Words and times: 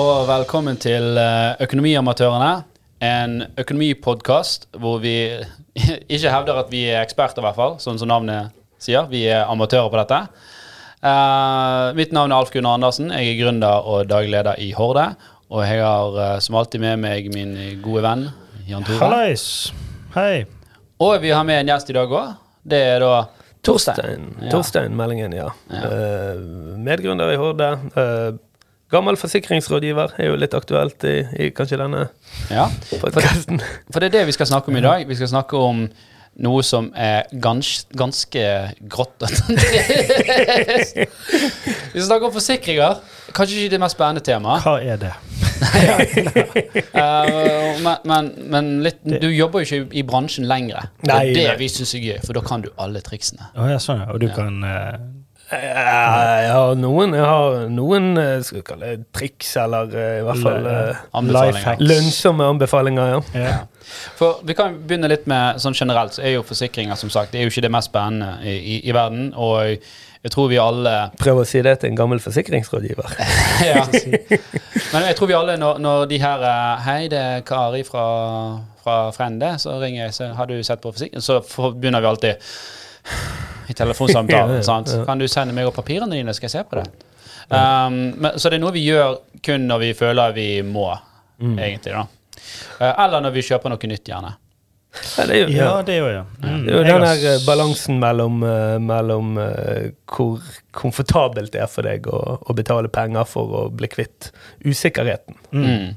og 0.00 0.26
velkommen 0.28 0.78
til 0.80 1.18
eh, 1.18 1.58
Økonomiamatørene. 1.64 2.50
En 3.04 3.42
økonomipodkast 3.60 4.68
hvor 4.80 5.00
vi 5.02 5.14
ikke 6.14 6.32
hevder 6.32 6.60
at 6.62 6.70
vi 6.72 6.84
er 6.88 7.02
eksperter, 7.02 7.42
i 7.42 7.46
hvert 7.46 7.58
fall, 7.58 7.76
sånn 7.82 7.98
som 8.00 8.08
navnet 8.08 8.54
sier. 8.80 9.08
Vi 9.10 9.26
er 9.28 9.50
amatører 9.50 9.90
på 9.92 10.00
dette. 10.00 10.20
Uh, 11.00 11.90
mitt 11.96 12.12
navn 12.16 12.32
er 12.32 12.38
Alf 12.38 12.52
Gunnar 12.54 12.78
Andersen. 12.78 13.12
Jeg 13.12 13.32
er 13.32 13.40
gründer 13.40 13.88
og 13.92 14.08
daglig 14.08 14.32
leder 14.36 14.60
i 14.62 14.70
Horde. 14.76 15.10
Og 15.50 15.64
jeg 15.66 15.82
har 15.82 16.18
eh, 16.22 16.36
som 16.44 16.56
alltid 16.60 16.84
med 16.84 17.00
meg 17.02 17.26
min 17.34 17.56
gode 17.82 18.04
venn 18.06 18.28
Jan 18.68 18.84
Tore. 18.86 19.00
Hallais. 19.02 19.44
Hei. 20.14 20.44
Og 21.02 21.16
vi 21.24 21.32
har 21.34 21.42
med 21.48 21.64
en 21.64 21.72
gjest 21.72 21.90
i 21.90 21.96
dag 21.96 22.12
òg. 22.14 22.36
Det 22.62 22.84
er 22.92 23.02
da 23.02 23.24
Torstein. 23.66 24.30
Ja. 24.38 24.52
Torstein 24.54 24.94
Meldingen, 24.96 25.34
ja. 25.34 25.48
Ja. 25.72 25.90
Uh, 25.90 26.78
medgründer 26.78 27.34
i 27.34 27.40
Horde. 27.40 27.74
Eh, 27.98 28.30
gammel 28.90 29.16
forsikringsrådgiver 29.20 30.08
er 30.18 30.26
jo 30.32 30.36
litt 30.40 30.54
aktuelt 30.56 31.04
i, 31.06 31.16
i 31.46 31.50
kanskje 31.54 31.78
denne 31.80 32.06
Ja. 32.50 32.68
podkasten. 33.00 33.60
For 33.92 33.98
det 34.00 34.06
er 34.10 34.14
det 34.20 34.26
vi 34.30 34.34
skal 34.38 34.46
snakke 34.50 34.68
om 34.72 34.76
i 34.76 34.80
dag. 34.84 35.06
Vi 35.08 35.14
skal 35.18 35.28
snakke 35.30 35.56
om 35.58 35.76
noe 36.40 36.62
som 36.64 36.92
er 36.96 37.22
gans, 37.42 37.86
ganske 37.98 38.42
grått. 38.88 39.20
vi 39.20 39.26
skal 41.98 42.06
snakke 42.06 42.26
om 42.28 42.32
forsikringer. 42.34 42.94
Kanskje 43.36 43.56
ikke 43.64 43.74
det 43.76 43.80
mest 43.82 43.96
spennende 43.98 44.22
temaet. 44.26 44.62
Hva 44.64 44.76
er 44.82 44.96
det? 45.02 45.12
uh, 45.60 45.66
men, 47.84 47.96
men, 48.08 48.24
men 48.50 48.64
litt, 48.86 49.00
du 49.04 49.28
jobber 49.28 49.60
jo 49.60 49.64
ikke 49.80 49.96
i, 50.00 50.02
bransjen 50.08 50.46
lenger. 50.48 50.80
Det 51.02 51.10
Nei, 51.10 51.18
er 51.30 51.34
det 51.36 51.44
nei. 51.50 51.56
vi 51.60 51.68
syns 51.72 51.92
er 51.98 52.02
gøy, 52.06 52.18
for 52.24 52.32
da 52.38 52.42
kan 52.46 52.60
du 52.64 52.70
alle 52.80 53.00
triksene. 53.04 53.44
Oh, 53.56 53.66
ja, 53.70 53.78
sånn, 53.82 54.00
ja. 54.04 54.08
Og 54.14 54.18
du 54.22 54.26
Ja. 54.30 54.34
kan 54.38 54.54
Eh, 54.64 54.94
jeg 55.50 56.50
har 56.54 56.76
noen, 56.78 57.14
jeg 57.16 57.26
har 57.26 57.64
noen 57.72 58.12
eh, 58.20 58.36
skal 58.46 58.60
vi 58.60 58.64
kalle 58.66 58.90
det 58.92 59.08
triks, 59.16 59.50
eller 59.58 59.90
eh, 59.96 60.18
i 60.20 60.26
hvert 60.26 60.44
fall 60.44 60.68
eh, 60.70 61.00
Anbefalinger. 61.18 61.82
Lønnsomme 61.82 62.46
anbefalinger. 62.54 63.16
ja. 63.16 63.44
ja. 63.46 63.58
For 64.18 64.44
Vi 64.46 64.54
kan 64.54 64.76
begynne 64.86 65.08
litt 65.10 65.26
med 65.30 65.58
sånn 65.62 65.74
generelt, 65.74 66.14
så 66.14 66.22
er 66.22 66.36
jo 66.36 66.44
forsikringer 66.46 66.98
som 66.98 67.10
sagt, 67.10 67.32
det 67.32 67.40
er 67.40 67.48
jo 67.48 67.54
ikke 67.54 67.64
det 67.66 67.72
mest 67.74 67.90
spennende 67.90 68.36
i, 68.46 68.54
i, 68.54 68.76
i 68.86 68.94
verden. 68.94 69.32
Og 69.34 69.80
jeg 70.20 70.34
tror 70.34 70.50
vi 70.52 70.58
alle 70.60 70.94
Prøv 71.20 71.42
å 71.42 71.46
si 71.48 71.62
det 71.64 71.78
til 71.80 71.90
en 71.90 71.98
gammel 71.98 72.20
forsikringsrådgiver. 72.22 73.14
ja. 73.70 73.86
Men 74.92 75.06
jeg 75.08 75.16
tror 75.18 75.30
vi 75.30 75.38
alle, 75.38 75.56
når, 75.60 75.80
når 75.82 76.04
de 76.10 76.20
her 76.22 76.44
eh, 76.50 76.84
Hei, 76.86 76.98
det 77.12 77.20
er 77.20 77.46
Kari 77.48 77.82
fra, 77.88 78.04
fra 78.84 78.98
Frende. 79.16 79.54
Så 79.62 79.78
ringer 79.80 80.04
jeg, 80.06 80.18
så 80.18 80.34
har 80.36 80.50
du 80.50 80.58
sett 80.62 80.84
på 80.84 80.92
forsikring? 80.92 81.24
Så 81.24 81.40
begynner 81.72 82.04
vi 82.04 82.12
alltid 82.12 82.52
i 83.70 83.76
telefonsamtalen. 83.78 84.56
Ja, 84.58 84.60
ja, 84.60 84.66
sant? 84.66 84.90
Kan 85.06 85.22
du 85.22 85.28
sende 85.30 85.54
meg 85.56 85.70
opp 85.70 85.78
papirene 85.78 86.18
dine, 86.18 86.34
skal 86.36 86.50
jeg 86.50 86.58
se 86.58 86.66
på 86.66 86.80
det? 86.80 86.88
Um, 87.50 88.00
men, 88.20 88.36
så 88.38 88.50
det 88.50 88.60
er 88.60 88.62
noe 88.62 88.74
vi 88.74 88.84
gjør 88.86 89.16
kun 89.42 89.66
når 89.70 89.86
vi 89.86 89.94
føler 89.98 90.36
vi 90.36 90.50
må, 90.66 90.90
Mm. 91.40 91.54
egentlig. 91.56 91.94
da. 91.96 92.06
Eh, 92.80 93.04
eller 93.04 93.22
når 93.24 93.30
vi 93.32 93.42
kjøper 93.46 93.72
noe 93.72 93.88
nytt, 93.88 94.04
gjerne. 94.04 94.34
Ja, 95.16 95.24
det 95.26 95.36
gjør 95.38 95.50
ja, 95.54 95.64
ja. 95.64 95.82
det 95.86 95.96
gjør 95.96 96.10
jeg. 96.12 96.24
Mm. 96.42 96.62
Det 96.66 96.72
er 96.72 96.76
jo 96.76 96.82
den 96.88 97.04
der 97.06 97.24
eh, 97.30 97.42
balansen 97.46 98.00
mellom, 98.02 98.42
eh, 98.42 98.76
mellom 98.82 99.38
eh, 99.38 99.84
hvor 100.10 100.48
komfortabelt 100.74 101.52
det 101.54 101.62
er 101.62 101.70
for 101.70 101.86
deg 101.86 102.08
å, 102.10 102.20
å 102.42 102.56
betale 102.58 102.90
penger 102.92 103.28
for 103.30 103.54
å 103.54 103.62
bli 103.72 103.88
kvitt 103.90 104.32
usikkerheten. 104.66 105.38
Mm. 105.54 105.94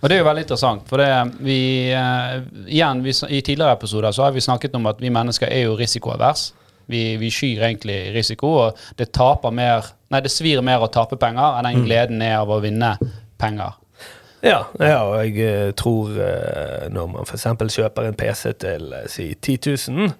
Og 0.00 0.08
det 0.08 0.16
er 0.16 0.22
jo 0.22 0.28
veldig 0.28 0.46
interessant, 0.46 0.86
for 0.90 1.02
det, 1.02 1.10
vi, 1.46 1.58
uh, 1.94 2.40
igjen, 2.66 3.02
vi, 3.04 3.12
i 3.30 3.42
tidligere 3.46 3.76
episoder 3.76 4.14
så 4.14 4.24
har 4.24 4.32
vi 4.34 4.42
snakket 4.42 4.74
om 4.74 4.88
at 4.90 4.98
vi 5.02 5.12
mennesker 5.14 5.50
er 5.54 5.68
jo 5.68 5.76
risikoavers. 5.78 6.48
Vi, 6.88 7.02
vi 7.20 7.30
skyr 7.32 7.66
egentlig 7.68 7.98
risiko, 8.14 8.54
og 8.66 8.98
det 8.98 9.12
taper 9.16 9.54
mer 9.54 9.94
Nei, 10.08 10.22
det 10.24 10.30
svir 10.32 10.62
mer 10.64 10.80
å 10.80 10.88
tape 10.88 11.18
penger 11.20 11.58
enn 11.58 11.66
den 11.68 11.82
gleden 11.84 12.22
er 12.24 12.38
av 12.38 12.48
å 12.48 12.62
vinne 12.64 12.94
penger. 13.36 13.74
Ja, 14.40 14.62
ja 14.80 15.02
og 15.04 15.18
jeg 15.20 15.42
eh, 15.44 15.72
tror 15.76 16.14
eh, 16.22 16.86
når 16.94 17.10
man 17.12 17.28
f.eks. 17.28 17.44
kjøper 17.74 18.08
en 18.08 18.16
PC 18.16 18.54
til 18.62 18.94
eh, 18.96 19.04
si 19.10 19.26
10 19.34 19.90
000, 19.90 20.14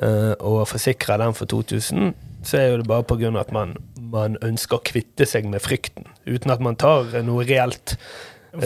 eh, 0.00 0.32
og 0.38 0.62
forsikrer 0.70 1.20
den 1.20 1.36
for 1.36 1.50
2000, 1.50 2.14
så 2.46 2.60
er 2.60 2.66
jo 2.70 2.80
det 2.80 2.88
bare 2.88 3.04
pga. 3.04 3.34
at 3.40 3.52
man, 3.52 3.76
man 4.00 4.38
ønsker 4.42 4.78
å 4.78 4.86
kvitte 4.86 5.26
seg 5.26 5.48
med 5.50 5.60
frykten, 5.60 6.06
uten 6.24 6.54
at 6.54 6.64
man 6.64 6.78
tar 6.78 7.18
noe 7.26 7.44
reelt 7.44 7.98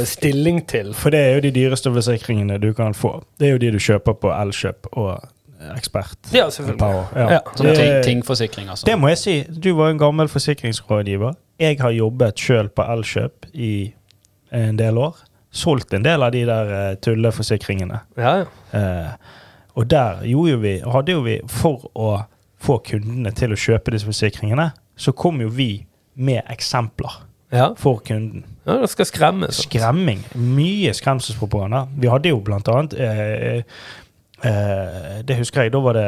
stilling 0.06 0.62
til. 0.69 0.92
For 0.94 1.10
det 1.10 1.20
er 1.20 1.34
jo 1.34 1.47
de 1.48 1.54
dyreste 1.56 1.91
forsikringene 1.92 2.60
du 2.62 2.70
kan 2.76 2.94
få. 2.94 3.22
Det 3.41 3.48
er 3.48 3.56
jo 3.56 3.62
de 3.64 3.72
du 3.75 3.81
kjøper 3.82 4.14
på 4.14 4.31
Elkjøp 4.31 4.92
og 4.92 5.25
Ekspert. 5.76 6.18
Ja, 6.34 6.48
selvfølgelig. 6.50 7.02
Ja. 7.16 7.26
Ja. 7.36 7.40
Sånn 7.56 7.74
ting, 7.76 7.92
tingforsikring, 8.06 8.70
altså. 8.72 8.86
Det 8.88 8.96
må 9.00 9.10
jeg 9.12 9.20
si. 9.22 9.36
Du 9.48 9.72
var 9.78 9.92
en 9.92 10.00
gammel 10.00 10.30
forsikringsrådgiver. 10.32 11.36
Jeg 11.62 11.78
har 11.82 11.94
jobbet 11.94 12.42
sjøl 12.42 12.70
på 12.74 12.86
Elkjøp 12.94 13.48
i 13.52 13.74
en 14.52 14.80
del 14.80 14.98
år. 15.00 15.22
Solgt 15.52 15.92
en 15.94 16.04
del 16.04 16.24
av 16.24 16.32
de 16.32 16.44
der 16.48 16.74
eh, 16.76 16.94
tulleforsikringene. 17.04 18.02
Ja, 18.16 18.36
ja. 18.42 18.46
Eh, 18.78 19.40
og 19.76 19.88
der 19.88 20.24
gjorde 20.28 20.52
jo 20.52 20.60
vi, 20.60 20.72
hadde 20.94 21.14
jo 21.14 21.20
vi 21.24 21.38
For 21.48 21.86
å 21.96 22.08
få 22.62 22.78
kundene 22.86 23.32
til 23.34 23.54
å 23.54 23.58
kjøpe 23.58 23.94
disse 23.94 24.06
forsikringene, 24.06 24.68
så 24.94 25.14
kom 25.16 25.40
jo 25.42 25.48
vi 25.52 25.84
med 26.14 26.44
eksempler 26.52 27.22
ja. 27.52 27.72
for 27.78 28.02
kunden. 28.06 28.44
ja 28.64 28.78
det 28.80 28.90
skal 28.92 29.08
skremme. 29.08 29.48
sant? 29.50 29.66
Skremming. 29.66 30.22
Mye 30.34 30.92
skremselspropaganda. 30.96 31.86
Vi 31.98 32.10
hadde 32.12 32.32
jo 32.32 32.40
blant 32.44 32.70
annet 32.70 32.94
eh, 32.94 33.82
Det 34.42 35.36
husker 35.38 35.62
jeg. 35.62 35.72
Da 35.72 35.80
var 35.84 35.94
det 35.98 36.06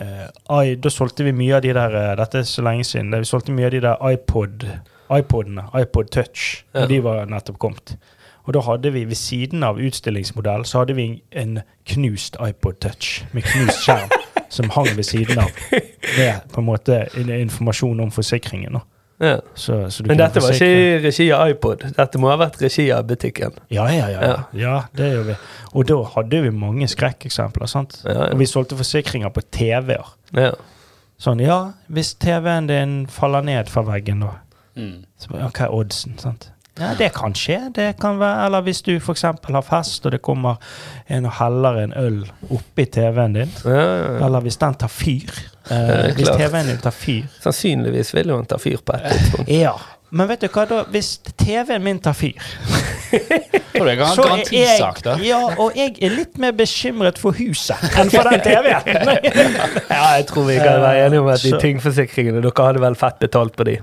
eh, 0.00 0.62
i, 0.64 0.74
Da 0.74 0.90
solgte 0.92 1.24
vi 1.26 1.32
mye 1.34 1.56
av 1.56 1.64
de 1.64 1.74
der 1.74 1.96
eh, 1.98 2.14
Dette 2.20 2.42
er 2.42 2.48
så 2.48 2.62
lenge 2.62 2.84
siden. 2.84 3.12
Vi 3.16 3.28
solgte 3.28 3.52
mye 3.52 3.66
av 3.70 3.74
de 3.74 3.82
der 3.84 4.08
iPod 4.12 4.66
iPodene. 5.10 5.66
iPod 5.74 6.12
Touch. 6.14 6.64
Ja. 6.74 6.86
De 6.86 7.00
var 7.02 7.24
nettopp 7.26 7.58
kommet. 7.58 7.96
Og 8.46 8.54
da 8.54 8.60
hadde 8.60 8.92
vi 8.94 9.04
ved 9.04 9.18
siden 9.18 9.62
av 9.66 9.78
utstillingsmodell 9.78 10.64
så 10.64 10.78
hadde 10.78 10.94
vi 10.96 11.22
en 11.32 11.60
knust 11.86 12.38
iPod 12.40 12.78
Touch 12.80 13.24
med 13.32 13.42
knust 13.42 13.82
skjerm 13.84 14.10
som 14.48 14.70
hang 14.70 14.88
ved 14.96 15.04
siden 15.04 15.38
av. 15.38 15.50
Med 15.70 16.46
på 16.52 16.62
en 16.62 16.66
måte 16.66 17.02
informasjon 17.18 18.00
om 18.00 18.10
forsikringen. 18.10 18.78
Ja. 19.20 19.40
Så, 19.54 19.90
så 19.92 20.04
Men 20.08 20.16
dette 20.18 20.40
var 20.40 20.54
ikke 20.56 20.68
i 20.72 20.98
regi 21.04 21.26
av 21.36 21.50
iPod. 21.52 21.84
Dette 21.96 22.20
må 22.20 22.30
ha 22.32 22.38
vært 22.40 22.60
regi 22.64 22.86
av 22.94 23.04
butikken. 23.08 23.58
Ja, 23.68 23.84
ja, 23.92 24.08
ja. 24.08 24.20
ja. 24.20 24.28
Ja. 24.30 24.44
ja 24.62 24.76
det 24.96 25.10
gjør 25.12 25.26
vi. 25.28 25.38
Og 25.74 25.88
da 25.90 25.98
hadde 26.14 26.40
vi 26.46 26.52
mange 26.56 26.88
skrekkeksempler. 26.88 27.68
sant? 27.68 27.98
Ja, 28.06 28.14
ja. 28.16 28.28
Og 28.30 28.40
vi 28.40 28.48
solgte 28.48 28.78
forsikringer 28.80 29.32
på 29.34 29.44
TV-er. 29.52 30.14
Ja. 30.36 30.54
Sånn, 31.20 31.42
ja, 31.44 31.58
hvis 31.92 32.14
TV-en 32.16 32.70
din 32.70 32.94
faller 33.12 33.44
ned 33.44 33.68
fra 33.68 33.84
veggen, 33.84 34.24
da. 34.24 34.38
Mm. 34.80 35.02
Så, 35.20 35.34
hva 35.34 35.50
er 35.52 35.74
oddsen? 35.76 36.16
sant? 36.22 36.48
Ja, 36.80 36.94
det 36.98 37.10
kan 37.14 37.34
skje. 37.36 37.58
det 37.76 37.88
kan 38.00 38.18
være, 38.20 38.46
Eller 38.46 38.64
hvis 38.66 38.82
du 38.82 38.94
f.eks. 38.96 39.22
har 39.22 39.62
fest, 39.66 40.06
og 40.06 40.12
det 40.12 40.22
kommer 40.22 40.56
en 41.08 41.26
og 41.28 41.32
heller 41.38 41.82
en 41.84 41.94
øl 41.96 42.20
oppi 42.50 42.84
TV-en 42.84 43.36
din. 43.36 43.54
Ja, 43.64 43.70
ja, 43.70 43.96
ja. 44.02 44.26
Eller 44.26 44.40
hvis 44.40 44.56
den 44.56 44.74
tar 44.74 44.88
fyr. 44.88 45.30
Eh, 45.70 46.14
hvis. 46.16 46.28
TV-en 46.28 46.66
din 46.72 46.82
tar 46.82 46.96
fyr. 46.96 47.28
Sannsynligvis 47.40 48.14
vil 48.14 48.32
jo 48.32 48.36
han 48.40 48.46
ta 48.48 48.58
fyr 48.58 48.80
på 48.84 48.96
et 48.96 49.10
tidspunkt. 49.12 49.50
Ja. 49.52 49.76
Men 50.10 50.26
vet 50.26 50.42
du 50.42 50.48
hva, 50.50 50.64
da? 50.66 50.80
Hvis 50.90 51.18
TV-en 51.38 51.84
min 51.84 52.00
tar 52.02 52.16
fyr 52.18 52.40
Så 53.80 54.24
er 54.26 54.42
jeg. 54.50 55.22
Ja, 55.24 55.38
og 55.54 55.76
jeg 55.78 55.94
er 56.02 56.12
litt 56.12 56.38
mer 56.42 56.52
bekymret 56.56 57.18
for 57.18 57.36
huset 57.38 57.78
enn 57.98 58.10
for 58.12 58.26
den 58.26 58.42
TV-en. 58.44 59.12
Ja, 59.94 60.02
jeg 60.18 60.26
tror 60.30 60.48
vi 60.48 60.58
kan 60.58 60.82
være 60.82 61.06
enige 61.06 61.22
om 61.22 61.30
at 61.32 61.42
de 61.44 61.54
tingforsikringene 61.62 62.42
Dere 62.42 62.66
hadde 62.66 62.82
vel 62.82 62.98
fett 62.98 63.18
betalt 63.22 63.56
på 63.56 63.66
de. 63.70 63.78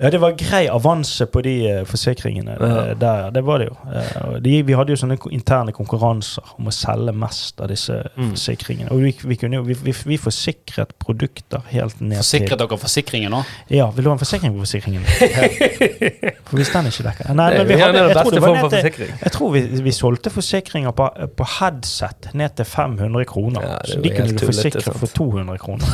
Ja, 0.00 0.10
det 0.14 0.20
var 0.22 0.36
grei 0.38 0.68
avanse 0.70 1.26
på 1.26 1.40
de 1.42 1.52
eh, 1.66 1.80
forsikringene 1.84 2.52
Ja. 2.60 2.66
eh, 2.90 2.92
der. 3.00 3.30
Det 3.34 3.40
var 3.44 3.58
det 3.58 3.66
jo. 3.66 3.76
Eh, 3.90 4.36
de, 4.44 4.52
vi 4.62 4.72
hadde 4.78 4.92
jo 4.94 4.96
sånne 5.00 5.16
interne 5.34 5.72
konkurranser 5.74 6.52
om 6.58 6.68
å 6.70 6.74
selge 6.74 7.10
mest 7.18 7.58
av 7.60 7.66
disse 7.72 7.96
Mm. 8.16 8.28
forsikringene. 8.30 8.92
Og 8.94 9.02
vi, 9.02 9.10
vi, 9.24 9.38
jo, 9.42 9.62
vi, 9.66 9.74
vi, 9.82 9.94
vi 10.12 10.18
forsikret 10.18 10.94
produkter 11.02 11.64
helt 11.72 12.00
ned 12.00 12.20
Forsikret 12.22 12.58
dere 12.62 12.78
forsikringen 12.78 13.34
nå? 13.34 13.40
Ja, 13.74 13.88
du 14.04 14.10
ha 14.10 14.14
en 14.14 14.22
forsikring 14.22 14.54
på 14.54 14.62
forsikringen? 14.62 15.02
For 16.48 16.56
hvis 16.60 16.70
den 16.72 16.86
ikke 16.92 17.04
dekker 17.08 17.34
Nei, 17.34 17.48
men 17.58 17.68
vi 17.68 17.80
hadde, 17.82 18.04
jeg 18.06 18.16
tror 18.16 18.30
det 18.36 18.42
var 18.42 18.54
ned 18.56 18.70
til 18.70 19.04
jeg 19.08 19.32
tror 19.34 19.50
vi, 19.52 19.60
vi 19.82 19.92
solgte 19.92 20.30
forsikringer 20.30 20.94
på, 20.96 21.08
på 21.36 21.48
headset 21.58 22.30
ned 22.38 22.54
til 22.56 22.64
500 22.70 23.24
kroner. 23.28 23.66
Ja, 23.66 23.76
så 23.84 24.00
de 24.00 24.14
kunne 24.14 24.38
du 24.38 24.46
forsikre 24.46 24.94
for 24.94 25.06
200 25.18 25.58
kroner. 25.58 25.86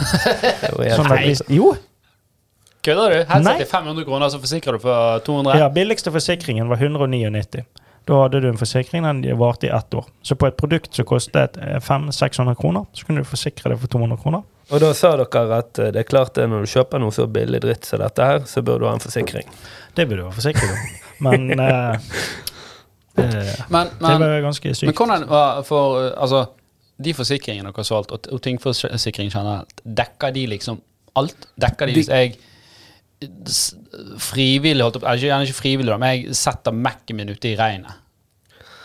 Sånn 0.98 1.10
at 1.12 1.24
hvis, 1.24 1.42
jo, 1.48 1.72
Kødder 2.84 3.10
du? 3.10 3.16
Nei. 3.16 3.24
Headset 3.32 3.62
til 3.64 3.70
500 3.70 4.04
kroner, 4.08 4.28
så 4.32 4.38
forsikrer 4.42 4.76
du 4.76 4.82
for 4.84 5.18
200? 5.26 5.58
ja, 5.62 5.68
billigste 5.72 6.12
forsikringen 6.12 6.68
var 6.68 6.82
199. 6.82 7.64
Da 8.04 8.18
hadde 8.20 8.40
du 8.44 8.48
en 8.50 8.58
forsikring, 8.60 9.04
den 9.06 9.22
varte 9.40 9.66
i 9.66 9.70
ett 9.72 9.94
år. 9.96 10.04
Så 10.22 10.36
på 10.36 10.46
et 10.50 10.56
produkt 10.60 10.92
som 10.94 11.06
kostet 11.08 11.56
eh, 11.56 11.78
500-600 11.80 12.54
kroner, 12.60 12.84
så 12.92 13.06
kunne 13.08 13.22
du 13.24 13.28
forsikre 13.28 13.72
det 13.72 13.78
for 13.80 13.88
200 13.94 14.20
kroner. 14.20 14.42
Og 14.72 14.80
da 14.80 14.90
sa 14.96 15.14
dere 15.16 15.56
at 15.58 15.78
eh, 15.80 15.88
det 15.94 16.02
er 16.02 16.08
klart 16.10 16.34
det 16.36 16.44
når 16.52 16.66
du 16.66 16.72
kjøper 16.74 17.00
noe 17.00 17.12
så 17.16 17.24
billig 17.32 17.62
dritt 17.64 17.88
som 17.88 18.02
dette 18.04 18.28
her, 18.28 18.44
så 18.48 18.60
bør 18.64 18.82
du 18.82 18.86
ha 18.90 18.92
en 18.98 19.00
forsikring. 19.00 19.48
Det 19.96 20.04
burde 20.10 20.20
du 20.20 20.28
ha 20.28 20.34
forsikring 20.36 20.76
om. 20.76 20.84
Men 21.24 21.50
eh, 21.64 22.12
men, 23.14 23.32
Men, 23.68 23.88
det 24.00 24.18
men, 24.18 24.28
var 24.28 24.40
ganske 24.50 24.74
sykt. 24.74 24.88
men 24.88 24.94
hvordan 24.98 25.28
var 25.30 25.62
for 25.62 26.10
Altså, 26.18 26.44
de 27.04 27.14
forsikringene 27.14 27.70
dere 27.70 27.80
har 27.80 27.86
solgt, 27.88 28.12
og, 28.12 28.26
og 28.32 28.40
tingforsikring 28.42 29.30
generelt, 29.32 29.80
dekker 29.84 30.34
de 30.34 30.46
liksom 30.50 30.80
alt? 31.16 31.48
Dekker 31.60 31.86
de 31.86 31.94
De- 31.94 32.00
hvis 32.02 32.10
jeg 32.10 32.34
frivillig, 34.20 34.82
holdt 34.82 34.98
opp, 35.00 35.06
ikke, 35.08 35.28
gjerne 35.28 35.46
ikke 35.48 35.60
frivillig, 35.60 35.92
da, 35.92 35.98
men 36.00 36.14
jeg 36.14 36.38
setter 36.38 36.74
Mac-en 36.76 37.18
min 37.18 37.32
ute 37.32 37.52
i 37.52 37.58
regnet. 37.58 38.00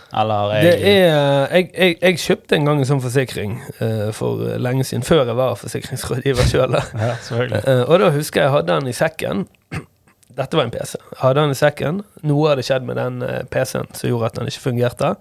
Eller 0.09 0.53
jeg, 0.55 0.63
Det 0.63 0.89
er 0.89 1.51
jeg, 1.53 1.65
jeg, 1.77 1.97
jeg 2.01 2.19
kjøpte 2.23 2.57
en 2.57 2.65
gang 2.65 2.79
en 2.81 2.87
sånn 2.89 3.03
forsikring 3.03 3.59
uh, 3.77 4.09
for 4.15 4.41
lenge 4.57 4.87
siden, 4.87 5.05
før 5.05 5.21
jeg 5.21 5.37
var 5.37 5.59
forsikringsrådgiver 5.59 6.49
sjøl. 6.49 6.77
Ja. 6.99 7.13
Eh, 7.59 7.83
og 7.85 7.99
da 8.01 8.09
husker 8.15 8.41
jeg 8.41 8.47
jeg 8.47 8.55
hadde 8.55 8.73
den 8.73 8.89
i 8.89 8.95
sekken. 8.95 9.45
Dette 10.39 10.57
var 10.57 10.65
en 10.65 10.73
PC. 10.73 10.95
Jeg 10.97 11.21
hadde 11.21 11.43
den 11.43 11.53
i 11.53 11.59
sekken. 11.59 12.01
Noe 12.25 12.49
hadde 12.49 12.65
skjedd 12.65 12.87
med 12.89 12.97
den 12.97 13.21
uh, 13.21 13.43
PC-en 13.53 13.91
som 13.93 14.09
gjorde 14.09 14.31
at 14.31 14.39
den 14.39 14.49
ikke 14.49 14.65
fungerte. 14.65 15.13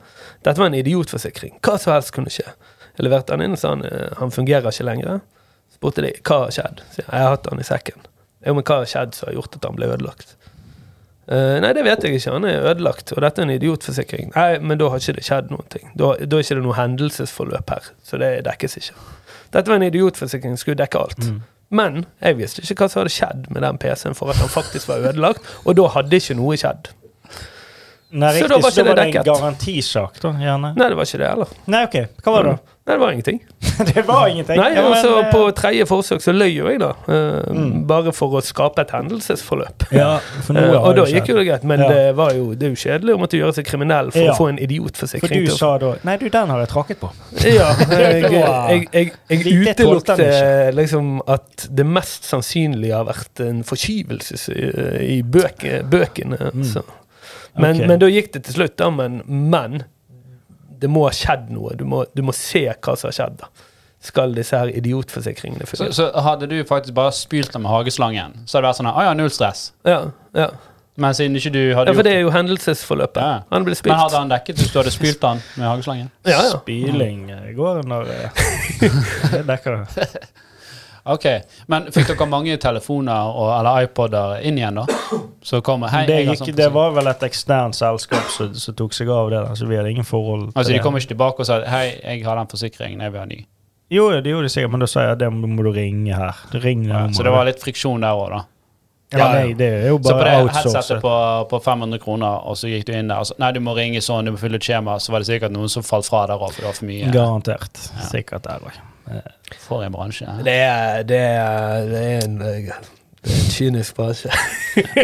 Dette 0.46 0.62
var 0.62 0.70
en 0.70 0.78
idiotforsikring. 0.78 1.58
Hva 1.64 1.76
som 1.80 1.92
helst 1.92 2.14
kunne 2.16 2.32
skje. 2.32 2.46
Jeg 2.98 3.06
leverte 3.06 3.36
den 3.36 3.46
inn 3.46 3.54
og 3.54 3.60
sa 3.60 3.76
han, 3.76 3.84
eh, 3.86 4.08
han 4.18 4.32
fungerer 4.34 4.72
ikke 4.72 4.86
lenger. 4.88 5.20
Spurte 5.70 6.02
de 6.02 6.10
hva 6.18 6.40
har 6.46 6.54
skjedd. 6.54 6.80
Så 6.94 7.04
jeg 7.04 7.12
har 7.12 7.36
hatt 7.36 7.44
den 7.46 7.62
i 7.62 7.66
sekken. 7.66 8.08
Jo, 8.48 8.54
men 8.56 8.64
hva 8.64 8.80
har 8.80 8.88
skjedd 8.88 9.14
som 9.18 9.28
har 9.28 9.36
gjort 9.36 9.58
at 9.60 9.66
han 9.68 9.76
ble 9.78 9.90
ødelagt? 9.92 10.34
Uh, 11.28 11.58
nei, 11.60 11.74
det 11.76 11.82
vet 11.84 12.06
jeg 12.06 12.16
ikke. 12.16 12.32
Han 12.32 12.46
er 12.48 12.62
ødelagt, 12.70 13.12
og 13.12 13.20
dette 13.20 13.42
er 13.42 13.44
en 13.44 13.52
idiotforsikring. 13.52 14.30
Nei, 14.32 14.46
men 14.64 14.80
da 14.80 14.88
har 14.88 15.02
ikke 15.02 15.18
det 15.18 15.26
skjedd 15.28 15.50
noen 15.52 15.66
ting. 15.74 15.90
Da, 16.00 16.14
da 16.24 16.38
er 16.38 16.46
ikke 16.46 16.56
det 16.56 16.64
noe 16.64 16.76
hendelsesforløp 16.78 17.74
her, 17.74 17.90
så 18.08 18.20
det 18.22 18.30
dekkes 18.48 18.78
ikke. 18.80 18.96
Dette 19.52 19.68
var 19.68 19.76
en 19.76 19.84
idiotforsikring, 19.90 20.56
skulle 20.60 20.78
dekke 20.80 21.02
alt. 21.04 21.20
Mm. 21.28 21.42
Men 21.68 21.98
jeg 22.24 22.38
visste 22.38 22.64
ikke 22.64 22.80
hva 22.80 22.88
som 22.88 23.02
hadde 23.02 23.12
skjedd 23.12 23.50
med 23.52 23.60
den 23.66 23.76
PC-en 23.82 24.16
for 24.16 24.32
at 24.32 24.40
han 24.40 24.48
faktisk 24.48 24.88
var 24.88 25.04
ødelagt, 25.10 25.44
og 25.68 25.76
da 25.76 25.90
hadde 25.98 26.16
ikke 26.22 26.38
noe 26.40 26.56
skjedd. 26.56 26.88
Nei, 28.08 28.30
Så 28.32 28.46
riktig, 28.46 28.48
da 28.48 28.58
var 28.64 28.72
så 28.72 28.80
det, 28.80 28.88
var 28.88 28.96
det 28.96 29.02
det 29.02 29.04
en 29.04 29.12
dekket. 29.12 29.26
garantisak, 29.28 30.14
da, 30.24 30.30
gjerne. 30.40 30.70
Nei, 30.80 30.86
det 30.88 30.96
var 30.96 31.08
ikke 31.10 31.18
det 31.20 31.28
heller. 31.28 31.50
Nei, 31.68 31.82
OK. 31.84 31.96
Hva 32.24 32.32
var 32.38 32.46
det 32.48 32.54
da? 32.56 32.76
Nei, 32.88 32.94
det 32.96 33.00
var 33.02 33.10
ingenting. 33.12 33.38
det 33.94 34.02
var 34.08 34.28
ingenting. 34.32 34.56
Nei, 34.56 34.68
Ja, 34.72 34.82
men, 34.82 34.92
og 34.92 34.96
så 35.04 35.10
eh, 35.20 35.26
På 35.32 35.40
tredje 35.52 35.84
forsøk 35.88 36.22
så 36.24 36.32
løy 36.32 36.54
jo 36.54 36.70
jeg, 36.70 36.80
da. 36.80 36.94
Uh, 37.04 37.54
Mm. 37.58 37.82
Bare 37.88 38.12
for 38.16 38.32
å 38.38 38.40
skape 38.44 38.80
et 38.82 38.90
hendelsesforløp. 38.94 39.84
Ja, 39.92 40.18
for 40.46 40.56
Eh, 40.56 40.70
uh, 40.72 40.86
og 40.88 40.96
da 40.96 41.04
gikk 41.10 41.28
jo 41.30 41.36
det 41.36 41.44
greit, 41.48 41.64
men 41.68 41.80
Ja. 41.84 41.88
det 41.92 42.16
var 42.16 42.32
jo 42.36 42.54
det 42.54 42.66
er 42.66 42.72
jo 42.72 42.78
kjedelig 42.80 43.14
å 43.14 43.18
måtte 43.20 43.36
gjøre 43.38 43.54
seg 43.58 43.66
kriminell 43.68 44.10
for 44.12 44.20
Ja. 44.24 44.32
å 44.32 44.36
få 44.38 44.48
en 44.48 44.56
For 44.58 44.64
idiotforsikring. 44.64 45.28
du 45.44 45.46
til 45.46 45.54
å- 45.54 45.58
sa 45.58 45.78
da 45.78 45.94
Nei, 46.04 46.16
du, 46.16 46.28
den 46.28 46.48
har 46.48 46.58
jeg 46.64 46.68
tråkket 46.72 47.00
på. 47.00 47.10
Ja, 47.44 47.68
jeg, 47.90 48.22
jeg, 48.32 48.88
jeg, 48.92 49.12
jeg 49.28 49.74
utelukket 49.74 50.74
liksom 50.74 51.20
at 51.28 51.68
det 51.70 51.86
mest 51.86 52.24
sannsynlige 52.24 52.94
har 52.94 53.04
vært 53.04 53.40
en 53.44 53.62
forskyvelse 53.64 54.54
i, 54.56 55.18
i 55.18 55.22
bøke, 55.22 55.82
bøkene. 55.84 56.38
Mm. 56.54 56.64
Men, 57.58 57.76
okay. 57.76 57.86
men 57.86 57.98
da 58.00 58.06
gikk 58.06 58.32
det 58.32 58.44
til 58.48 58.54
slutt, 58.60 58.76
da. 58.78 58.90
Men, 58.90 59.22
men 59.26 59.82
det 60.80 60.90
må 60.92 61.06
ha 61.06 61.14
skjedd 61.14 61.50
noe. 61.54 61.74
Du 61.78 61.84
må, 61.88 62.04
du 62.14 62.22
må 62.26 62.34
se 62.36 62.64
hva 62.68 62.94
som 62.96 63.10
har 63.10 63.16
skjedd. 63.16 63.42
da. 63.42 63.68
Skal 64.08 64.34
disse 64.36 64.54
her 64.54 64.70
idiotforsikringene 64.70 65.66
så, 65.66 65.72
fungere? 65.72 65.94
så 65.96 66.08
hadde 66.22 66.46
du 66.50 66.58
faktisk 66.66 66.94
bare 66.94 67.12
spylt 67.16 67.52
den 67.52 67.64
med 67.64 67.72
hageslangen, 67.72 68.36
så 68.46 68.58
hadde 68.58 68.66
det 68.66 68.68
vært 68.68 68.78
sånn 68.78 68.90
Å 68.92 69.06
ja, 69.08 69.14
null 69.18 69.32
stress. 69.34 69.62
Ja, 69.88 70.02
ja. 70.38 70.52
Men 70.98 71.14
siden 71.14 71.38
ikke 71.38 71.50
du 71.54 71.60
hadde 71.78 71.92
ja, 71.92 71.94
for 71.94 72.06
det 72.06 72.12
er 72.16 72.24
jo 72.24 72.30
hendelsesforløpet. 72.34 73.22
Ja. 73.22 73.42
Han 73.54 73.66
ble 73.66 73.76
Men 73.86 74.00
hadde 74.00 74.18
han 74.18 74.32
dekket 74.32 74.58
hvis 74.58 74.72
du 74.74 74.80
hadde 74.80 74.90
spylt 74.90 75.20
den 75.22 75.42
med 75.54 75.66
hageslangen? 75.68 76.08
Ja, 76.26 76.40
ja. 76.42 76.56
Spyling 76.58 77.28
eh, 77.30 77.52
går 77.54 77.84
under 77.84 78.10
eh, 78.10 78.46
Det 79.34 79.44
dekker 79.46 79.76
det. 79.76 80.08
Ok, 81.08 81.24
Men 81.72 81.86
fikk 81.94 82.10
dere 82.10 82.26
mange 82.28 82.56
telefoner 82.60 83.30
og, 83.32 83.48
eller 83.58 83.86
iPoder 83.86 84.42
inn 84.44 84.58
igjen, 84.60 84.80
da? 84.82 84.84
Så 85.42 85.62
kom, 85.64 85.86
Hei, 85.88 86.02
Det, 86.08 86.18
gikk, 86.26 86.42
sånn 86.42 86.56
det 86.58 86.66
var 86.74 86.92
vel 86.96 87.08
et 87.08 87.22
eksternt 87.24 87.78
selskap 87.78 88.26
som, 88.34 88.50
som 88.58 88.76
tok 88.76 88.92
seg 88.96 89.08
av 89.14 89.30
det, 89.32 89.40
da, 89.46 89.54
så 89.56 89.68
vi 89.70 89.78
hadde 89.78 89.94
ingen 89.94 90.04
forhold 90.08 90.50
til 90.50 90.58
Altså, 90.58 90.74
De 90.74 90.82
kom 90.84 90.98
ikke 91.00 91.14
tilbake 91.14 91.44
og 91.44 91.48
sa 91.48 91.62
Hei, 91.64 91.86
jeg 92.02 92.26
har 92.26 92.36
den 92.40 92.50
forsikringen, 92.52 93.00
jeg 93.06 93.14
vil 93.14 93.22
ha 93.22 93.30
ny. 93.30 93.40
Jo, 93.88 94.10
det 94.12 94.28
gjorde 94.28 94.44
de 94.50 94.52
sikkert, 94.52 94.74
men 94.74 94.84
da 94.84 94.90
sa 94.90 95.06
jeg 95.06 95.16
at 95.16 95.20
det 95.22 95.30
må 95.32 95.64
du 95.64 95.70
ringe 95.72 96.12
her. 96.12 96.44
Ring 96.60 96.84
Ja, 96.90 97.06
så 97.16 97.24
det 97.24 97.32
var 97.32 97.48
litt 97.48 97.62
friksjon 97.62 98.04
der 98.04 98.18
òg, 98.20 98.28
da. 98.34 98.42
ja, 99.16 99.28
nei, 99.32 99.54
det 99.56 99.68
er 99.78 99.86
jo 99.88 99.96
bare 100.04 100.10
Så 100.12 100.18
på 100.18 100.26
det 100.26 100.34
headsetet 100.58 101.00
på, 101.06 101.14
på 101.48 101.60
500 101.64 102.02
kroner, 102.02 102.44
og 102.44 102.58
så 102.60 102.68
gikk 102.68 102.84
du 102.90 102.92
inn 102.92 103.08
der 103.08 103.24
og 103.24 103.30
så 103.30 103.38
Nei, 103.40 103.48
du 103.56 103.62
må 103.64 103.72
ringe 103.78 104.02
sånn, 104.04 104.28
du 104.28 104.34
må 104.36 104.42
fylle 104.42 104.60
et 104.60 104.68
skjema, 104.68 104.98
så 105.00 105.16
var 105.16 105.24
det 105.24 105.30
sikkert 105.30 105.56
noen 105.56 105.72
som 105.72 105.86
falt 105.86 106.04
fra 106.10 106.26
der 106.28 106.36
òg, 106.36 106.52
for 106.52 106.60
det 106.60 106.68
var 106.68 106.76
for 106.82 106.90
mye. 106.90 107.08
Garantert. 107.16 107.80
Ja. 107.96 108.10
Sikkert 108.12 108.44
der 108.44 108.68
òg. 108.68 108.76
For 109.64 109.82
en 109.84 109.92
bransje. 109.92 110.26
ja. 110.28 110.36
Det 110.44 110.54
er, 110.54 111.02
det 111.08 111.18
er, 111.18 111.88
det 111.90 112.04
er 112.04 112.24
en 112.26 112.38
det 112.38 112.54
er 113.34 113.38
en 113.42 113.50
kynisk 113.50 113.96
bransje. 113.98 114.30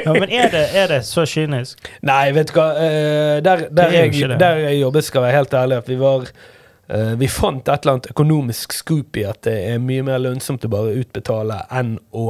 Ja, 0.04 0.12
men 0.14 0.30
er 0.30 0.50
det, 0.52 0.64
er 0.78 0.86
det 0.92 1.00
så 1.08 1.24
kynisk? 1.28 1.80
Nei, 2.06 2.28
vet 2.36 2.52
du 2.52 2.58
hva. 2.58 2.66
eh, 2.78 3.38
der, 3.44 3.64
der, 3.74 3.90
er 3.90 4.06
jeg, 4.06 4.38
der 4.40 4.60
jeg 4.68 4.80
jobbet, 4.80 5.04
skal 5.08 5.20
jeg 5.20 5.26
være 5.28 5.38
helt 5.40 5.56
ærlig, 5.60 5.80
at 5.82 5.88
vi 5.90 5.96
var 6.00 6.28
eh, 6.30 7.14
Vi 7.20 7.28
fant 7.28 7.68
et 7.68 7.82
eller 7.82 7.96
annet 7.96 8.10
økonomisk 8.14 8.72
scoop 8.76 9.18
i 9.20 9.26
at 9.28 9.42
det 9.48 9.56
er 9.72 9.82
mye 9.82 10.06
mer 10.06 10.22
lønnsomt 10.22 10.64
å 10.68 10.72
bare 10.72 10.94
utbetale 11.02 11.58
enn 11.74 11.96
å 12.14 12.28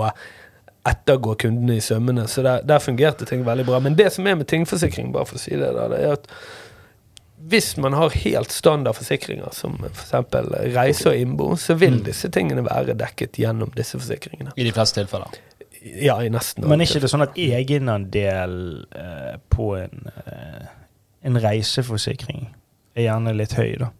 ettergå 0.88 1.34
kundene 1.40 1.78
i 1.78 1.84
sømmene. 1.84 2.26
Så 2.28 2.42
der, 2.44 2.64
der 2.64 2.82
fungerte 2.84 3.24
ting 3.28 3.44
veldig 3.46 3.64
bra. 3.68 3.78
Men 3.80 3.94
det 3.96 4.10
som 4.12 4.26
er 4.28 4.36
med 4.36 4.48
tingforsikring, 4.50 5.12
bare 5.14 5.28
for 5.28 5.38
å 5.38 5.44
si 5.44 5.54
det, 5.56 5.70
da, 5.76 5.86
det 5.92 6.00
er 6.04 6.16
at 6.18 6.26
hvis 7.48 7.76
man 7.76 7.92
har 7.92 8.10
helt 8.10 8.50
standard 8.52 8.94
forsikringer, 8.96 9.50
som 9.52 9.74
f.eks. 9.84 10.12
reise 10.76 11.08
og 11.10 11.16
innbo, 11.16 11.56
så 11.56 11.74
vil 11.76 11.98
Mm. 11.98 12.04
disse 12.04 12.28
tingene 12.32 12.64
være 12.64 12.94
dekket 12.96 13.32
gjennom 13.38 13.70
disse 13.76 13.98
forsikringene. 13.98 14.52
I 14.56 14.64
de 14.64 14.72
fleste 14.72 15.00
tilfeller. 15.00 15.34
Ja, 16.00 16.16
i 16.24 16.28
nesten 16.32 16.64
Men 16.68 16.80
er 16.80 16.86
ikke 16.86 17.00
det 17.02 17.10
sånn 17.10 17.22
at 17.22 17.34
egenandel 17.36 18.86
eh, 18.96 19.36
på 19.50 19.74
en, 19.76 20.06
eh, 20.26 20.66
en 21.24 21.36
reiseforsikring 21.40 22.46
er 22.96 23.02
gjerne 23.08 23.34
litt 23.36 23.52
høy, 23.58 23.76
da? 23.78 23.90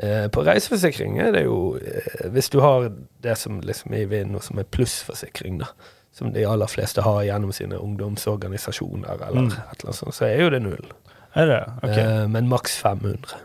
Eh, 0.00 0.28
På 0.28 0.42
reiseforsikring 0.46 1.18
er 1.20 1.32
det 1.32 1.44
jo 1.44 1.76
eh, 1.76 2.28
Hvis 2.30 2.50
du 2.50 2.60
har 2.60 2.90
det 3.22 3.36
som 3.38 3.60
liksom 3.60 3.92
er 3.94 4.02
i 4.02 4.04
vinden, 4.10 4.34
og 4.36 4.42
som 4.42 4.58
er 4.58 4.64
plussforsikring, 4.64 5.58
da, 5.58 5.66
som 6.12 6.32
de 6.32 6.44
aller 6.46 6.66
fleste 6.66 7.02
har 7.02 7.22
gjennom 7.24 7.52
sine 7.52 7.78
ungdomsorganisasjoner, 7.78 9.14
eller 9.28 9.40
Mm. 9.42 9.46
et 9.52 9.58
eller 9.58 9.84
annet 9.86 9.94
sånt, 9.96 10.14
så 10.14 10.24
er 10.26 10.40
jo 10.42 10.50
det 10.50 10.62
null. 10.62 10.84
Er 11.34 11.46
det? 11.50 11.60
Ok. 11.82 11.96
Eh, 11.98 12.24
men 12.32 12.48
maks 12.48 12.78
500. 12.82 13.36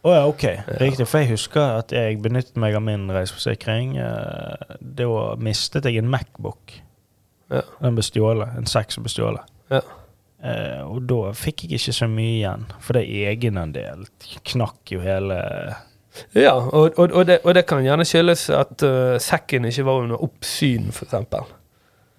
Å 0.00 0.12
ja, 0.16 0.26
ok. 0.26 0.44
Riktig. 0.80 1.06
For 1.08 1.20
jeg 1.20 1.34
husker 1.34 1.76
at 1.82 1.92
jeg 1.92 2.20
benyttet 2.24 2.56
meg 2.60 2.74
av 2.78 2.84
min 2.86 3.08
reiseforsikring. 3.12 3.96
Eh, 4.00 4.76
Da 4.80 5.08
mistet 5.38 5.84
jeg 5.84 6.00
en 6.00 6.10
Macbook. 6.10 6.78
Ja. 7.50 7.62
Den 7.82 7.98
ble 7.98 8.04
stjålet. 8.06 8.56
En 8.56 8.68
seks 8.70 8.98
ble 9.02 9.12
stjålet. 9.12 9.50
Ja. 9.70 9.82
Eh, 10.40 10.80
og 10.88 11.04
da 11.10 11.34
fikk 11.36 11.66
jeg 11.66 11.76
ikke 11.76 11.92
så 11.92 12.08
mye 12.08 12.38
igjen, 12.38 12.62
for 12.80 12.96
det 12.96 13.04
egenandel 13.28 14.06
knakk 14.48 14.94
jo 14.94 15.02
hele 15.04 15.36
Ja, 16.32 16.54
og, 16.56 16.96
og, 16.96 17.12
og, 17.12 17.26
det, 17.28 17.42
og 17.44 17.54
det 17.54 17.66
kan 17.68 17.84
gjerne 17.84 18.06
skyldes 18.08 18.46
at 18.56 18.82
uh, 18.82 19.18
sekken 19.20 19.68
ikke 19.68 19.84
var 19.86 20.00
under 20.06 20.24
oppsyn, 20.24 20.88
ja, 20.88 21.42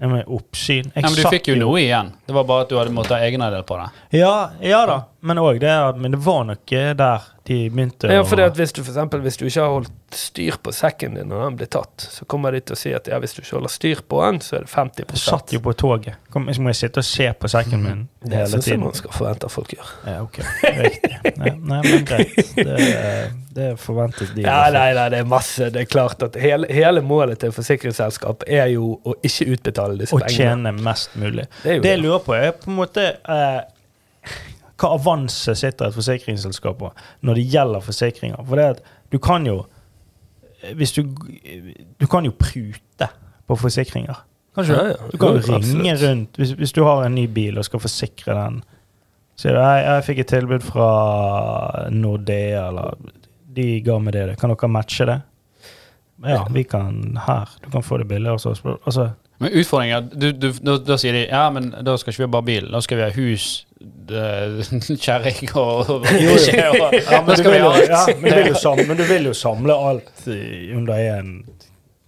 med 0.10 0.26
oppsyn. 0.26 0.92
Jeg 0.96 1.04
men 1.04 1.14
du 1.14 1.22
satt 1.22 1.36
fikk 1.36 1.52
jo 1.52 1.58
noe 1.60 1.78
igjen. 1.82 2.10
Det 2.26 2.34
var 2.34 2.48
bare 2.50 2.66
at 2.66 2.72
du 2.72 2.78
hadde 2.80 2.94
måttet 2.96 3.18
ha 3.18 3.28
egenandel 3.28 3.64
på 3.68 3.78
det. 3.78 3.90
Ja, 4.18 4.34
ja 4.66 4.82
da, 4.90 4.96
men 5.22 5.38
òg 5.38 5.60
det 5.62 5.72
at 5.72 5.98
Men 6.02 6.16
det 6.16 6.20
var 6.26 6.44
nok 6.50 6.72
eh, 6.74 6.92
der 6.98 7.28
de 7.46 7.58
begynte 7.74 8.10
å 8.10 8.14
Ja, 8.14 8.22
for 8.26 8.40
det 8.40 8.46
at 8.52 8.58
hvis 8.60 8.74
du 8.74 8.80
for 8.84 8.92
eksempel, 8.92 9.22
hvis 9.26 9.38
du 9.38 9.44
ikke 9.48 9.64
har 9.64 9.74
holdt 9.76 10.18
styr 10.18 10.58
på 10.62 10.74
sekken 10.76 11.16
din 11.18 11.30
når 11.32 11.44
den 11.46 11.58
blir 11.60 11.70
tatt, 11.74 12.06
så 12.14 12.26
kommer 12.30 12.54
de 12.54 12.62
til 12.62 12.76
å 12.76 12.80
si 12.80 12.92
at 12.94 13.08
ja, 13.10 13.18
hvis 13.22 13.34
du 13.38 13.42
ikke 13.42 13.56
holder 13.58 13.74
styr 13.74 14.02
på 14.12 14.20
den, 14.24 14.42
så 14.46 14.58
er 14.60 14.66
det 14.66 14.72
50 14.74 15.06
Jeg 15.08 15.22
satt 15.24 15.54
jo 15.56 15.62
på 15.66 15.74
toget. 15.78 16.20
Kom, 16.34 16.50
så 16.54 16.64
må 16.64 16.74
jeg 16.74 16.80
sitte 16.82 17.04
og 17.04 17.08
se 17.08 17.28
på 17.34 17.50
sekken 17.52 17.86
min 17.86 18.04
Det 18.22 18.38
hele 18.38 18.52
syns 18.52 18.70
jeg 18.72 18.82
man 18.82 18.98
skal 18.98 19.16
forvente 19.16 19.50
at 19.50 19.56
folk 19.56 19.74
gjør. 19.78 19.92
Ja, 20.10 20.18
ok. 20.26 20.40
Riktig. 20.82 21.14
Nei, 21.42 21.54
nei 21.74 21.82
men 21.88 22.06
greit. 22.10 22.54
Det, 22.56 22.78
det 23.58 23.68
forventes 23.82 24.34
de. 24.36 24.46
Ja, 24.46 24.60
nei, 24.74 24.88
nei, 24.98 25.08
det 25.14 25.24
er 25.24 25.30
masse. 25.34 25.70
Det 25.74 25.86
er 25.86 25.90
klart 25.90 26.24
at 26.28 26.38
hele, 26.42 26.70
hele 26.72 27.04
målet 27.06 27.42
til 27.42 27.54
forsikringsselskap 27.56 28.46
er 28.48 28.70
jo 28.76 28.96
å 29.02 29.18
ikke 29.26 29.50
utbetale 29.56 29.98
disse 30.02 30.18
pengene. 30.18 30.38
tjene 30.38 30.76
mest 30.78 31.18
mulig. 31.20 31.50
Det 31.64 31.82
Det 31.86 31.96
jeg 31.96 32.04
lurer 32.06 32.26
på, 32.26 32.38
er 32.38 32.54
på 32.58 32.70
en 32.72 32.80
måte 32.84 33.08
eh, 33.22 33.62
hva 34.82 34.90
avanse 34.98 35.54
sitter 35.60 35.88
et 35.92 35.96
forsikringsselskap 35.96 36.80
på 36.82 36.90
når 37.28 37.38
det 37.40 37.46
gjelder 37.54 37.84
forsikringer. 37.86 38.42
For 38.48 38.58
det 38.60 38.66
at 38.78 38.82
du 39.12 39.20
kan 39.22 39.46
jo 39.46 39.60
Hvis 40.78 40.92
du 40.94 41.02
Du 42.00 42.06
kan 42.08 42.26
jo 42.26 42.32
prute 42.38 43.08
på 43.48 43.56
forsikringer. 43.58 44.16
Kanskje, 44.56 44.74
Ja, 44.76 44.84
du? 44.84 44.90
ja. 44.90 45.08
Du 45.12 45.18
kan 45.18 45.36
jo 45.38 45.58
ringe 45.58 45.96
rundt 46.02 46.38
hvis, 46.38 46.52
hvis 46.60 46.72
du 46.76 46.84
har 46.84 47.04
en 47.06 47.16
ny 47.16 47.26
bil 47.28 47.58
og 47.58 47.66
skal 47.66 47.80
forsikre 47.80 48.36
den. 48.36 48.62
Sier 49.40 49.56
du 49.56 49.60
jeg, 49.64 49.86
jeg 49.88 50.04
fikk 50.06 50.20
et 50.20 50.28
tilbud 50.28 50.62
fra 50.68 50.90
Nordea, 51.90 52.68
eller 52.70 52.96
de 53.56 53.66
ga 53.86 53.98
meg 54.00 54.14
det. 54.16 54.26
Kan 54.40 54.54
dere 54.54 54.70
matche 54.72 55.08
det? 55.10 55.18
Ja, 56.28 56.44
vi 56.54 56.64
kan 56.70 57.18
her. 57.26 57.50
Du 57.64 57.70
kan 57.74 57.82
få 57.84 57.98
det 57.98 58.08
billigere 58.12 58.38
hos 58.38 58.46
oss. 58.46 58.62
Altså, 58.86 59.10
Men 59.42 59.52
utfordringen 59.58 60.12
du, 60.14 60.28
du, 60.32 60.52
da, 60.62 60.76
da 60.78 60.98
sier 61.02 61.16
de 61.18 61.24
ja, 61.32 61.48
men 61.50 61.72
da 61.84 61.96
skal 61.98 62.14
ikke 62.14 62.22
vi 62.22 62.28
ha 62.30 62.34
bare 62.36 62.46
bil, 62.52 62.68
da 62.72 62.82
skal 62.86 63.00
vi 63.02 63.08
ha 63.08 63.16
hus, 63.16 63.48
kjerring 65.06 65.50
og, 65.56 65.90
og. 65.90 66.06
Ja, 66.12 66.72
men, 66.76 67.02
ja, 67.02 67.22
men, 67.26 67.36
du 67.42 68.30
vil 68.36 68.48
jo 68.52 68.56
samle, 68.60 68.86
men 68.88 69.00
du 69.00 69.04
vil 69.10 69.30
jo 69.32 69.34
samle 69.38 69.76
alt 69.90 70.28
i- 70.28 70.72
under 70.76 70.94
én 71.00 71.34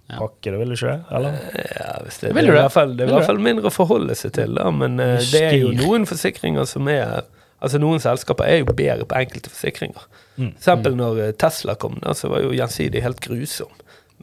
Ja. 0.09 0.17
pakke, 0.19 0.51
det 0.51 0.57
vil 0.59 0.73
du 0.73 0.75
ikke? 0.75 0.97
Eller? 1.15 1.37
Ja, 1.77 1.93
hvis 2.03 2.19
det, 2.19 2.33
Vil 2.35 2.45
det 2.45 2.51
er 2.51 2.57
i 2.57 2.61
hvert 2.61 2.73
fall, 2.75 2.91
det 2.97 3.05
er 3.05 3.09
i 3.09 3.15
hvert 3.15 3.25
fall 3.29 3.39
mindre 3.41 3.71
å 3.71 3.73
forholde 3.73 4.15
seg 4.19 4.33
til, 4.35 4.53
da. 4.59 4.67
Men 4.69 4.99
uh, 4.99 5.15
det 5.31 5.41
er 5.47 5.55
jo 5.61 5.71
noen 5.73 6.05
forsikringer 6.09 6.67
som 6.69 6.89
er 6.91 7.23
Altså 7.63 7.79
Noen 7.79 8.01
selskaper 8.03 8.43
er 8.43 8.57
jo 8.59 8.65
bedre 8.75 9.05
på 9.07 9.15
enkelte 9.15 9.47
forsikringer. 9.47 10.03
Mm. 10.35 10.49
For 10.49 10.57
eksempel 10.57 10.97
når 10.99 11.19
eh, 11.23 11.31
Tesla 11.39 11.77
kom, 11.79 11.95
da, 12.03 12.11
så 12.11 12.27
var 12.27 12.41
jo 12.43 12.49
Gjensidig 12.51 12.99
helt 13.05 13.21
grusom. 13.23 13.71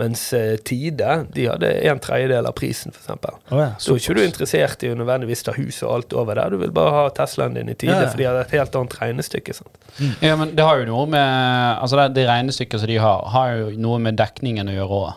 Mens 0.01 0.23
eh, 0.37 0.55
Tide 0.65 1.11
de 1.35 1.47
hadde 1.51 1.71
en 1.91 2.01
tredjedel 2.03 2.49
av 2.49 2.55
prisen, 2.57 2.95
f.eks. 2.97 3.11
Oh, 3.53 3.61
ja, 3.61 3.71
Så 3.79 3.95
er 3.95 4.01
ikke 4.01 4.17
du 4.17 4.23
interessert 4.25 4.85
i 4.87 4.91
å 4.93 4.97
nødvendigvis 4.99 5.45
ta 5.47 5.53
hus 5.59 5.83
og 5.85 5.93
alt 5.95 6.17
over 6.17 6.41
der. 6.41 6.55
Du 6.55 6.63
vil 6.63 6.73
bare 6.75 6.95
ha 6.97 7.05
Teslaen 7.15 7.55
din 7.59 7.69
i 7.69 7.77
tide, 7.77 7.93
Ja, 7.93 8.07
ja. 8.07 8.11
for 8.13 8.23
de 8.23 8.29
har 8.31 8.41
et 8.41 8.55
helt 8.57 8.79
annet 8.81 8.97
regnestykke. 9.03 9.57
Sant? 9.61 9.81
Ja, 10.25 10.37
men 10.41 10.55
det 10.57 10.65
har 10.65 10.81
jo 10.81 10.87
noe 10.89 11.07
med 11.11 11.79
Altså 11.81 11.99
det, 12.01 12.09
det 12.17 12.29
regnestykket 12.31 12.81
som 12.81 12.89
de 12.91 12.97
har, 13.03 13.25
har 13.35 13.57
jo 13.59 13.71
noe 13.83 13.99
med 14.03 14.17
dekningen 14.21 14.71
å 14.71 14.77
gjøre 14.79 15.01
òg. 15.01 15.11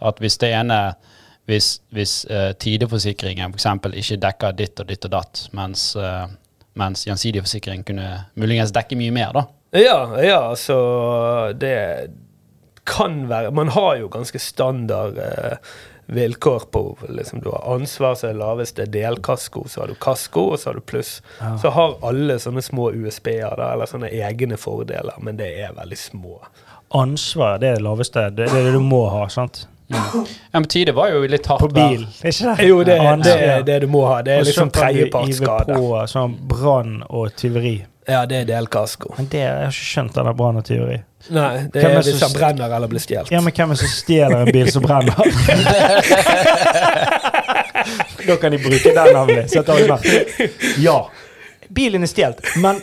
At 0.00 0.20
hvis 0.22 0.38
det 0.42 0.52
ene 0.56 0.80
Hvis, 1.50 1.80
hvis 1.90 2.12
eh, 2.30 2.52
tideforsikringen 2.62 3.56
f.eks. 3.56 3.66
ikke 3.98 4.18
dekker 4.22 4.52
ditt 4.54 4.78
og 4.82 4.86
ditt 4.86 5.06
og 5.08 5.10
datt, 5.10 5.40
mens, 5.56 5.96
uh, 5.98 6.28
mens 6.78 7.02
gjensidig 7.08 7.42
forsikring 7.42 7.82
kunne 7.88 8.06
muligens 8.38 8.70
dekke 8.76 8.94
mye 9.00 9.10
mer, 9.16 9.32
da. 9.34 9.42
Ja, 9.74 9.96
ja, 10.22 10.36
altså 10.52 10.76
Det 11.58 11.72
kan 12.90 13.22
være 13.30 13.50
Man 13.54 13.70
har 13.76 13.96
jo 14.00 14.10
ganske 14.12 14.38
standard 14.42 15.18
eh, 15.22 15.56
vilkår 16.10 16.66
på 16.74 16.82
liksom, 17.08 17.40
Du 17.44 17.50
har 17.54 17.74
ansvar 17.74 18.16
som 18.18 18.32
er 18.32 18.38
laveste 18.40 18.86
delkasko, 18.90 19.64
så 19.70 19.84
har 19.84 19.92
du 19.92 19.94
kasko, 19.94 20.48
og 20.52 20.58
så 20.58 20.70
har 20.72 20.80
du 20.80 20.84
pluss. 20.92 21.20
Ja. 21.38 21.52
Så 21.62 21.70
har 21.76 21.94
alle 22.02 22.38
sånne 22.42 22.62
små 22.66 22.90
USB-er, 22.90 23.54
da, 23.60 23.72
eller 23.76 23.86
sånne 23.90 24.10
egne 24.10 24.58
fordeler, 24.58 25.14
men 25.22 25.38
det 25.38 25.52
er 25.62 25.76
veldig 25.78 25.98
små. 25.98 26.40
Ansvar 26.98 27.60
det 27.62 27.68
er 27.70 27.78
det 27.78 27.86
laveste. 27.86 28.26
Det 28.34 28.48
det 28.50 28.58
er 28.64 28.72
det 28.72 28.74
du 28.74 28.82
må 28.82 29.04
ha, 29.14 29.28
sant? 29.30 29.68
Ja, 29.90 30.02
men 30.52 30.64
Tide 30.70 30.92
var 30.94 31.10
jo 31.10 31.22
litt 31.26 31.46
hardt 31.50 31.62
På 31.64 31.68
bil. 31.74 32.04
Ikke 32.22 32.54
det? 32.56 32.66
Jo, 32.68 32.82
det 32.86 32.94
er 32.98 33.22
det, 33.22 33.32
er 33.42 33.62
det 33.66 33.78
du 33.82 33.88
må 33.90 34.04
ha. 34.06 34.20
Det 34.22 34.34
er 34.36 34.42
Og 34.42 34.46
så 34.46 34.50
liksom 34.52 34.70
kan 34.70 34.92
du 34.94 34.98
hive 34.98 35.08
tredjepartsskade. 35.10 35.78
på 35.78 36.02
sånn 36.12 36.36
brann 36.50 36.92
og 37.08 37.32
tyveri. 37.38 37.76
Ja, 38.08 38.26
det 38.26 38.36
er 38.36 38.44
delkasko. 38.48 39.14
Men 39.18 39.26
det 39.30 39.38
jeg 39.42 39.50
har 39.52 39.64
ikke 39.68 39.84
skjønt 39.92 40.14
denne 40.16 40.32
brann 40.36 40.56
og. 40.60 40.64
Nei, 41.28 41.56
det 41.68 41.82
Hvem 41.84 41.96
er 41.98 42.02
hvis 42.06 42.22
han 42.24 42.32
brenner 42.32 42.72
eller 42.76 42.88
blir 42.88 43.00
stjålet. 43.02 43.30
Ja, 43.30 43.40
men 43.44 43.52
hvem 43.52 43.70
er 43.70 43.74
det 43.76 43.80
som 43.82 43.88
stjeler 43.92 44.36
en 44.40 44.52
bil 44.56 44.70
som 44.72 44.82
brenner? 44.82 45.14
da 48.28 48.36
kan 48.40 48.52
de 48.56 48.60
bruke 48.62 48.90
den 48.96 49.12
navnet. 49.12 49.52
Ja. 50.80 51.08
Bilen 51.70 52.02
er 52.02 52.06
stjålet, 52.10 52.40
men 52.64 52.80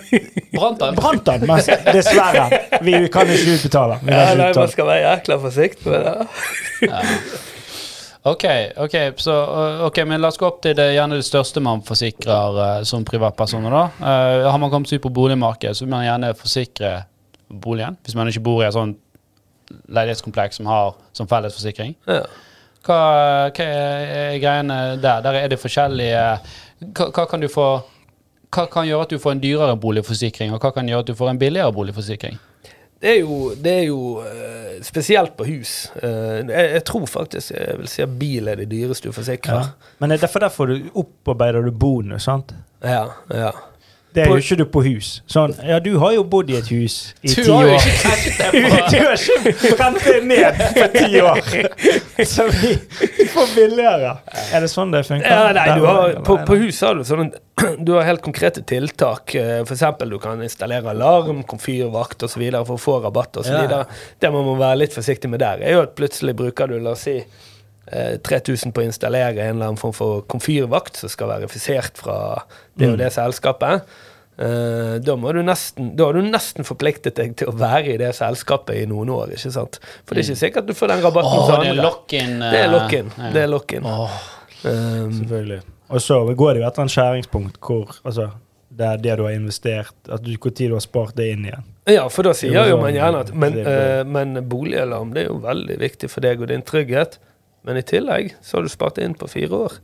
Brant 0.54 0.80
den? 1.26 1.48
Men 1.50 1.60
dessverre, 1.92 2.50
vi 2.86 3.08
kan 3.12 3.28
ikke 3.34 3.52
utbetale. 3.58 3.96
Vi 4.06 4.12
Ja, 4.14 4.34
nei, 4.38 4.54
man 4.56 4.70
skal 4.72 4.86
være 4.94 5.02
jækla 5.10 5.36
forsiktig 5.44 5.88
med 5.92 6.02
det. 6.08 6.16
Ok, 8.28 8.46
ok, 8.84 8.96
så, 9.24 9.34
okay, 9.88 10.06
men 10.10 10.22
la 10.22 10.32
oss 10.32 10.40
gå 10.40 10.48
opp 10.48 10.60
til 10.66 10.76
det 10.76 10.90
gjerne 10.96 11.20
det 11.20 11.26
største 11.28 11.62
man 11.64 11.84
forsikrer 11.86 12.58
uh, 12.60 12.86
som 12.88 13.06
privatpersoner. 13.08 13.72
da. 13.72 13.84
Uh, 14.02 14.48
har 14.52 14.58
man 14.60 14.74
kommet 14.74 14.92
ut 14.92 15.04
på 15.04 15.14
boligmarkedet, 15.14 15.78
så 15.78 15.86
vil 15.86 15.94
man 15.94 16.06
gjerne 16.06 16.34
forsikre 16.36 16.94
boligen. 17.48 17.96
Hvis 18.04 18.18
man 18.20 18.28
ikke 18.28 18.44
bor 18.44 18.64
i 18.64 18.68
et 18.68 18.76
sånt 18.76 19.00
leilighetskompleks 19.88 20.60
som 20.60 20.68
har 20.72 20.96
som 21.16 21.28
fellesforsikring. 21.28 21.96
Ja. 22.08 22.24
Hva, 22.88 22.98
hva 23.52 23.68
er 23.68 24.40
greiene 24.40 24.80
der? 25.04 25.24
Der 25.26 25.40
er 25.42 25.52
det 25.52 25.60
forskjellige 25.60 26.24
hva, 26.80 27.10
hva 27.12 27.26
kan 27.28 27.44
du 27.44 27.50
få 27.52 27.68
hva 28.54 28.64
kan 28.72 28.88
gjøre 28.88 29.08
at 29.08 29.12
du 29.12 29.20
får 29.20 29.36
en 29.36 29.42
dyrere 29.44 29.76
boligforsikring, 29.80 30.54
og 30.56 30.62
hva 30.64 30.72
kan 30.72 30.88
gjøre 30.88 31.04
at 31.04 31.10
du 31.10 31.18
får 31.20 31.34
en 31.34 31.40
billigere 31.40 31.74
boligforsikring? 31.76 32.38
Det 33.02 33.10
er 33.12 33.20
jo, 33.22 33.52
det 33.64 33.72
er 33.78 33.84
jo 33.92 34.00
eh, 34.26 34.82
spesielt 34.82 35.36
på 35.38 35.46
hus. 35.46 35.92
Eh, 36.02 36.10
jeg, 36.50 36.72
jeg 36.74 36.84
tror 36.90 37.06
faktisk 37.06 37.52
jeg 37.54 37.76
vil 37.78 37.88
si 37.92 38.02
at 38.02 38.16
bil 38.20 38.48
er 38.50 38.56
det 38.58 38.70
dyreste 38.72 39.06
du 39.06 39.12
Ja. 39.12 39.16
forsikrer. 39.20 39.68
Men 40.00 40.10
det 40.10 40.18
er 40.18 40.26
derfor, 40.28 40.40
derfor 40.40 40.66
du 40.72 40.90
opparbeider 40.98 41.62
du 41.62 41.72
bonus, 41.72 42.24
sant? 42.26 42.54
Ja, 42.84 43.06
ja. 43.34 43.52
Det 44.16 44.24
er 44.24 44.30
jo 44.32 44.36
ikke 44.42 44.56
du 44.56 44.66
på 44.66 44.82
hus. 44.82 45.22
Sånn, 45.30 45.52
ja, 45.68 45.78
du 45.84 45.92
har 46.02 46.16
jo 46.16 46.24
bodd 46.26 46.50
i 46.50 46.56
et 46.58 46.70
hus 46.74 47.14
i 47.22 47.28
ti 47.30 47.44
jo 47.46 47.54
år. 47.60 47.78
Du 48.48 48.98
har 48.98 49.14
ikke 49.14 49.76
brent 49.78 50.04
det 50.08 50.24
ned 50.26 50.62
på 50.78 50.88
ti 50.96 51.20
år! 51.22 51.42
Så 52.26 52.48
vi 52.48 53.28
får 53.28 53.56
billigere. 53.56 54.14
Er 54.54 54.64
det 54.64 54.70
sånn 54.72 54.94
det 54.94 55.04
funker? 55.06 55.28
Ja, 55.30 55.52
nei, 55.54 55.66
du 55.78 55.86
har, 55.86 56.16
på, 56.26 56.38
på 56.48 56.58
hus 56.64 56.80
har 56.82 56.98
du 56.98 57.04
sånne 57.06 57.30
Du 57.86 57.94
har 57.94 58.08
helt 58.08 58.24
konkrete 58.26 58.64
tiltak. 58.66 59.36
F.eks. 59.36 59.68
For 59.68 59.76
eksempel 59.76 60.14
du 60.14 60.18
kan 60.22 60.42
installere 60.42 60.94
alarm, 60.94 61.44
komfyrvakt 61.50 62.26
osv. 62.26 62.44
for 62.58 62.76
å 62.78 62.82
få 62.82 62.98
rabatt 63.06 63.38
osv. 63.44 63.54
Ja. 63.70 63.84
Det 64.20 64.34
må 64.34 64.44
være 64.56 64.82
litt 64.84 64.98
forsiktig 64.98 65.30
med 65.30 65.44
der. 65.46 65.62
er 65.62 65.78
jo 65.78 65.86
at 65.86 65.94
plutselig 66.00 66.34
bruker 66.38 66.70
du, 66.72 66.80
la 66.82 66.96
oss 66.96 67.06
si 67.06 67.20
eh, 67.22 68.18
3000 68.18 68.74
på 68.74 68.82
å 68.82 68.88
installere 68.90 69.46
en 69.46 69.58
eller 69.58 69.72
annen 69.72 69.82
form 69.82 69.96
for 69.98 70.26
komfyrvakt 70.30 71.02
som 71.04 71.14
skal 71.14 71.36
verifisert 71.36 72.02
fra 72.02 72.20
det 72.78 72.94
og 72.94 73.02
det 73.02 73.14
selskapet. 73.14 73.86
Eh, 74.38 74.98
da, 75.02 75.16
må 75.18 75.32
du 75.34 75.40
nesten, 75.42 75.96
da 75.98 76.06
har 76.12 76.18
du 76.18 76.22
nesten 76.22 76.66
forpliktet 76.68 77.16
deg 77.18 77.32
til 77.40 77.50
å 77.50 77.56
være 77.58 77.96
i 77.96 77.98
det 77.98 78.12
selskapet 78.14 78.78
i 78.78 78.86
noen 78.90 79.10
år. 79.10 79.32
ikke 79.34 79.50
sant? 79.56 79.80
For 80.06 80.14
det 80.14 80.22
er 80.24 80.28
ikke 80.30 80.42
sikkert 80.44 80.68
du 80.70 80.76
får 80.78 80.92
den 80.94 81.02
rabatten 81.06 81.40
Åh, 81.40 81.54
det 81.64 81.72
er 81.72 81.80
lock-in. 81.82 82.36
Det 82.44 82.60
er 82.62 82.70
lock-in. 82.70 83.10
eh, 83.18 83.32
Det 83.34 83.42
er 83.42 83.50
lock-in. 83.50 83.88
Um, 83.88 85.16
Selvfølgelig. 85.22 85.62
Og 85.90 86.02
så 86.04 86.20
går 86.36 86.54
det 86.54 86.62
jo 86.62 86.68
etter 86.68 86.84
en 86.84 86.92
skjæringspunkt 86.92 87.58
hvor 87.64 87.96
altså, 88.04 88.30
det 88.78 88.86
er 88.86 89.02
det 89.02 89.18
du 89.18 89.24
har 89.26 89.34
investert 89.38 90.12
at 90.12 90.22
du, 90.26 90.34
Hvor 90.38 90.52
tid 90.54 90.70
du 90.70 90.76
har 90.76 90.84
spart 90.86 91.16
det 91.18 91.32
inn 91.34 91.46
igjen. 91.48 91.66
Ja, 91.88 92.06
for 92.12 92.28
da 92.28 92.34
sier 92.36 92.52
jo 92.54 92.64
sånn, 92.76 92.82
man 92.84 92.94
gjerne 92.98 93.22
at 93.24 93.34
Men, 93.34 93.58
uh, 93.64 94.04
men 94.06 94.42
boligalarm 94.52 95.14
det 95.16 95.24
er 95.26 95.30
jo 95.32 95.40
veldig 95.46 95.80
viktig 95.82 96.10
for 96.14 96.22
deg 96.26 96.42
og 96.44 96.52
din 96.54 96.62
trygghet. 96.68 97.18
Men 97.66 97.80
i 97.80 97.86
tillegg 97.88 98.36
så 98.46 98.60
har 98.60 98.68
du 98.68 98.70
spart 98.70 99.00
inn 99.02 99.16
på 99.18 99.26
fire 99.32 99.64
år. 99.66 99.80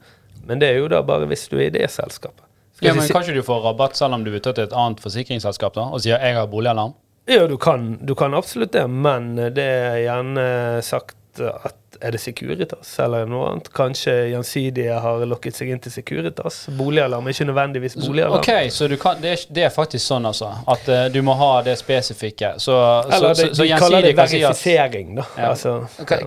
Men 0.45 0.59
det 0.61 0.69
er 0.75 0.81
jo 0.83 0.89
da 0.91 1.01
bare 1.01 1.25
hvis 1.31 1.47
du 1.49 1.57
er 1.57 1.69
i 1.71 1.73
det 1.73 1.89
selskapet. 1.89 2.43
Ja, 2.83 2.93
men 2.97 3.07
Kanskje 3.07 3.35
du 3.37 3.43
får 3.45 3.63
rabatt 3.67 3.97
selv 3.99 4.17
om 4.17 4.25
du 4.25 4.31
bytter 4.33 4.55
til 4.57 4.67
et 4.67 4.75
annet 4.75 5.01
forsikringsselskap 5.03 5.75
da, 5.77 5.87
og 5.89 6.03
sier 6.03 6.19
'jeg 6.19 6.35
har 6.35 6.47
boligalarm'? 6.47 6.93
Ja, 7.25 7.47
du 7.47 7.57
kan, 7.57 7.99
du 8.03 8.15
kan 8.15 8.33
absolutt 8.33 8.73
det, 8.73 8.87
men 8.89 9.35
det 9.35 9.63
er 9.63 9.97
gjerne 10.03 10.81
sagt 10.83 11.15
at 11.39 11.79
er 12.01 12.11
det 12.11 12.19
Securitas 12.19 12.99
eller 12.99 13.25
noe 13.29 13.47
annet? 13.51 13.69
Kanskje 13.73 14.13
Gjensidige 14.33 14.97
har 14.99 15.25
lokket 15.29 15.55
seg 15.55 15.71
inn 15.73 15.81
til 15.83 15.93
Securitas? 15.93 16.65
Boligalarm 16.77 17.27
er 17.27 17.35
ikke 17.35 17.47
nødvendigvis 17.47 17.95
boligalarm. 18.01 18.41
Ok, 18.41 18.71
så 18.75 18.87
du 18.91 18.97
kan, 18.99 19.21
det, 19.21 19.35
er, 19.37 19.45
det 19.55 19.67
er 19.67 19.73
faktisk 19.73 20.05
sånn, 20.05 20.27
altså. 20.29 20.51
At 20.67 20.89
uh, 20.89 21.05
du 21.13 21.21
må 21.25 21.35
ha 21.39 21.51
det 21.65 21.77
spesifikke. 21.79 22.55
Så, 22.63 22.75
Eller 22.75 23.33
så, 23.33 23.43
det, 23.43 23.49
så, 23.53 23.61
så 23.61 23.67
de 23.67 23.77
kaller 23.85 24.07
det 24.07 24.15
verifisering, 24.19 25.15
da. 25.21 25.27
Ja. 25.37 25.53
Altså, 25.53 25.79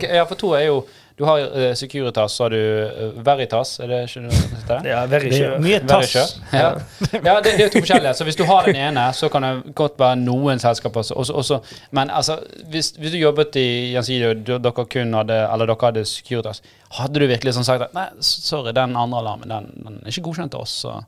Ja, 0.07 0.25
for 0.29 0.41
to 0.41 0.55
er 0.57 0.71
jo 0.71 0.81
Du 1.17 1.25
har 1.25 1.41
uh, 1.41 1.75
Securitas, 1.75 2.33
så 2.33 2.45
har 2.45 2.51
du 2.51 2.57
uh, 2.85 3.23
Veritas, 3.25 3.79
er 3.81 3.89
det 3.89 4.03
ikke 4.05 4.21
noe 4.27 4.37
som 4.37 4.51
heter 4.53 4.83
det? 4.85 4.91
ja, 4.91 4.99
er 5.07 5.25
sure. 5.33 5.61
mye 5.65 5.79
tass. 5.89 6.17
Ja, 6.53 6.67
ja 7.15 7.37
det, 7.41 7.55
det 7.57 7.65
er 7.65 7.73
to 7.73 7.81
forskjellige. 7.81 8.13
Så 8.19 8.27
hvis 8.29 8.37
du 8.37 8.45
har 8.45 8.69
den 8.69 8.77
ene, 8.77 9.07
så 9.17 9.31
kan 9.33 9.47
det 9.47 9.73
godt 9.79 9.97
være 10.03 10.19
noen 10.21 10.61
selskaper 10.61 11.01
også. 11.01 11.17
også, 11.17 11.33
også 11.41 11.87
Men 11.97 12.13
altså, 12.13 12.37
hvis, 12.69 12.93
hvis 13.01 13.17
du 13.17 13.19
jobbet 13.23 13.57
i 13.57 13.67
Gjensidige, 13.95 14.35
og 14.59 14.65
dere 14.69 14.87
kun 14.93 15.17
hadde 15.17 15.41
Eller 15.47 15.73
dere 15.73 15.89
hadde 15.89 16.05
Securitas, 16.05 16.61
hadde 17.01 17.25
du 17.25 17.27
virkelig 17.33 17.57
sånn 17.57 17.69
sagt 17.69 17.89
at 17.89 17.97
Nei, 17.97 18.11
sorry, 18.21 18.77
den 18.77 18.93
andre 18.93 19.25
alarmen, 19.25 19.49
den, 19.49 19.73
den 19.87 20.01
er 20.03 20.13
ikke 20.13 20.29
godkjent 20.29 20.53
til 20.53 20.69
oss, 20.69 20.77
så, 20.85 20.99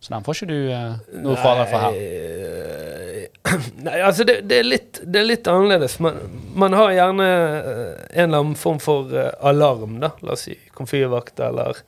så 0.00 0.14
den 0.14 0.24
får 0.24 0.36
ikke 0.36 0.50
du 0.52 0.58
uh, 0.70 1.22
noe 1.24 1.38
fare 1.42 1.64
for 1.66 1.88
her. 1.88 1.96
Nei, 1.98 2.98
Nei, 3.86 3.96
altså 4.04 4.24
det, 4.28 4.40
det, 4.48 4.60
er 4.60 4.68
litt, 4.68 5.00
det 5.02 5.20
er 5.20 5.26
litt 5.26 5.48
annerledes. 5.50 5.98
Man, 6.04 6.20
man 6.58 6.76
har 6.76 6.92
gjerne 6.94 7.26
eh, 7.28 7.96
en 8.20 8.28
eller 8.28 8.44
annen 8.44 8.58
form 8.58 8.80
for 8.82 9.10
eh, 9.14 9.30
alarm, 9.46 9.98
da. 10.02 10.12
La 10.26 10.36
oss 10.36 10.46
si 10.48 10.56
komfyrvakt 10.76 11.40
eller, 11.44 11.80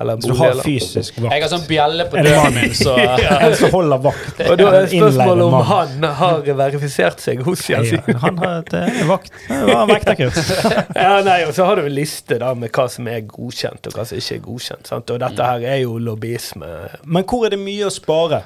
eller 0.00 0.20
Så 0.20 0.28
du 0.30 0.34
har 0.38 0.60
fysisk 0.64 1.18
vakt? 1.20 1.34
Jeg 1.34 1.42
har 1.44 1.50
sånn 1.52 1.64
bjelle 1.68 2.06
på 2.10 2.22
døren 2.24 2.54
min, 2.56 2.74
så 2.76 2.94
En 3.46 3.56
som 3.58 3.74
holder 3.74 4.00
vakt. 4.06 4.40
Og 4.50 4.56
da 4.60 4.68
er 4.78 4.86
spørsmålet 4.92 5.44
om 5.46 5.56
han 5.70 6.06
har 6.20 6.46
verifisert 6.62 7.20
seg 7.20 7.42
hos 7.46 7.66
Ja, 7.68 7.82
Gjensidige. 7.82 8.16
han 8.24 8.40
har 8.40 8.54
et 8.62 8.72
eh, 8.80 9.02
vakt. 9.10 9.34
Det 9.48 9.60
var 9.68 9.82
en 9.84 9.92
vekterkurs. 9.92 10.40
Ja, 11.00 11.12
nei, 11.26 11.42
og 11.48 11.52
så 11.56 11.66
har 11.68 11.76
du 11.80 11.84
en 11.86 11.94
liste 11.94 12.38
da 12.40 12.54
med 12.56 12.72
hva 12.74 12.86
som 12.92 13.06
er 13.12 13.20
godkjent, 13.28 13.86
og 13.90 13.98
hva 13.98 14.06
som 14.08 14.18
ikke 14.20 14.38
er 14.38 14.42
godkjent. 14.48 14.88
Sant? 14.90 15.12
Og 15.12 15.20
dette 15.22 15.50
her 15.52 15.68
er 15.74 15.82
jo 15.84 15.98
lobbyisme. 16.00 16.72
Men 17.04 17.28
hvor 17.28 17.46
er 17.48 17.54
det 17.54 17.60
mye 17.60 17.88
å 17.88 17.92
spare? 17.94 18.42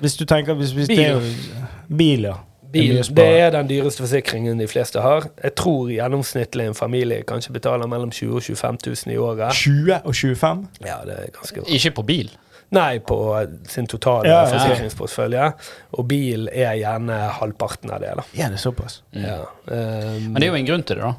Hvis 0.00 0.16
du 0.20 0.24
tenker 0.28 0.56
hvis, 0.56 0.70
hvis 0.76 0.88
Bil. 0.88 1.00
Det 1.00 1.08
er 1.08 1.66
bil, 1.90 2.28
ja. 2.30 2.36
Det 2.70 2.82
Bil, 2.86 3.00
det 3.16 3.24
er 3.40 3.50
den 3.50 3.66
dyreste 3.66 4.04
forsikringen 4.04 4.60
de 4.62 4.66
fleste 4.70 5.00
har. 5.02 5.24
Jeg 5.42 5.54
tror 5.58 5.88
gjennomsnittlig 5.90 6.68
en 6.70 6.74
familie 6.78 7.24
kanskje 7.26 7.52
betaler 7.56 7.88
mellom 7.90 8.12
20 8.14 8.36
og 8.36 8.42
25 8.46 8.78
000 8.86 9.14
i 9.14 9.18
året. 9.18 9.52
20 9.58 9.96
og 10.04 10.14
25? 10.14 10.60
Ja, 10.86 11.00
det 11.04 11.16
er 11.18 11.32
ganske 11.34 11.60
bra. 11.64 11.66
ikke 11.68 11.90
på 11.98 12.02
bil. 12.06 12.30
Nei, 12.70 13.00
på 13.02 13.16
sin 13.66 13.88
totale 13.90 14.28
Ja, 14.30 14.44
ja. 14.44 14.52
forsikringsportefølje. 14.52 15.48
Og 15.98 16.06
bil 16.06 16.46
er 16.52 16.76
gjerne 16.78 17.16
halvparten 17.40 17.90
av 17.90 17.98
det, 18.04 18.12
da. 18.20 18.22
Ja, 18.38 18.46
det 18.52 18.60
er 18.60 18.62
såpass. 18.62 19.00
Ja. 19.18 19.40
Um, 19.66 20.30
Men 20.30 20.38
det 20.38 20.46
er 20.46 20.52
jo 20.52 20.60
en 20.60 20.68
grunn 20.70 20.84
til 20.86 21.00
det, 21.00 21.08
da. 21.08 21.14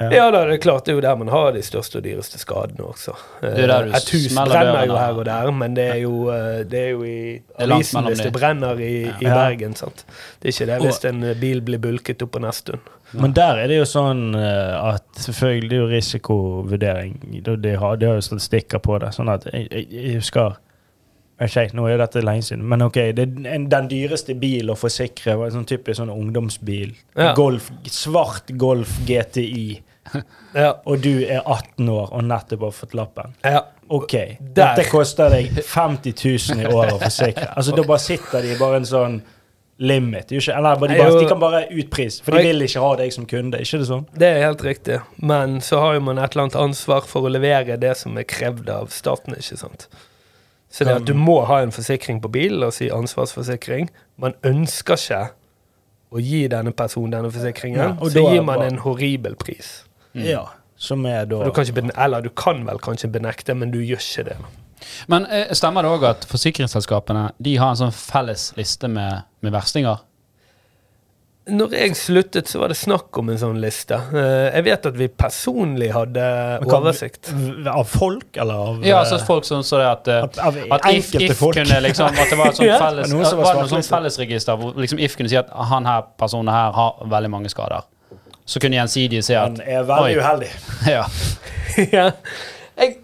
Ja. 0.00 0.08
ja, 0.10 0.22
da, 0.34 0.40
det 0.48 0.56
er 0.56 0.58
klart, 0.58 0.82
det 0.86 0.90
er 0.90 0.96
jo 0.96 1.02
der 1.04 1.18
man 1.20 1.28
har 1.30 1.52
de 1.54 1.60
største 1.62 2.00
og 2.00 2.02
dyreste 2.02 2.38
skadene 2.40 2.82
også. 2.82 3.12
er 3.46 3.68
der 3.70 3.84
du 3.86 3.92
Et 3.94 4.08
hus 4.10 4.34
brenner 4.34 4.88
jo 4.90 4.96
her 4.98 5.20
og 5.20 5.24
der, 5.28 5.50
men 5.54 5.76
det 5.76 5.84
er 5.86 6.00
jo, 6.02 6.14
eh, 6.34 6.64
det 6.66 6.80
er 6.80 6.88
jo 6.96 7.04
i 7.06 7.18
er 7.38 7.70
avisen 7.76 8.08
hvis 8.08 8.24
det 8.26 8.32
brenner 8.34 8.80
i, 8.82 8.90
i 9.06 9.12
Ja. 9.22 9.36
Bergen. 9.36 9.76
sant? 9.78 10.02
Det 10.42 10.50
er 10.50 10.56
ikke 10.56 10.66
det 10.72 10.80
hvis 10.82 11.04
en 11.12 11.22
bil 11.40 11.62
blir 11.62 11.78
bulket 11.78 12.22
opp 12.26 12.32
på 12.34 12.42
Nesttun. 12.42 12.82
Men 13.14 13.32
der 13.38 13.60
er 13.62 13.70
det 13.70 13.78
jo 13.78 13.86
sånn 13.86 14.34
eh, 14.34 14.94
at 14.94 15.06
selvfølgelig 15.14 15.70
det 15.70 15.76
er 15.78 15.82
jo 15.84 15.90
risikovurdering. 15.92 17.14
Det, 17.44 17.62
det, 17.62 17.76
har, 17.78 17.96
de 17.96 18.06
har 18.10 18.18
jo 18.18 18.26
statistikker 18.26 18.82
på 18.82 18.98
det. 18.98 19.12
Sånn 19.14 19.30
at 19.30 19.46
jeg, 19.52 19.68
jeg, 19.70 19.86
jeg 19.94 20.18
husker 20.18 20.56
Ok, 21.42 21.56
nå 21.74 21.88
er 21.90 21.98
dette 21.98 22.20
lenge 22.22 22.44
siden, 22.46 22.62
men 22.70 22.82
ok, 22.86 22.98
det, 23.18 23.24
er 23.26 23.54
en, 23.56 23.64
den 23.72 23.88
dyreste 23.90 24.36
bil 24.38 24.70
å 24.70 24.76
forsikre 24.78 25.34
var 25.40 25.48
en 25.50 25.56
sånn 25.58 25.66
typisk 25.66 25.98
sånn 25.98 26.12
ungdomsbil. 26.14 26.92
Ja. 27.18 27.32
Golf, 27.34 27.72
svart 27.90 28.52
Golf 28.60 28.92
GTI 29.08 29.80
Ja. 30.54 30.74
og 30.86 31.00
du 31.02 31.24
er 31.24 31.40
18 31.42 31.88
år 31.90 32.12
og 32.14 32.22
nettopp 32.28 32.68
har 32.68 32.74
fått 32.76 32.94
lappen. 32.94 33.34
ja. 33.42 33.64
OK, 33.92 34.12
Der. 34.14 34.38
dette 34.56 34.86
koster 34.88 35.28
deg 35.28 35.58
50 35.60 36.14
000 36.56 36.62
i 36.62 36.68
året 36.72 36.94
å 36.94 37.00
forsikre. 37.02 37.50
Altså, 37.58 37.74
da 37.76 37.82
bare 37.84 38.00
sitter 38.00 38.40
de 38.46 38.54
bare 38.56 38.78
en 38.80 38.86
sånn 38.88 39.18
limit. 39.76 40.32
eller 40.32 40.78
bare, 40.80 40.88
de, 40.94 40.98
bare, 41.02 41.18
de 41.20 41.26
kan 41.28 41.40
bare 41.42 41.60
utprise, 41.68 42.22
for 42.24 42.32
de 42.32 42.46
vil 42.46 42.64
ikke 42.64 42.80
ha 42.80 42.94
deg 43.02 43.12
som 43.12 43.26
kunde. 43.28 43.60
Ikke 43.60 43.82
det 43.82 43.88
sånn? 43.90 44.06
Det 44.16 44.30
er 44.30 44.46
helt 44.46 44.64
riktig. 44.64 45.00
Men 45.20 45.58
så 45.60 45.82
har 45.82 45.98
jo 45.98 46.00
man 46.06 46.16
et 46.22 46.32
eller 46.32 46.46
annet 46.46 46.56
ansvar 46.62 47.04
for 47.10 47.28
å 47.28 47.32
levere 47.34 47.76
det 47.76 47.92
som 48.00 48.16
er 48.16 48.24
krevd 48.24 48.70
av 48.72 48.88
staten, 48.94 49.36
ikke 49.36 49.60
sant. 49.60 49.84
Så 50.74 50.84
det 50.88 50.94
at 50.98 51.06
du 51.06 51.14
må 51.14 51.36
ha 51.46 51.60
en 51.62 51.70
forsikring 51.74 52.18
på 52.24 52.30
bil, 52.34 52.56
la 52.58 52.66
oss 52.72 52.80
si 52.82 52.88
ansvarsforsikring 52.90 53.90
Man 54.18 54.34
ønsker 54.42 54.98
ikke 54.98 55.20
å 56.14 56.22
gi 56.22 56.40
denne 56.50 56.72
personen 56.74 57.12
denne 57.14 57.30
forsikringen, 57.34 57.78
Ja, 57.78 57.92
og 57.98 58.10
så 58.14 58.22
gir 58.32 58.42
man 58.46 58.62
en 58.62 58.78
horribel 58.82 59.34
pris. 59.38 59.84
Ja. 60.14 60.44
Som 60.78 61.06
er 61.10 61.24
da 61.30 61.40
du 61.46 61.50
kan 61.54 61.64
ikke, 61.66 61.76
bene- 61.80 61.94
eller 62.04 62.22
du 62.22 62.28
kan 62.30 62.64
vel 62.66 62.78
kanskje 62.82 63.10
benekte, 63.10 63.54
men 63.54 63.70
du 63.74 63.78
gjør 63.82 64.02
ikke 64.02 64.24
det. 64.28 64.36
Men 65.10 65.26
eh, 65.26 65.50
stemmer 65.56 65.82
det 65.86 65.90
òg 65.94 66.04
at 66.10 66.26
forsikringsselskapene 66.30 67.28
de 67.42 67.54
har 67.56 67.70
en 67.72 67.80
sånn 67.86 67.94
felles 67.94 68.50
liste 68.58 68.90
med, 68.90 69.22
med 69.42 69.54
verstinger? 69.54 70.02
Når 71.44 71.74
jeg 71.76 71.96
sluttet, 72.00 72.48
så 72.48 72.58
var 72.62 72.70
det 72.72 72.76
snakk 72.80 73.18
om 73.20 73.28
en 73.28 73.36
sånn 73.36 73.58
liste. 73.60 73.98
Eh, 74.16 74.54
Jeg 74.56 74.64
vet 74.64 74.86
at 74.88 74.94
vi 74.96 75.08
personlig 75.12 75.90
hadde 75.92 76.22
kan- 76.62 76.70
oversikt. 76.78 77.28
Av 77.68 77.84
folk, 77.84 78.36
eller 78.40 78.54
av 78.54 78.78
Ja, 78.86 78.94
eh, 78.96 79.00
altså 79.02 79.18
folk 79.26 79.44
som 79.44 79.60
så 79.60 79.76
det 79.82 79.90
at, 79.90 80.08
at, 80.08 80.38
Av- 80.38 80.56
av 80.56 80.72
at 80.78 80.88
if, 80.94 81.12
if 81.20 81.38
kunne 81.38 81.80
liksom 81.84 82.06
At 82.06 82.30
det 82.30 82.38
var 82.38 82.48
et 82.48 82.56
sånt 82.56 82.78
felles 82.86 83.12
Noen 83.12 83.26
som 83.28 83.38
var 83.42 83.54
Var 83.60 83.68
sånt 83.68 83.84
fellesregister 83.92 84.56
hvor 84.56 84.72
liksom 84.80 84.98
If 85.04 85.16
kunne 85.16 85.28
si 85.28 85.36
at 85.36 85.52
han 85.52 85.84
her 85.84 86.00
personen 86.18 86.48
her 86.54 86.72
har 86.72 87.04
veldig 87.12 87.30
mange 87.30 87.48
skader. 87.52 87.84
Så 88.46 88.58
kunne 88.60 88.76
gjensidige 88.80 89.22
si 89.22 89.34
at 89.34 89.58
Han 89.58 89.60
er 89.60 89.82
veldig 89.84 90.16
Oi. 90.16 90.22
uheldig. 90.24 90.50
ja. 90.96 91.04
ja. 91.92 92.10
jeg, 92.78 92.96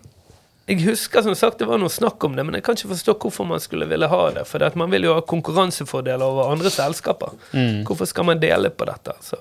jeg 0.71 0.85
husker 0.87 1.25
som 1.27 1.35
sagt 1.35 1.59
det 1.59 1.67
var 1.67 1.81
noe 1.83 1.91
snakk 1.93 2.23
om 2.25 2.37
det, 2.39 2.45
men 2.47 2.57
jeg 2.59 2.65
kan 2.67 2.79
ikke 2.79 2.93
forstå 2.93 3.17
hvorfor 3.25 3.49
man 3.49 3.63
skulle 3.63 3.89
ville 3.91 4.07
ha 4.11 4.23
det. 4.37 4.47
For 4.47 4.63
det 4.63 4.73
man 4.79 4.93
vil 4.95 5.09
jo 5.09 5.17
ha 5.17 5.25
konkurransefordeler 5.27 6.25
over 6.25 6.53
andre 6.53 6.71
selskaper. 6.73 7.35
Mm. 7.53 7.83
Hvorfor 7.89 8.09
skal 8.11 8.29
man 8.31 8.43
dele 8.43 8.71
på 8.71 8.89
dette? 8.89 9.17
Så 9.25 9.39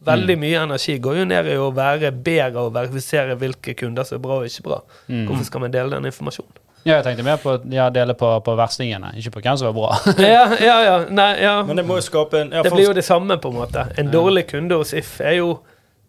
Veldig 0.00 0.38
mye 0.40 0.62
energi 0.62 0.94
går 1.02 1.18
jo 1.18 1.24
ned 1.28 1.48
i 1.52 1.58
å 1.60 1.66
være 1.76 2.08
bedre 2.24 2.62
og 2.62 2.72
verifisere 2.72 3.34
hvilke 3.36 3.74
kunder 3.76 4.06
som 4.08 4.16
er 4.16 4.22
bra 4.24 4.38
og 4.40 4.48
ikke 4.48 4.64
bra. 4.70 4.78
Mm. 5.10 5.26
Hvorfor 5.28 5.48
skal 5.50 5.66
man 5.66 5.74
dele 5.74 5.98
den 5.98 6.08
informasjonen? 6.08 6.56
ja, 6.80 6.94
jeg 6.96 7.04
tenkte 7.04 7.24
mer 7.26 7.40
på 7.40 7.58
ja, 7.74 7.90
dele 7.92 8.14
på, 8.16 8.28
på 8.44 8.54
verstingene, 8.56 9.10
ikke 9.20 9.34
på 9.34 9.42
hvem 9.44 9.58
som 9.60 9.68
var 9.68 9.74
bra. 9.76 9.98
ja, 10.24 10.44
ja, 10.56 10.76
ja. 10.86 10.94
Nei, 11.12 11.30
ja. 11.42 11.58
Men 11.66 11.76
det 11.76 11.84
må 11.88 11.98
jo 11.98 12.04
skape 12.06 12.40
en 12.40 12.54
ja, 12.56 12.62
Det 12.64 12.72
blir 12.72 12.86
jo 12.88 12.94
det 12.96 13.04
samme, 13.04 13.36
på 13.40 13.52
en 13.52 13.58
måte. 13.60 13.84
En 14.00 14.08
dårlig 14.12 14.46
kunde 14.54 14.78
hos 14.80 14.94
If 14.96 15.18
er 15.20 15.36
jo 15.42 15.58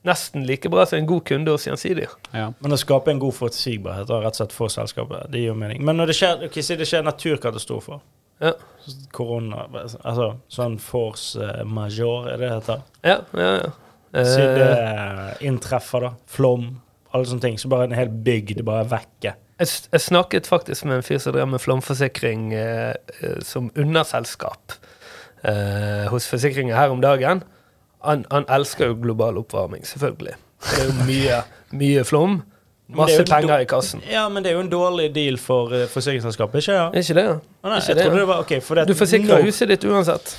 nesten 0.08 0.46
like 0.48 0.70
bra 0.74 0.86
som 0.90 0.98
en 1.00 1.06
god 1.10 1.24
kunde 1.28 1.52
hos 1.54 1.68
Gjensidige. 1.68 2.10
ja. 2.34 2.48
Men 2.60 2.74
å 2.74 2.80
skape 2.80 3.12
en 3.12 3.20
god 3.22 3.34
forutsigbarhet 3.38 4.10
og 4.10 4.24
rett 4.24 4.34
og 4.34 4.42
slett 4.42 4.56
for 4.56 4.68
selskapet, 4.74 5.28
det 5.32 5.44
gir 5.44 5.52
jo 5.52 5.56
mening. 5.60 5.84
Men 5.86 5.98
når 6.02 6.12
det 6.12 6.16
skjer, 6.18 6.46
ok, 6.48 6.58
si 6.64 6.76
det 6.80 6.88
skjer 6.90 7.04
naturkatastrofer, 7.06 8.02
Ja, 8.42 8.56
korona, 9.14 9.68
altså 10.02 10.32
sånn 10.50 10.80
force 10.82 11.38
major, 11.70 12.26
er 12.32 12.38
det 12.42 12.48
det 12.48 12.56
heter? 12.56 12.82
ja, 13.06 13.20
ja. 13.38 13.52
ja. 13.62 13.72
Si 14.26 14.42
Eh, 14.42 14.56
det 14.58 14.72
eh, 14.76 15.48
inntreffer, 15.48 16.02
da. 16.04 16.10
Flom, 16.28 16.66
alle 17.14 17.26
sånne 17.30 17.42
ting. 17.46 17.54
Så 17.62 17.70
bare 17.72 17.86
en 17.88 17.94
hel 17.96 18.10
bygd 18.10 18.60
bare 18.68 18.82
er 18.84 18.90
vekke. 18.92 19.32
Jeg, 19.62 19.70
jeg 19.94 20.02
snakket 20.04 20.50
faktisk 20.50 20.84
med 20.84 20.98
en 20.98 21.06
fyr 21.06 21.18
som 21.24 21.32
drev 21.32 21.48
med 21.48 21.62
flomforsikring 21.64 22.50
eh, 22.58 22.92
eh, 23.22 23.38
som 23.46 23.70
underselskap 23.80 24.74
eh, 25.48 26.10
hos 26.12 26.28
forsikringer 26.28 26.76
her 26.76 26.92
om 26.92 27.00
dagen. 27.00 27.44
Han, 28.04 28.26
han 28.32 28.46
elsker 28.50 28.92
jo 28.92 28.96
global 29.02 29.38
oppvarming, 29.42 29.84
selvfølgelig. 29.88 30.34
Det 30.62 30.80
er 30.80 30.88
jo 30.90 31.06
mye, 31.08 31.42
mye 31.78 32.04
flom. 32.08 32.40
Er 32.92 32.96
Masse 33.00 33.24
penger 33.24 33.62
i 33.64 33.68
kassen. 33.70 34.02
Ja, 34.12 34.26
men 34.30 34.44
det 34.44 34.52
er 34.52 34.58
jo 34.58 34.64
en 34.66 34.72
dårlig 34.72 35.12
deal 35.16 35.38
for 35.40 35.72
uh, 35.72 35.86
forsikringsselskapet, 35.88 36.60
ikke 36.60 36.74
ja? 36.76 36.88
Er 36.92 37.06
ikke 37.06 37.16
det? 37.16 37.28
Å, 37.38 37.70
nei, 37.72 37.78
Ikke 37.80 37.96
det, 37.96 38.08
ja. 38.08 38.16
det 38.18 38.26
var 38.28 38.42
okay, 38.44 38.60
For 38.66 38.76
det, 38.76 38.88
Du 38.90 38.98
forsikrer 39.00 39.38
når- 39.38 39.48
huset 39.48 39.72
ditt 39.72 39.86
uansett. 39.88 40.34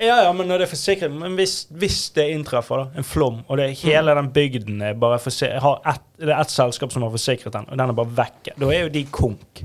Ja, 0.00 0.16
ja, 0.24 0.30
men 0.34 0.48
når 0.50 0.58
det 0.58 0.66
er 0.66 0.70
forsikret 0.72 1.12
Men 1.14 1.36
hvis, 1.38 1.52
hvis 1.70 1.98
det 2.16 2.24
inntreffer, 2.34 2.80
da, 2.82 2.98
en 2.98 3.06
flom, 3.06 3.42
og 3.46 3.60
det, 3.60 3.68
hele 3.84 4.16
den 4.18 4.30
bygden 4.34 4.80
er 4.82 4.96
bare 4.98 5.20
har 5.62 5.76
et, 5.92 6.00
Det 6.18 6.32
er 6.32 6.40
ett 6.40 6.50
selskap 6.50 6.92
som 6.92 7.04
har 7.06 7.12
forsikret 7.14 7.52
den, 7.54 7.68
og 7.68 7.78
den 7.78 7.92
er 7.92 7.98
bare 8.00 8.16
vekke, 8.24 8.56
da 8.58 8.72
er 8.72 8.86
jo 8.86 8.92
de 8.96 9.04
konk. 9.12 9.62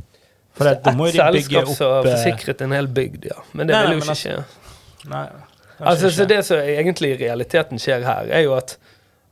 For 0.54 0.68
det, 0.68 0.82
da 0.84 0.92
må 0.92 1.08
jo 1.08 1.16
de 1.16 1.24
bygge 1.40 1.46
selskap 1.48 1.72
som 1.78 1.94
har 1.96 2.04
eh, 2.06 2.12
forsikret 2.14 2.62
en 2.66 2.76
hel 2.76 2.88
bygd, 3.00 3.30
ja. 3.32 3.40
Men 3.54 3.70
det 3.70 3.76
Nei, 3.78 3.82
vil 3.88 3.96
jo 3.96 4.04
ikke 4.04 4.14
altså- 4.14 4.36
skje. 4.36 5.08
Nei, 5.10 5.26
kanskje 5.32 5.49
Altså, 5.80 6.12
så 6.12 6.26
det 6.28 6.44
som 6.48 6.60
egentlig 6.60 7.14
i 7.14 7.20
realiteten 7.24 7.80
skjer 7.80 8.04
her, 8.08 8.30
er 8.36 8.44
jo 8.46 8.56
at, 8.58 8.76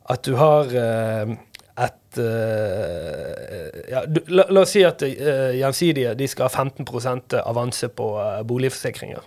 at 0.10 0.24
du 0.26 0.38
har 0.40 0.72
uh, 0.72 1.34
et 1.84 2.20
uh, 2.22 3.80
ja, 3.92 4.04
du, 4.08 4.22
la, 4.32 4.48
la 4.50 4.64
oss 4.64 4.76
si 4.76 4.84
at 4.88 5.04
uh, 5.04 5.52
Gjensidige 5.58 6.16
de 6.18 6.30
skal 6.32 6.48
ha 6.48 6.64
15% 6.64 7.38
avanse 7.44 7.92
på 7.92 8.08
boligforsikringer. 8.48 9.26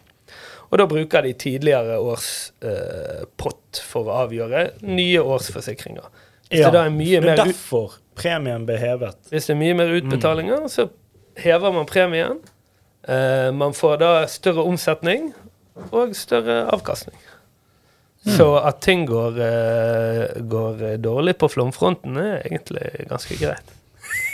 Og 0.70 0.78
da 0.78 0.87
bruker 0.87 1.26
de 1.26 1.33
tidligere 1.35 1.96
års 1.98 2.52
pott 3.40 3.80
for 3.83 4.06
å 4.06 4.20
avgjøre 4.20 4.68
nye 4.87 5.18
årsforsikringer. 5.18 6.04
Hvis 6.46 6.62
det 6.62 6.70
da 6.76 6.85
er 6.87 6.94
mye 6.94 7.18
det 7.18 7.26
mer 7.26 7.33
er 7.35 7.50
derfor 7.50 7.96
premien 8.20 8.66
ble 8.68 8.78
hevet. 8.78 9.18
hvis 9.30 9.48
det 9.48 9.54
er 9.56 9.61
mye 9.61 9.76
mer 9.80 9.92
utbetalinger, 9.98 10.66
så 10.70 10.87
hever 11.40 11.74
man 11.74 11.88
premien. 11.90 12.40
Uh, 13.09 13.48
man 13.56 13.72
får 13.74 13.96
da 14.02 14.11
større 14.28 14.62
omsetning 14.68 15.30
og 15.90 16.16
større 16.16 16.62
avkastning. 16.74 17.18
Så 18.20 18.46
at 18.61 18.83
ting 18.85 19.06
går, 19.09 19.38
eh, 19.40 20.40
går 20.44 20.83
dårlig 21.00 21.38
på 21.40 21.48
flomfronten, 21.48 22.16
er 22.20 22.42
egentlig 22.44 23.06
ganske 23.09 23.37
greit. 23.40 23.76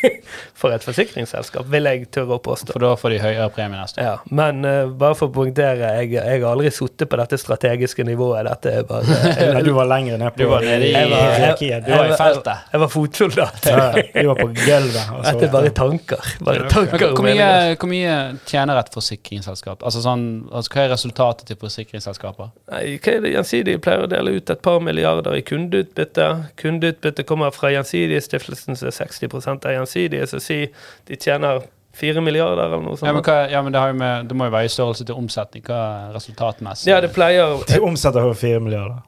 For 0.61 0.73
et 0.73 0.85
forsikringsselskap, 0.87 1.66
vil 1.73 1.85
jeg 1.90 2.07
tørre 2.14 2.38
å 2.38 2.42
påstå. 2.42 2.73
For 2.73 2.83
da 2.83 2.95
får 2.99 3.12
de 3.12 3.19
høyere 3.21 3.49
premie 3.53 3.77
neste 3.77 4.01
år. 4.01 4.07
Ja, 4.07 4.37
men 4.38 4.62
uh, 4.64 4.87
bare 4.99 5.16
for 5.19 5.29
å 5.29 5.35
poengtere, 5.35 5.90
jeg, 6.01 6.14
jeg 6.16 6.40
har 6.42 6.47
aldri 6.49 6.71
sittet 6.73 7.11
på 7.12 7.19
dette 7.21 7.38
strategiske 7.40 8.07
nivået. 8.09 8.47
Dette 8.49 8.73
er 8.81 8.87
bare 8.88 9.19
Ja, 9.57 9.61
du 9.64 9.73
var 9.77 9.88
lenger 9.90 10.16
ned 10.23 10.33
på 10.37 10.42
Du 10.45 10.51
var 10.51 10.64
nede 10.64 10.88
i- 10.88 10.92
jeg 10.95 11.11
var, 11.11 11.23
jeg, 11.27 11.35
hierarkiet. 11.42 11.85
Du 11.87 11.92
var 11.92 12.09
i 12.09 12.16
feltet. 12.21 12.64
jeg 12.73 12.83
var 12.85 12.92
fotsoldat. 12.95 13.69
Ja, 13.69 13.87
du 14.23 14.31
var 14.31 14.40
på 14.40 14.49
gulvet. 14.57 15.12
Dette 15.27 15.49
er 15.49 15.53
bare 15.53 15.73
tanker. 15.77 16.33
Bare 16.49 16.71
tanker 16.73 17.07
Hvor 17.12 17.27
mye, 17.27 17.51
hvor 17.77 17.90
mye 17.92 18.16
tjener 18.49 18.81
et 18.81 18.90
forsikringsselskap? 18.95 19.85
Altså 19.87 20.03
sånn, 20.05 20.25
altså 20.51 20.73
Hva 20.73 20.87
er 20.87 20.92
resultatet 20.95 21.51
til 21.51 21.61
forsikringsselskaper? 21.61 22.51
Nei, 22.73 22.83
hva 22.97 23.16
er 23.16 23.25
det 23.27 23.35
Gjensidige 23.37 23.83
pleier 23.85 24.07
å 24.07 24.11
dele 24.11 24.37
ut 24.38 24.51
et 24.57 24.62
par 24.64 24.81
milliarder 24.85 25.37
i 25.37 25.45
kundeutbytte? 25.47 26.29
Kundeutbytte 26.61 27.27
kommer 27.29 27.53
fra 27.55 27.71
Gjensidige-stiftelsen, 27.75 28.79
som 28.79 28.90
er 28.90 28.97
60 28.97 29.37
av 29.53 29.73
Gjensidige, 29.77 29.96
så 30.31 30.41
si 30.43 30.61
de 31.09 31.19
tjener 31.21 31.65
4 31.97 32.21
milliarder 32.21 32.67
eller 32.67 32.85
noe 32.85 32.97
Ja, 33.01 33.13
men, 33.13 33.23
sånt. 33.23 33.29
hva, 33.31 33.37
ja, 33.51 33.63
men 33.65 33.73
det, 33.73 33.81
har 33.81 33.93
jo 33.93 33.99
med, 34.03 34.27
det 34.29 34.37
må 34.37 34.49
jo 34.51 34.53
være 34.53 34.69
i 34.69 34.73
størrelse 34.73 35.07
til 35.09 35.17
omsetning. 35.17 35.65
Hva 35.65 35.83
er 36.07 36.17
resultatmessig? 36.17 36.91
Ja, 36.93 37.01
det 37.01 37.13
pleier 37.17 37.57
De 37.71 37.81
omsetter 37.81 38.27
over 38.27 38.37
4 38.37 38.61
milliarder. 38.61 39.01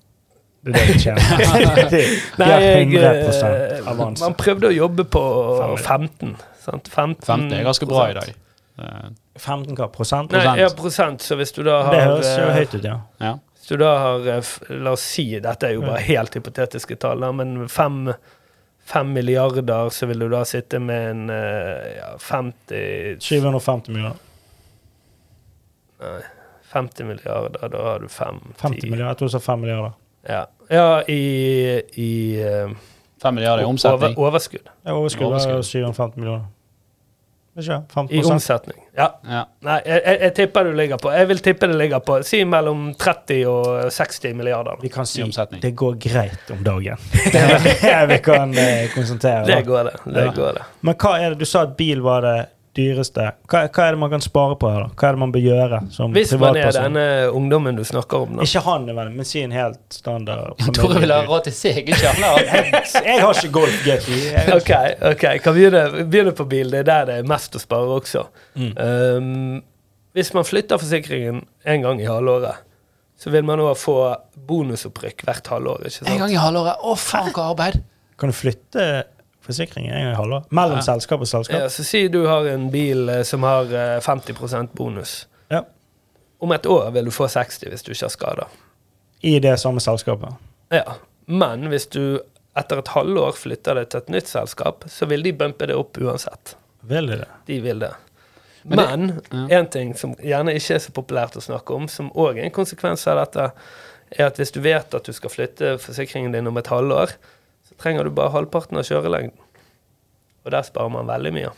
Det 0.64 0.74
er 0.74 0.78
det 0.78 0.94
de 0.94 1.00
tjener. 1.00 1.22
De, 1.92 1.98
de 2.02 2.04
Nei, 2.40 2.48
har 2.50 2.64
jeg, 2.64 2.86
100 2.88 3.48
eh, 3.48 3.90
avanse. 3.92 4.24
man 4.24 4.34
prøvde 4.40 4.70
å 4.72 4.74
jobbe 4.74 5.04
på 5.06 5.22
15. 5.78 6.32
15. 6.34 6.36
Sant? 6.64 6.88
15, 6.92 7.24
50 7.28 7.58
er 7.60 7.68
ganske 7.68 7.88
bra 7.88 8.08
i 8.10 8.16
dag. 8.16 8.32
Eh, 8.82 9.04
15 9.38 9.76
hva? 9.78 9.88
Prosent? 9.94 10.34
Nei, 10.34 10.56
ja, 10.60 10.70
prosent. 10.76 11.22
Så 11.24 11.38
hvis 11.38 11.54
du 11.56 11.62
da 11.66 11.82
Det 11.92 12.02
høres 12.02 12.32
jo 12.32 12.48
eh, 12.48 12.56
høyt 12.58 12.74
ut, 12.74 12.88
ja. 12.88 12.96
Ja. 13.22 13.36
Hvis 13.58 13.70
du 13.70 13.76
da 13.84 13.92
har 14.02 14.28
eh, 14.34 14.50
La 14.82 14.96
oss 14.96 15.06
si, 15.14 15.28
dette 15.44 15.70
er 15.70 15.76
jo 15.78 15.84
bare 15.86 16.02
helt 16.08 16.36
hypotetiske 16.40 16.98
tall, 17.00 17.24
men 17.38 17.68
fem, 17.72 18.08
fem 18.88 19.12
milliarder, 19.12 19.90
så 19.92 20.06
vil 20.08 20.24
du 20.24 20.28
da 20.32 20.42
sitte 20.48 20.80
med 20.80 21.10
en 21.10 21.30
eh, 21.30 21.98
ja, 21.98 22.10
50 22.24 23.20
750 23.20 23.92
milliarder. 23.92 24.24
Nei, 25.98 26.20
50 26.72 27.08
milliarder, 27.08 27.68
da 27.72 27.82
har 27.84 28.04
du 28.04 28.08
5 28.08 28.40
50 28.60 28.90
milliarder. 28.90 29.10
Jeg 29.12 29.20
tror 29.20 29.32
du 29.32 29.34
sa 29.36 29.40
5 29.44 29.60
milliarder. 29.64 29.96
Ja, 30.28 30.44
ja 30.72 31.02
i, 31.08 31.22
i 32.00 32.10
eh, 32.44 32.72
5 33.22 33.34
milliarder 33.34 33.64
i 33.64 33.68
omsetning. 33.68 34.16
over, 34.16 34.30
overskudd. 34.30 34.68
Ja, 34.84 34.94
Overskudd 34.94 35.32
Overskudd. 35.32 35.56
jo 35.56 35.62
750 35.62 36.20
millioner. 36.20 36.46
Ikke 37.58 37.78
15 37.94 38.14
I 38.14 38.22
omsetning. 38.32 38.78
Ja. 38.96 39.08
Ja. 39.28 39.42
Nei, 39.66 39.78
jeg, 39.86 40.02
jeg, 40.04 40.18
jeg 40.22 40.34
tipper 40.34 40.64
du 40.64 40.72
ligger 40.78 40.98
på 41.02 41.10
Jeg 41.14 41.28
vil 41.30 41.38
tippe 41.42 41.68
det 41.70 41.76
ligger 41.78 42.00
på 42.02 42.16
Si 42.26 42.40
mellom 42.44 42.88
30 42.98 43.40
og 43.50 43.90
60 43.94 44.34
milliarder. 44.38 44.78
Vi 44.82 44.88
kan 44.94 45.06
si 45.06 45.22
omsetning. 45.22 45.60
det 45.62 45.72
går 45.78 45.96
greit 46.02 46.50
om 46.54 46.62
dagen. 46.66 46.96
Det 47.34 47.42
er 47.92 48.06
det 48.06 48.14
vi 48.14 48.18
kan 48.24 48.54
eh, 48.58 48.88
konsentrere. 48.94 49.44
Det 49.46 49.62
går 49.66 49.84
det. 49.90 49.96
det, 50.04 50.24
Ja. 50.24 50.32
går 50.36 50.52
det. 50.60 50.62
Men 50.80 50.94
hva 50.94 51.16
er 51.20 51.30
det, 51.34 51.38
du 51.38 51.44
sa 51.46 51.62
at 51.68 51.76
bil 51.78 52.00
var 52.02 52.22
det 52.26 52.36
dyreste. 52.78 53.26
Hva, 53.50 53.64
hva 53.66 53.86
er 53.86 53.96
det 53.96 54.00
man 54.00 54.12
kan 54.12 54.22
spare 54.24 54.56
på 54.60 54.70
her, 54.70 54.86
da? 54.86 54.90
Hva 54.94 55.08
er 55.08 55.16
det 55.16 55.22
man 55.22 55.34
bør 55.34 55.44
gjøre 55.44 55.80
som 55.94 56.14
Hvis 56.16 56.34
man 56.40 56.58
er 56.60 56.70
denne 56.76 57.06
ungdommen 57.34 57.78
du 57.78 57.84
snakker 57.86 58.26
om, 58.26 58.38
da. 58.38 58.46
Ikke 58.46 58.62
han 58.64 58.86
men 58.88 59.26
si 59.28 59.42
en 59.44 59.54
helt 59.54 59.80
standard 59.94 60.58
Tore 60.76 61.02
vil 61.02 61.12
ha 61.12 61.22
råd 61.26 61.48
til 61.48 61.56
seg, 61.58 61.82
ikke 61.84 62.14
han 62.14 62.22
Jeg 63.08 63.18
har 63.22 63.42
ikke 63.42 63.52
Golf 63.54 63.82
GT. 63.84 64.08
Jeg, 64.32 64.54
Ok, 64.58 64.72
ok, 65.12 65.26
kan 65.44 65.56
begynne, 65.56 65.82
begynne 66.06 66.34
på 66.36 66.46
bil. 66.48 66.70
Det 66.72 66.84
er 66.84 66.88
der 66.88 67.10
det 67.10 67.18
er 67.22 67.28
mest 67.28 67.56
å 67.58 67.62
spare 67.62 67.98
også. 67.98 68.24
Mm. 68.58 68.72
Um, 68.78 69.60
hvis 70.16 70.32
man 70.34 70.46
flytter 70.46 70.80
forsikringen 70.80 71.44
en 71.68 71.84
gang 71.84 72.00
i 72.02 72.08
halvåret, 72.08 72.64
så 73.18 73.30
vil 73.34 73.46
man 73.46 73.60
òg 73.62 73.74
få 73.78 73.98
bonusopprykk 74.48 75.24
hvert 75.26 75.50
halvår. 75.52 75.86
ikke 75.86 75.96
sant? 75.96 76.10
En 76.12 76.20
gang 76.22 76.34
i 76.34 76.40
halvåret. 76.40 76.82
Å, 76.82 76.96
faen, 76.98 77.32
hva 77.36 77.50
arbeid! 77.52 77.80
Kan 78.18 78.32
du 78.32 78.34
flytte 78.34 78.88
forsikringen 79.48 79.92
en 79.94 80.02
gang 80.04 80.12
i 80.12 80.18
halvåret? 80.18 80.52
Mellom 80.54 80.78
Ja. 80.78 80.84
selskap 80.86 81.20
og 81.24 81.28
selskap? 81.30 81.60
Ja, 81.64 81.68
så 81.72 81.84
Si 81.84 82.04
du 82.12 82.20
har 82.28 82.46
en 82.52 82.68
bil 82.70 83.08
eh, 83.08 83.22
som 83.26 83.42
har 83.48 83.64
eh, 83.72 83.98
50% 84.04 84.74
bonus. 84.76 85.26
Ja. 85.50 85.64
Om 86.40 86.52
et 86.54 86.66
år 86.70 86.90
vil 86.94 87.04
du 87.08 87.10
få 87.10 87.26
60 87.28 87.64
hvis 87.72 87.82
du 87.82 87.92
ikke 87.92 88.04
har 88.04 88.14
skader. 88.14 88.46
I 89.22 89.38
det 89.42 89.56
samme 89.60 89.80
selskapet? 89.82 90.34
Ja. 90.70 90.84
Men 91.26 91.66
hvis 91.72 91.88
du 91.90 92.20
etter 92.58 92.78
et 92.78 92.88
halvår 92.94 93.32
flytter 93.38 93.74
det 93.80 93.88
til 93.90 93.98
et 94.04 94.08
nytt 94.14 94.28
selskap, 94.30 94.84
så 94.90 95.06
vil 95.10 95.22
de 95.22 95.32
bumpe 95.32 95.66
det 95.66 95.74
opp 95.76 95.98
uansett. 95.98 96.54
Vil 96.82 97.06
de 97.10 97.18
det? 97.24 97.28
De 97.46 97.60
vil 97.60 97.78
det. 97.82 97.92
Men 98.64 99.06
det- 99.08 99.24
ja. 99.32 99.58
en 99.58 99.66
ting 99.66 99.94
som 99.96 100.14
gjerne 100.14 100.54
ikke 100.54 100.74
er 100.74 100.78
så 100.82 100.90
populært 100.92 101.36
å 101.36 101.40
snakke 101.42 101.74
om, 101.74 101.88
som 101.88 102.10
òg 102.14 102.38
er 102.38 102.44
en 102.44 102.50
konsekvens 102.54 103.06
av 103.06 103.16
dette, 103.24 103.50
er 104.18 104.26
at 104.26 104.36
hvis 104.40 104.50
du 104.52 104.60
vet 104.60 104.94
at 104.94 105.04
du 105.04 105.12
skal 105.12 105.30
flytte 105.30 105.78
forsikringen 105.78 106.32
din 106.32 106.46
om 106.46 106.56
et 106.56 106.66
halvår, 106.66 107.12
trenger 107.78 108.04
du 108.04 108.10
bare 108.14 108.32
halvparten 108.34 108.78
av 108.80 108.86
kjørelengden. 108.88 109.36
Og 110.46 110.52
der 110.54 110.62
sparer 110.66 110.88
man 110.92 111.06
veldig 111.10 111.32
mye. 111.36 111.50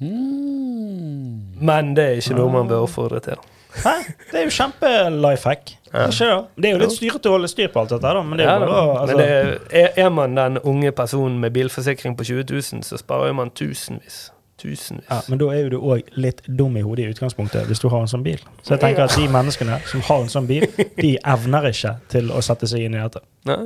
Mm. 0.00 1.60
Men 1.64 1.94
det 1.96 2.04
er 2.04 2.20
ikke 2.20 2.36
noe 2.38 2.52
man 2.52 2.68
bør 2.70 2.84
oppfordre 2.86 3.20
til. 3.24 3.40
Hæ? 3.74 3.92
Det 4.30 4.38
er 4.38 4.44
jo 4.46 4.52
kjempe-life 4.54 5.48
hack. 5.50 5.72
Ja. 5.94 6.04
Det? 6.10 6.28
Det 6.62 6.68
er 6.68 6.76
jo 6.76 6.80
litt 6.82 6.94
styrete 6.94 7.30
å 7.30 7.34
holde 7.36 7.48
styr 7.50 7.70
på 7.74 7.82
alt 7.82 7.90
dette, 7.94 8.12
da. 8.18 8.22
Men 8.26 8.38
det 8.38 8.46
er 8.46 8.50
Ja, 8.50 8.54
jo 8.58 8.66
da. 8.66 8.68
bare 8.74 9.00
altså, 9.00 9.16
Men 9.16 9.24
det 9.24 9.80
er, 9.82 9.90
er 10.04 10.12
man 10.14 10.36
den 10.38 10.58
unge 10.62 10.92
personen 10.92 11.40
med 11.42 11.52
bilforsikring 11.54 12.16
på 12.18 12.24
20 12.26 12.46
000, 12.50 12.82
så 12.86 12.98
sparer 13.00 13.32
man 13.34 13.50
tusenvis. 13.50 14.30
Tusenvis. 14.62 15.06
ja, 15.10 15.20
Men 15.28 15.38
da 15.42 15.48
er 15.50 15.64
jo 15.64 15.68
du 15.74 15.78
òg 15.80 16.12
litt 16.14 16.42
dum 16.58 16.76
i 16.78 16.82
hodet 16.86 17.04
i 17.08 17.14
utgangspunktet, 17.14 17.66
hvis 17.66 17.82
du 17.82 17.88
har 17.90 18.00
en 18.04 18.10
sånn 18.10 18.22
bil. 18.26 18.38
Så 18.62 18.74
jeg 18.76 18.80
tenker 18.84 19.08
at 19.08 19.16
de 19.18 19.26
menneskene 19.28 19.80
som 19.90 20.00
har 20.06 20.22
en 20.22 20.30
sånn 20.30 20.46
bil, 20.50 20.66
de 21.00 21.16
evner 21.18 21.66
ikke 21.72 21.96
til 22.14 22.30
å 22.30 22.42
sette 22.46 22.66
seg 22.70 22.86
inn 22.86 22.94
i 22.94 23.02
dette. 23.02 23.22
Nei? 23.50 23.58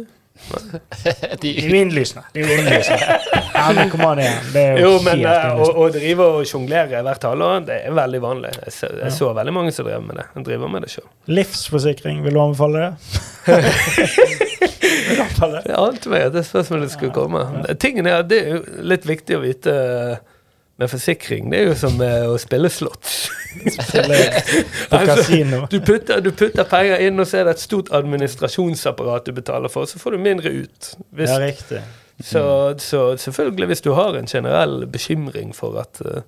De 1.42 1.50
er 1.50 1.66
jo 1.68 1.80
innlysende. 1.82 2.22
De 2.34 2.42
er 2.42 2.48
jo 2.48 2.58
innlysende. 2.62 3.18
Ja, 3.58 3.72
men 3.74 3.90
kom 3.90 4.04
an 4.06 4.20
igjen. 4.22 4.36
Det 4.54 4.60
er 4.62 4.76
jo, 4.78 4.84
Jo, 4.84 4.98
men 5.02 5.22
helt 5.24 5.28
eh, 5.32 5.60
å, 5.64 5.68
å 5.82 5.86
drive 5.92 6.26
og 6.38 6.46
sjonglere 6.46 7.00
hvert 7.02 7.24
halvår, 7.26 7.64
det 7.66 7.78
er 7.88 7.96
veldig 7.98 8.20
vanlig. 8.22 8.52
Jeg, 8.62 8.74
så, 8.76 8.90
jeg 9.00 9.14
så 9.16 9.32
veldig 9.34 9.54
mange 9.56 9.72
som 9.74 9.88
drev 9.88 10.04
med 10.06 10.20
det. 10.20 10.26
Jeg 10.36 10.46
driver 10.46 10.70
med 10.72 10.86
det 10.86 10.92
sjøl. 10.92 11.08
Livsforsikring, 11.40 12.22
vil 12.22 12.38
du 12.38 12.42
anbefale 12.44 12.84
det? 12.84 13.22
vil 13.48 15.18
du 15.18 15.22
anbefale 15.24 15.58
det? 15.58 15.64
Det 15.66 15.76
ante 15.82 16.12
meg 16.14 16.26
at 16.28 16.36
det 16.38 16.44
spørsmålet 16.46 16.94
skulle 16.94 17.14
komme. 17.16 17.44
Tingen 17.82 18.06
er, 18.08 18.22
Det 18.30 18.40
er 18.44 18.54
jo 18.54 18.62
litt 18.94 19.08
viktig 19.10 19.38
å 19.38 19.42
vite 19.42 19.74
eh, 20.78 20.82
med 20.84 20.88
forsikring. 20.90 21.50
Det 21.52 21.58
er 21.60 21.66
jo 21.68 21.74
som 21.74 21.96
med 21.98 22.26
å 22.28 22.38
spille 22.38 22.70
slotts. 22.70 23.28
Altså. 24.90 25.66
Du 25.70 25.80
putter, 25.80 26.20
du 26.20 26.30
putter 26.32 26.64
penger 26.68 27.00
inn, 27.06 27.18
og 27.20 27.26
så 27.26 27.38
er 27.40 27.44
det 27.48 27.56
et 27.56 27.60
stort 27.62 27.88
administrasjonsapparat 27.96 29.26
du 29.26 29.32
betaler 29.36 29.68
for. 29.72 29.84
Så 29.90 29.98
får 29.98 30.10
du 30.16 30.18
mindre 30.18 30.50
ut. 30.62 30.92
Hvis, 31.10 31.30
Ja, 31.30 31.38
riktig. 31.42 31.80
så, 32.24 32.74
så 32.78 33.16
selvfølgelig, 33.16 33.66
hvis 33.66 33.80
du 33.80 33.92
har 33.92 34.14
en 34.18 34.26
generell 34.26 34.86
bekymring 34.86 35.54
for 35.56 35.80
at 35.80 36.00
eh, 36.04 36.22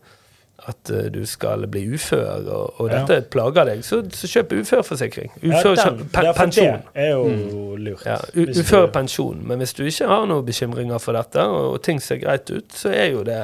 at 0.68 0.90
eh, 0.92 1.06
du 1.08 1.22
skal 1.26 1.64
bli 1.72 1.86
ufør, 1.94 2.42
og, 2.52 2.80
og 2.80 2.90
Ja. 2.90 2.98
dette 3.06 3.30
plager 3.32 3.64
deg, 3.64 3.84
så, 3.84 4.02
så 4.12 4.28
kjøp 4.28 4.52
uførforsikring. 4.60 5.30
Ja, 5.42 5.60
Ufør, 5.60 5.74
den- 5.74 6.08
pe 6.12 6.24
ja. 6.26 6.32
Det 6.36 6.84
er 6.94 7.10
jo 7.14 7.76
lurt. 7.76 8.02
Ja, 8.06 8.18
Uførepensjon. 8.36 9.40
Men 9.48 9.58
hvis 9.58 9.72
du 9.72 9.84
ikke 9.84 10.06
har 10.06 10.26
noen 10.28 10.44
bekymringer 10.46 10.98
for 11.00 11.12
dette, 11.16 11.40
og, 11.48 11.72
og 11.72 11.82
ting 11.82 12.02
ser 12.02 12.20
greit 12.20 12.50
ut, 12.50 12.72
så 12.76 12.92
er 12.92 13.06
jo 13.14 13.22
det 13.24 13.38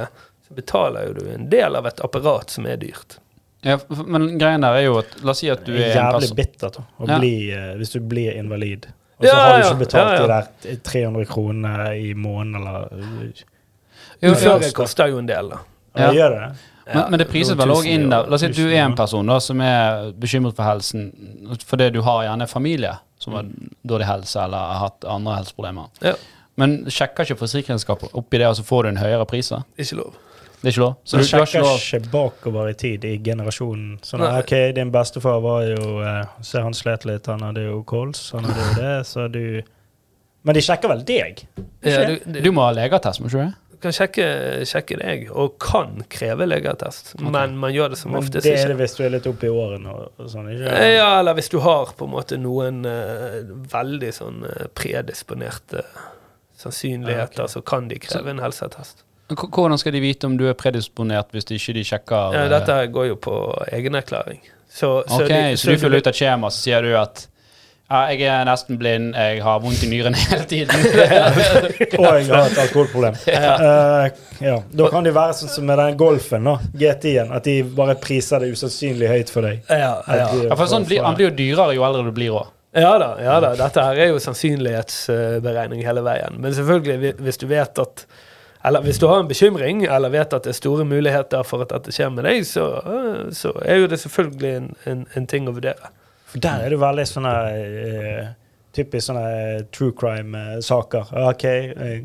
så 0.46 0.54
betaler 0.54 1.08
jo 1.08 1.12
du 1.14 1.28
en 1.34 1.48
del 1.50 1.76
av 1.76 1.86
et 1.86 2.00
apparat 2.04 2.50
som 2.50 2.66
er 2.66 2.76
dyrt. 2.76 3.18
Ja, 3.66 3.78
men 4.06 4.38
greien 4.38 4.62
der 4.62 4.76
er 4.78 4.84
jo 4.86 4.98
at 5.00 5.16
La 5.24 5.32
oss 5.32 5.40
si 5.42 5.48
at 5.50 5.64
du 5.66 5.72
Det 5.72 5.80
er 5.88 5.96
er 5.96 5.98
en 6.04 6.12
jævlig 6.20 6.36
bittert 6.36 6.76
Ja. 7.08 7.18
bli, 7.18 7.50
eh, 7.50 7.72
hvis 7.80 7.90
du 7.96 8.00
blir 8.00 8.36
invalid. 8.38 8.86
Og 9.18 9.24
så 9.26 9.32
Ja, 9.32 9.34
har 9.34 9.62
du 9.62 9.66
ikke 9.68 9.78
betalt 9.86 10.12
ja, 10.12 10.26
ja. 10.26 10.42
de 10.62 10.68
der 10.76 10.76
300 10.84 11.24
kronene 11.26 11.86
i 11.98 12.12
måneden, 12.14 12.56
eller 12.60 12.88
Jo, 14.22 14.30
Uføre 14.32 14.62
ja. 14.62 14.70
koster 14.72 15.06
jo 15.08 15.18
en 15.18 15.26
del, 15.26 15.48
da. 15.50 15.58
Ja, 15.96 16.06
Ja. 16.06 16.12
gjør 16.12 16.30
det? 16.36 16.56
Men, 16.94 17.10
men 17.10 17.18
det 17.18 17.26
prises 17.28 17.56
vel 17.58 17.68
òg 17.74 17.86
inn 17.90 18.08
der. 18.10 18.28
La 18.30 18.34
oss 18.36 18.40
si 18.40 18.46
at 18.46 18.54
du 18.54 18.68
er 18.68 18.84
en 18.84 18.94
person 18.94 19.26
da 19.26 19.40
som 19.42 19.60
er 19.60 20.12
bekymret 20.12 20.54
for 20.54 20.62
helsen 20.62 21.08
fordi 21.66 21.90
du 21.96 22.00
har 22.06 22.22
gjerne 22.28 22.46
familie 22.48 22.92
som 23.18 23.32
har 23.34 23.48
dårlig 23.84 24.06
helse 24.06 24.38
eller 24.44 24.56
har 24.58 24.78
hatt 24.84 25.04
andre 25.04 25.34
helseproblemer. 25.40 25.88
Ja, 26.04 26.12
Men 26.56 26.84
sjekker 26.86 27.24
ikke 27.26 27.36
forsikringsselskapet 27.40 28.14
oppi 28.14 28.38
det, 28.38 28.46
og 28.46 28.54
så 28.56 28.62
får 28.64 28.82
du 28.84 28.88
en 28.88 28.96
høyere 29.02 29.26
pris? 29.26 29.48
da? 29.48 29.62
ikke 29.76 29.96
lov. 29.96 30.14
Det 30.66 30.72
er 30.72 30.74
ikke 30.74 30.82
lov? 30.82 30.94
Så 31.04 31.10
Så 31.10 31.16
du, 31.16 31.22
du 31.22 31.28
sjekker 31.30 31.62
ikke 31.62 31.98
ikke 32.00 32.10
bakover 32.10 32.68
i 32.72 32.74
tid 32.74 33.04
i 33.06 33.12
generasjonen. 33.22 34.00
Sånn 34.02 34.24
Nei. 34.24 34.32
OK, 34.40 34.54
din 34.74 34.90
bestefar 34.90 35.38
var 35.44 35.68
jo 35.68 36.00
eh, 36.02 36.24
Se, 36.42 36.58
han 36.58 36.74
slet 36.74 37.06
litt, 37.06 37.30
han 37.30 37.44
hadde 37.46 37.68
jo 37.68 37.84
kols, 37.86 38.32
han 38.34 38.48
hadde 38.48 38.64
jo 38.64 38.72
det, 38.80 38.96
så 39.06 39.28
du 39.30 39.44
Men 40.42 40.58
de 40.58 40.64
sjekker 40.66 40.90
vel 40.90 41.04
deg? 41.06 41.44
Ja, 41.86 42.02
du, 42.10 42.18
du, 42.24 42.40
Du 42.48 42.50
må 42.56 42.66
ha 42.66 42.74
legeattest, 42.74 43.22
må 43.22 43.30
ikke 43.30 43.38
du 43.38 43.44
det? 43.44 43.54
kan 43.86 43.92
sjekke, 43.94 44.26
sjekke 44.66 44.96
deg, 44.98 45.24
og 45.30 45.58
kan 45.62 46.00
kreve 46.10 46.46
legeattest, 46.48 47.12
men 47.22 47.58
man 47.60 47.74
gjør 47.74 47.92
det 47.92 47.98
som 48.00 48.14
Men 48.14 48.22
oftest 48.22 48.48
det 48.48 48.54
er 48.56 48.72
det 48.72 48.78
hvis 48.80 48.96
du 48.96 49.02
er 49.04 49.12
litt 49.12 49.28
oppe 49.28 49.46
i 49.46 49.52
årene 49.52 49.92
og, 49.92 50.08
og 50.18 50.30
sånn, 50.32 50.48
ikke 50.50 50.76
Ja, 50.96 51.10
eller 51.20 51.36
hvis 51.38 51.52
du 51.52 51.58
har 51.62 51.92
på 51.94 52.08
en 52.08 52.14
måte 52.16 52.40
noen 52.40 52.82
uh, 52.88 53.44
veldig 53.70 54.12
sånn 54.16 54.46
eh, 54.48 54.66
predisponerte 54.74 55.84
sannsynligheter, 56.56 57.44
Ja, 57.44 57.46
okay. 57.46 57.52
så 57.52 57.62
kan 57.68 57.92
de 57.92 58.00
kreve 58.00 58.32
en 58.32 58.40
helseattest. 58.40 59.05
Hvordan 59.28 59.78
skal 59.78 59.92
de 59.92 60.00
vite 60.00 60.24
om 60.28 60.36
du 60.38 60.44
er 60.48 60.54
predisponert 60.54 61.32
hvis 61.34 61.44
de 61.48 61.56
ikke 61.58 61.72
de 61.74 61.82
sjekker 61.84 62.34
Ja, 62.36 62.44
eh, 62.44 62.50
dette 62.52 62.76
går 62.94 63.08
jo 63.08 63.16
på 63.16 63.32
egenerklæring. 63.72 64.38
Så, 64.70 65.02
så 65.08 65.22
Ok, 65.24 65.28
de- 65.32 65.56
så 65.58 65.72
du 65.72 65.78
fyller 65.82 65.98
ut 65.98 66.06
et 66.06 66.14
skjema, 66.14 66.50
så 66.52 66.60
sier 66.62 66.82
du 66.82 66.92
at 67.00 67.26
ja, 67.88 68.00
jeg 68.10 68.22
er 68.26 68.44
nesten 68.48 68.78
blind, 68.80 69.12
jeg 69.14 69.42
har 69.44 69.60
vondt 69.62 69.82
i 69.86 69.88
nyrene 69.90 70.18
hele 70.18 70.44
tiden. 70.50 70.74
Og 72.02 72.16
jeg 72.18 72.26
har 72.30 72.48
et 72.50 72.58
alkoholproblem. 72.64 73.14
Eh, 73.26 74.08
ja. 74.42 74.56
Da 74.74 74.88
kan 74.90 75.06
det 75.06 75.12
være 75.14 75.36
sånn 75.38 75.48
som 75.52 75.66
med 75.70 75.78
den 75.78 75.96
Golfen, 75.96 76.44
da, 76.50 76.56
GTI-en, 76.74 77.30
at 77.32 77.44
de 77.46 77.60
bare 77.78 77.94
priser 78.02 78.42
det 78.42 78.50
usannsynlig 78.52 79.08
høyt 79.08 79.30
for 79.30 79.46
deg. 79.46 79.62
Ja, 79.70 79.92
ja. 80.06 80.26
De- 80.34 80.48
Ja, 80.50 80.54
for 80.58 80.66
sånn 80.70 80.84
blir, 80.86 81.02
han 81.06 81.14
blir 81.18 81.30
jo 81.30 81.36
dyrere 81.38 81.74
jo 81.78 81.86
eldre 81.86 82.04
du 82.04 82.12
blir 82.18 82.34
òg. 82.36 82.50
Ja 82.76 82.90
da, 83.00 83.12
ja 83.22 83.38
da. 83.40 83.54
Dette 83.56 83.80
her 83.86 83.96
er 84.04 84.10
jo 84.12 84.18
sannsynlighetsberegning 84.20 85.84
hele 85.86 86.02
veien. 86.04 86.36
Men 86.42 86.52
selvfølgelig, 86.54 87.14
hvis 87.22 87.38
du 87.40 87.46
vet 87.50 87.78
at 87.82 88.04
Eller 88.66 88.82
hvis 88.82 88.98
du 88.98 89.06
har 89.06 89.20
en 89.22 89.28
bekymring, 89.28 89.84
eller 89.84 90.10
vet 90.10 90.32
at 90.34 90.44
det 90.44 90.50
er 90.50 90.58
store 90.58 90.84
muligheter 90.84 91.44
for 91.46 91.62
at 91.62 91.70
dette 91.70 91.92
skjer 91.94 92.10
med 92.10 92.26
deg, 92.26 92.42
så, 92.46 92.64
øh, 92.82 93.20
så 93.32 93.52
er 93.62 93.82
jo 93.82 93.86
det 93.92 94.00
selvfølgelig 94.02 94.56
en, 94.56 94.72
en, 94.90 95.04
en 95.14 95.26
ting 95.30 95.46
å 95.46 95.54
vurdere. 95.54 95.92
For 96.26 96.42
der 96.42 96.64
er 96.64 96.74
det 96.74 96.80
veldig 96.82 97.06
sånne 97.06 97.36
uh, 97.62 98.26
Typisk 98.76 99.06
sånne 99.06 99.62
true 99.72 99.94
crime-saker. 99.96 101.08
OK. 101.30 101.44
eh, 101.46 102.02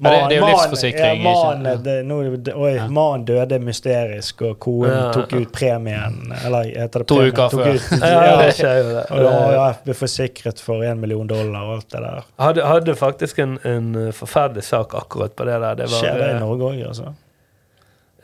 Ja, 0.00 0.10
det- 0.10 0.28
det 0.28 0.36
er 0.36 0.40
jo 0.40 0.44
mannen- 0.46 0.70
livsforsikring, 0.70 1.22
Man, 1.22 1.62
det, 1.82 2.52
oi, 2.54 3.24
døde 3.24 3.58
mysterisk, 3.58 4.42
og 4.42 4.58
konen 4.60 4.92
Ja. 4.92 5.12
tok 5.12 5.32
ut 5.32 5.52
premien. 5.52 6.32
Eller 6.46 6.62
heter 6.70 6.98
det 7.02 7.06
To 7.08 7.16
uker 7.22 7.48
før. 7.50 7.74
Ut, 7.74 7.82
Ja, 8.02 8.24
ja, 8.24 8.36
det 8.42 8.54
skjer 8.54 8.76
jo 8.78 8.88
det. 8.94 9.04
og 9.10 9.18
da 9.24 9.52
ja, 9.52 9.72
ble 9.84 9.94
forsikret 9.94 10.60
for 10.60 10.84
én 10.86 10.98
million 11.02 11.26
dollar 11.26 11.64
og 11.64 11.74
alt 11.80 11.88
det 11.90 12.00
der. 12.04 12.22
Hadde, 12.38 12.62
hadde 12.64 12.94
faktisk 12.94 13.38
en, 13.38 13.58
en 13.64 14.12
forferdelig 14.12 14.62
sak 14.64 14.94
akkurat 14.94 15.34
på 15.34 15.44
det 15.44 15.58
der. 15.60 15.74
Det 15.74 15.88
var, 15.90 15.98
Skjer 16.02 16.18
det 16.18 16.28
i 16.28 16.34
eh, 16.36 16.40
Norge 16.40 16.62
òg, 16.72 16.86
altså? 16.88 17.14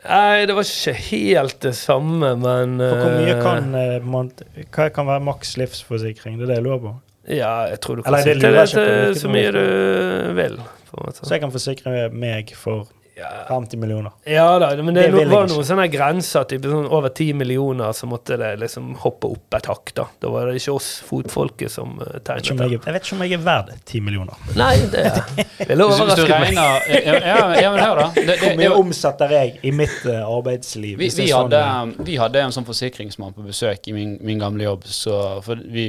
Nei, 0.05 0.45
det 0.45 0.53
var 0.53 0.61
ikke 0.69 0.93
helt 1.09 1.59
det 1.65 1.73
samme, 1.75 2.35
men 2.37 2.77
For 2.77 2.99
hvor 3.01 3.15
mye 3.19 3.35
eh, 3.35 3.41
kan 3.41 3.75
eh, 3.75 3.99
man, 4.05 4.31
Hva 4.71 4.89
kan 4.93 5.07
være 5.07 5.23
maks 5.25 5.55
livsforsikring? 5.57 6.37
Det 6.37 6.43
er 6.45 6.53
det 6.53 6.57
jeg 6.59 6.63
lurer 6.67 6.79
på. 6.83 6.95
Ja, 7.27 7.65
jeg 7.71 7.79
tror 7.81 7.95
du 7.97 8.03
kan 8.05 8.13
Eller, 8.13 8.23
det 8.37 8.41
det, 8.53 8.85
det 8.85 9.17
så 9.17 9.27
mye 9.33 9.51
du 9.51 10.33
vil. 10.37 10.59
På 10.95 11.03
en 11.03 11.11
måte. 11.11 11.25
Så 11.27 11.35
jeg 11.35 11.43
kan 11.43 11.51
forsikre 11.55 12.05
meg 12.15 12.55
for 12.55 12.87
Ja. 13.15 13.29
50 13.47 13.77
millioner. 13.79 14.11
Ja 14.27 14.59
da, 14.59 14.73
men 14.83 14.91
det, 14.93 15.05
Det 15.07 15.21
no, 15.23 15.31
var 15.31 15.45
noen 15.47 15.63
sånne 15.63 15.85
grenser. 15.87 16.43
Typ, 16.51 16.65
sånn 16.67 16.89
over 16.91 17.13
10 17.15 17.37
millioner, 17.39 17.93
så 17.95 18.09
måtte 18.11 18.35
det 18.41 18.49
liksom 18.59 18.89
hoppe 19.05 19.29
opp 19.31 19.55
et 19.55 19.69
hakk. 19.71 19.93
Da 19.95 20.03
Da 20.19 20.31
var 20.33 20.49
det 20.51 20.57
ikke 20.59 20.73
oss 20.75 20.89
fotfolket 21.07 21.71
som 21.71 21.93
uh, 22.01 22.09
Jeg 22.17 22.25
tegnet 22.27 22.59
det. 22.59 22.67
jeg 22.75 22.97
vet 22.97 23.07
ikke 23.07 23.15
om 23.15 23.23
jeg 23.23 23.37
er 23.37 23.45
verd 23.45 23.71
10 23.85 24.01
millioner. 24.03 24.41
Nei, 24.59 24.73
det 24.91 25.05
ville 25.69 25.87
overrasket 25.87 26.33
meg. 26.43 26.59
ja, 26.59 27.15
ja, 27.15 27.47
ja, 27.61 27.71
men 27.71 27.79
hør, 27.85 28.01
da. 28.01 28.09
Det, 28.17 28.25
det, 28.27 28.35
Hvor 28.43 28.59
mye 28.59 28.73
omsetter 28.81 29.37
jeg 29.37 29.55
i 29.63 29.71
mitt 29.71 29.95
uh, 30.11 30.19
arbeidsliv? 30.35 30.99
vi, 30.99 31.07
vi, 31.07 31.29
er 31.29 31.31
sånn, 31.31 31.55
hadde, 31.55 32.05
vi 32.11 32.19
hadde 32.19 32.43
en 32.49 32.57
sånn 32.57 32.67
forsikringsmann 32.67 33.31
på 33.39 33.47
besøk 33.47 33.87
i 33.87 33.95
min, 33.95 34.17
min 34.27 34.43
gamle 34.43 34.67
jobb. 34.67 34.91
Så 34.91 35.15
for 35.47 35.63
vi, 35.71 35.87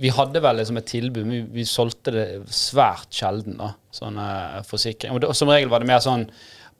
vi 0.00 0.16
hadde 0.16 0.40
vel 0.48 0.62
liksom 0.64 0.80
et 0.80 0.88
tilbud, 0.96 1.26
men 1.28 1.42
vi, 1.42 1.44
vi 1.60 1.68
solgte 1.68 2.16
det 2.16 2.26
svært 2.48 3.12
sjelden. 3.12 3.60
da, 3.60 3.74
sånne 3.92 4.62
forsikring. 4.68 5.14
Og 5.16 5.36
som 5.36 5.50
regel 5.52 5.70
var 5.72 5.82
det 5.82 5.90
mer 5.90 6.00
sånn 6.04 6.26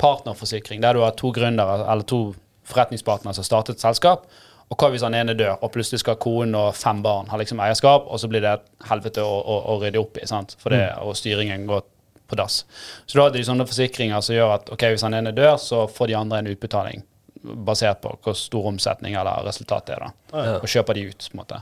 partnerforsikring, 0.03 0.81
der 0.83 0.97
du 0.97 1.05
har 1.05 1.15
to 1.19 1.33
gründere 1.35 1.83
eller 1.85 2.07
to 2.09 2.33
forretningspartnere 2.69 3.37
som 3.37 3.47
startet 3.47 3.79
et 3.79 3.85
selskap. 3.85 4.27
Og 4.73 4.81
hva 4.81 4.89
hvis 4.93 5.05
han 5.05 5.15
ene 5.15 5.35
dør, 5.37 5.59
og 5.61 5.75
plutselig 5.75 6.01
skal 6.01 6.17
konen 6.23 6.57
og 6.57 6.71
fem 6.79 7.03
barn 7.05 7.29
ha 7.29 7.37
liksom 7.37 7.61
eierskap, 7.61 8.07
og 8.09 8.21
så 8.21 8.31
blir 8.33 8.41
det 8.41 8.55
et 8.57 8.71
helvete 8.89 9.21
å, 9.21 9.35
å, 9.43 9.57
å 9.75 9.81
rydde 9.83 10.01
opp 10.01 10.17
i, 10.17 10.27
sant? 10.29 10.57
For 10.63 10.73
det, 10.73 10.87
og 11.05 11.19
styringen 11.19 11.67
går 11.69 11.85
på 12.33 12.39
dass. 12.41 12.63
Så 13.05 13.19
da 13.19 13.27
hadde 13.27 13.37
de 13.37 13.45
sånne 13.45 13.69
forsikringer 13.69 14.25
som 14.25 14.37
gjør 14.39 14.55
at 14.55 14.73
ok, 14.73 14.87
hvis 14.95 15.05
han 15.05 15.19
ene 15.19 15.35
dør, 15.37 15.59
så 15.61 15.85
får 15.93 16.09
de 16.09 16.17
andre 16.17 16.41
en 16.41 16.49
utbetaling 16.55 17.05
basert 17.43 18.01
på 18.01 18.15
hvor 18.23 18.37
stor 18.39 18.71
omsetning 18.71 19.19
eller 19.19 19.45
resultat 19.45 19.91
det 19.91 19.99
er. 19.99 20.07
da. 20.07 20.43
Og 20.63 20.71
kjøper 20.71 20.97
de 20.97 21.09
ut, 21.11 21.29
på 21.29 21.37
en 21.37 21.43
måte. 21.43 21.61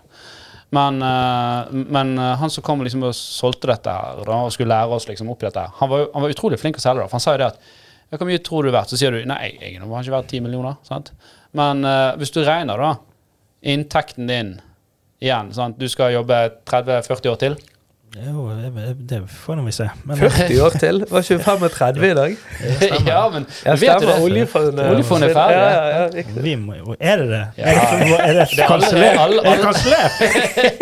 Men, 0.71 1.03
eh, 1.03 1.73
men 1.73 2.19
eh, 2.19 2.37
han 2.39 2.51
som 2.51 2.65
kom 2.67 2.83
liksom 2.87 3.03
og 3.09 3.15
solgte 3.17 3.73
dette 3.73 3.91
her, 3.91 4.23
og 4.23 4.53
skulle 4.55 4.71
lære 4.71 4.95
oss 4.95 5.09
liksom 5.09 5.31
opp 5.33 5.43
i 5.43 5.49
dette, 5.49 5.67
han 5.81 5.91
var, 5.91 6.07
han 6.15 6.25
var 6.25 6.35
utrolig 6.35 6.61
flink 6.63 6.79
å 6.79 6.85
selge 6.85 7.03
det. 7.03 7.11
For 7.11 7.19
han 7.19 7.25
sa 7.27 7.35
jo 7.37 7.43
det 7.43 7.53
at 7.55 7.71
Hvor 8.11 8.27
mye 8.27 8.43
tror 8.43 8.67
du 8.67 8.73
er 8.73 8.75
verdt? 8.75 8.91
Så 8.91 8.99
sier 8.99 9.15
du 9.15 9.23
nei, 9.23 9.53
jeg 9.61 9.77
har 9.79 9.87
ikke 9.87 10.15
verdt 10.17 10.33
10 10.35 10.43
millioner. 10.43 10.79
sant? 10.83 11.13
Men 11.55 11.85
uh, 11.87 12.17
hvis 12.19 12.33
du 12.35 12.41
regner 12.43 12.81
da 12.83 12.89
inntekten 13.63 14.27
din 14.27 14.57
igjen 15.23 15.53
sant? 15.55 15.79
Du 15.79 15.87
skal 15.87 16.17
jobbe 16.17 16.41
30-40 16.67 17.31
år 17.31 17.39
til. 17.39 17.55
Jo, 18.17 18.49
det, 18.75 18.95
det 18.95 19.21
får 19.29 19.57
vi 19.67 19.73
se. 19.73 19.91
Men 20.03 20.17
40 20.31 20.61
år 20.63 20.71
til? 20.83 21.05
Var 21.11 21.23
ikke 21.23 21.39
35 21.45 22.07
i 22.09 22.15
dag? 22.15 22.33
ja, 23.07 23.21
men 23.31 23.47
Ja, 23.65 23.75
du 23.75 23.81
vet 23.81 24.03
jo 24.03 24.09
det. 24.09 24.17
Oljefondet 24.25 24.91
Oljefondet 24.91 25.31
er 25.31 25.37
ferdig. 25.37 25.61
Ja, 25.61 25.85
ja, 25.87 26.09
ja, 26.19 26.25
vi 26.43 26.57
må, 26.59 26.75
jo- 26.81 26.97
er 26.99 27.23
det 27.23 27.29
det? 27.31 27.45
Ja. 27.61 27.69
Er 27.71 28.33
det, 28.35 28.41
er 28.41 28.41
er 28.41 28.67
kansellert? 28.67 29.15
Er 29.21 29.61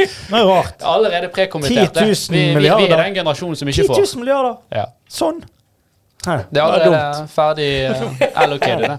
det 0.00 0.08
er 0.40 0.48
rart. 0.48 0.80
Allerede 0.80 1.28
prekommentert. 1.34 1.94
10 1.94 2.32
000 2.32 2.38
Vi, 2.38 2.46
vi, 2.54 2.64
vi 2.64 2.88
er 2.88 2.96
den 3.04 3.14
generasjonen 3.20 3.60
som 3.60 3.68
ikke 3.68 3.86
får. 3.92 3.94
10 4.00 4.16
000 4.16 4.24
milliarder! 4.24 4.56
Ja. 4.72 4.88
Sånn. 5.12 5.44
Hæ, 6.26 6.38
Det 6.50 6.58
er 6.58 6.64
allerede 6.64 7.28
ferdig 7.30 7.70
uh, 7.90 8.42
allocated. 8.42 8.98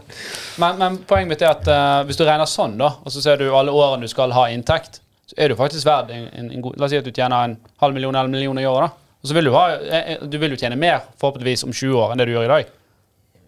Men, 0.61 0.77
men 0.79 1.01
poenget 1.09 1.33
mitt 1.33 1.41
er 1.41 1.51
at 1.57 1.67
uh, 1.67 2.05
hvis 2.07 2.17
du 2.17 2.23
regner 2.29 2.47
sånn, 2.49 2.77
da, 2.79 2.93
og 3.03 3.11
så 3.13 3.21
ser 3.25 3.41
du 3.41 3.49
alle 3.57 3.73
årene 3.73 4.05
du 4.05 4.11
skal 4.11 4.31
ha 4.37 4.47
inntekt, 4.53 5.01
så 5.29 5.37
er 5.37 5.51
du 5.51 5.55
faktisk 5.59 5.85
verd 5.85 6.09
en, 6.15 6.25
en, 6.33 6.49
en 6.55 6.63
god 6.65 6.79
La 6.81 6.87
oss 6.87 6.93
si 6.95 6.97
at 6.99 7.05
du 7.05 7.13
tjener 7.13 7.45
en 7.51 7.55
halv 7.83 7.93
million 7.97 8.15
eller 8.15 8.29
en 8.31 8.33
million 8.33 8.59
i 8.61 8.65
året. 8.65 8.97
Og 9.19 9.29
så 9.29 9.35
vil 9.35 9.49
du, 9.49 9.53
ha, 9.53 9.63
eh, 9.77 10.13
eh, 10.15 10.25
du 10.31 10.37
vil 10.41 10.55
jo 10.55 10.59
tjene 10.59 10.77
mer 10.79 11.01
forhåpentligvis 11.19 11.65
om 11.67 11.73
20 11.75 11.97
år 11.99 12.13
enn 12.13 12.21
det 12.21 12.29
du 12.29 12.35
gjør 12.37 12.47
i 12.47 12.53
dag. 12.53 12.75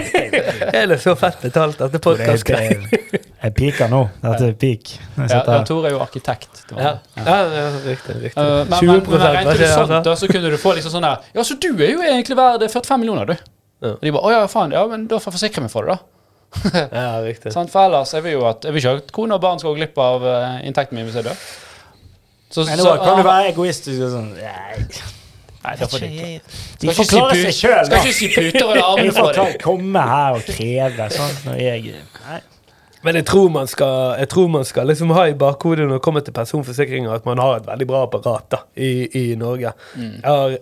Er 0.80 0.86
det 0.90 0.98
så 1.00 1.14
fett 1.18 1.38
betalt, 1.42 1.80
at 1.80 1.92
Det 1.94 2.00
er- 2.00 2.04
podkast-greiet? 2.04 2.92
er- 2.92 3.20
Jeg 3.40 3.54
piker 3.56 3.88
nå. 3.88 4.00
Dette 4.24 4.48
er 4.50 4.56
peak. 4.60 4.90
Ja, 5.16 5.28
ja, 5.46 5.62
Tor 5.64 5.86
er 5.88 5.94
jo 5.94 6.00
arkitekt. 6.04 6.50
Det 6.68 6.76
var 6.76 6.82
Ja, 6.82 6.90
det. 7.14 7.24
ja, 7.24 7.38
ja, 7.56 7.70
riktig. 7.86 8.16
riktig. 8.26 8.36
Uh, 8.36 8.64
men, 8.68 8.78
20 8.78 8.86
men, 8.90 9.00
men 9.08 9.56
sånt, 9.56 9.78
altså? 9.78 10.02
da, 10.04 10.16
så 10.20 10.28
kunne 10.28 10.50
du 10.52 10.58
få 10.60 10.74
liksom 10.76 10.92
sånn 10.92 11.06
her 11.08 11.24
Ja, 11.34 11.44
så 11.46 11.56
du 11.62 11.70
er 11.72 11.94
jo 11.94 12.02
egentlig 12.04 12.36
verd 12.36 12.66
45 12.68 13.00
millioner, 13.00 13.30
du. 13.32 13.36
Ja. 13.80 13.94
Og 13.96 14.02
de 14.04 14.12
bare 14.12 14.28
Å 14.28 14.34
ja, 14.34 14.42
faen. 14.52 14.74
Ja, 14.76 14.84
men 14.90 15.06
da 15.08 15.16
får 15.22 15.32
jeg 15.32 15.38
forsikre 15.38 15.64
meg 15.64 15.72
for 15.72 15.88
det, 15.88 15.96
da. 15.96 16.19
Ja, 17.00 17.20
riktig. 17.24 17.52
Sånn, 17.54 17.68
For 17.70 17.86
ellers 17.86 18.12
jeg 18.16 18.24
vil 18.26 18.32
jo 18.38 18.44
at 18.48 18.64
Jeg 18.66 18.74
vil 18.74 18.82
ikke 18.82 18.94
at 19.04 19.12
kone 19.14 19.36
og 19.38 19.42
barn 19.44 19.60
skal 19.62 19.72
gå 19.72 19.80
glipp 19.82 19.98
av 20.02 20.24
uh, 20.26 20.58
inntekten 20.66 20.98
min 20.98 21.06
hvis 21.08 21.20
jeg 21.20 21.28
dør. 21.28 21.42
Så, 22.50 22.64
Men 22.66 22.78
så- 22.78 22.84
nå 22.90 22.94
kan 23.04 23.20
du 23.20 23.22
ah, 23.22 23.28
være 23.30 23.50
egoistisk 23.52 24.02
og 24.08 24.14
sånn 24.16 24.30
Nei, 24.34 24.78
Nei, 25.60 25.74
da 25.76 25.86
får 25.92 26.00
de. 26.02 26.40
De 26.80 26.88
pu- 26.88 27.04
seg 27.04 27.52
sjøl, 27.52 27.82
Skal 27.86 27.98
ikke 28.00 28.14
si 28.16 28.28
puter 28.32 28.64
eller 28.64 28.86
armer 28.86 29.12
for 29.12 29.36
deg. 29.36 29.58
komme 29.62 30.06
her 30.10 30.38
og 30.38 30.48
kreve 30.48 31.10
sånn 31.14 31.36
når 31.50 31.60
jeg 31.60 31.98
Nei. 32.24 32.40
Men 33.04 33.16
jeg 33.16 33.24
tror 33.30 33.48
man 33.52 33.68
skal, 33.70 34.16
jeg 34.20 34.28
tror 34.28 34.48
man 34.52 34.64
skal 34.68 34.88
liksom 34.90 35.12
ha 35.16 35.22
i 35.30 35.36
bakhodet 35.38 35.86
når 35.86 35.96
det 36.00 36.04
kommer 36.04 36.24
til 36.24 36.34
personforsikringer, 36.36 37.14
at 37.14 37.24
man 37.24 37.40
har 37.40 37.56
et 37.56 37.68
veldig 37.68 37.86
bra 37.88 38.02
apparat 38.04 38.50
da, 38.52 38.58
i, 38.76 38.90
i 39.16 39.22
Norge. 39.40 39.72
Mm. 39.96 40.18
Jeg 40.18 40.26
har 40.26 40.58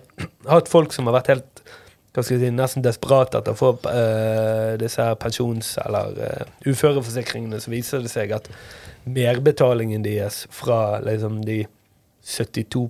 hatt 0.53 0.71
folk 0.71 0.95
som 0.95 1.09
har 1.09 1.17
vært 1.17 1.33
helt 1.33 1.63
hva 2.13 2.23
skal 2.25 2.39
jeg 2.39 2.47
si, 2.49 2.53
nesten 2.57 2.85
desperat 2.85 3.35
etter 3.37 3.53
å 3.53 3.59
få 3.59 3.73
uh, 3.85 4.77
disse 4.81 5.03
her 5.03 5.17
pensjons- 5.21 5.75
eller 5.85 6.15
uh, 6.17 6.45
uføreforsikringene, 6.65 7.59
så 7.61 7.69
viser 7.73 8.01
det 8.05 8.09
seg 8.13 8.33
at 8.33 8.49
merbetalingen 9.09 10.03
deres 10.05 10.47
fra 10.53 10.99
liksom 11.05 11.43
de 11.45 11.63
72 12.29 12.89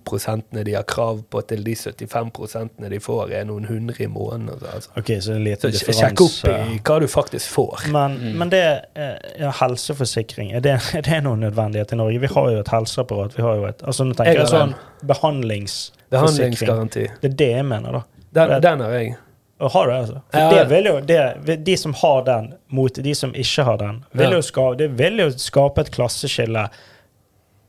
de 0.65 0.73
har 0.73 0.83
krav 0.83 1.21
på, 1.29 1.41
til 1.47 1.63
de 1.63 1.75
75 1.75 2.69
de 2.89 2.99
får, 2.99 3.31
er 3.31 3.45
noen 3.47 3.65
hundre 3.69 4.03
i 4.03 4.07
måneden. 4.07 4.49
Altså. 4.73 4.89
OK, 4.97 5.11
så 5.21 5.35
en 5.37 5.45
Så 5.71 5.93
sjekk 5.95 6.23
opp 6.25 6.49
i 6.49 6.79
hva 6.83 6.97
du 6.99 7.07
faktisk 7.07 7.53
får. 7.53 7.85
Men, 7.93 8.17
Mm. 8.19 8.37
men 8.41 8.49
det 8.49 8.63
eh, 8.95 9.15
ja, 9.39 9.51
helseforsikring, 9.61 10.51
er 10.51 10.59
det, 10.59 10.79
er 10.97 11.01
det 11.01 11.23
noen 11.23 11.39
nødvendighet 11.45 11.93
i 11.93 11.95
Norge? 11.95 12.19
Vi 12.19 12.27
har 12.33 12.51
jo 12.51 12.59
et 12.59 12.67
helseapparat. 12.73 13.37
vi 13.37 13.41
har 13.45 13.55
jo 13.55 13.65
et, 13.69 13.83
altså 13.83 14.03
Nå 14.03 14.13
tenker 14.17 14.33
Jeg 14.33 14.39
jeg, 14.39 14.47
sånn 14.49 14.73
behandlingsforsikring. 15.07 16.09
Behandlingsgaranti. 16.09 17.07
Det 17.21 17.31
er 17.31 17.35
det 17.43 17.51
jeg 17.53 17.65
mener, 17.65 17.91
da. 17.91 18.03
Den, 18.35 18.61
den 18.61 18.79
har 18.85 18.91
jeg. 18.97 19.15
Og 19.59 19.71
har 19.73 19.87
du 19.89 19.93
altså? 19.93 20.19
For 20.31 20.39
Ja. 20.39 20.81
jo, 20.93 20.99
det, 21.01 21.55
De 21.65 21.77
som 21.77 21.93
har 21.93 22.21
den, 22.23 22.53
mot 22.71 22.93
de 23.03 23.13
som 23.15 23.33
ikke 23.35 23.63
har 23.67 23.77
den, 23.77 24.03
vil 24.13 24.29
Ja. 24.29 24.35
jo 24.37 24.41
skape, 24.41 24.77
det 24.77 24.89
vil 24.97 25.17
jo 25.19 25.29
skape 25.35 25.81
et 25.81 25.91
klasseskille 25.91 26.69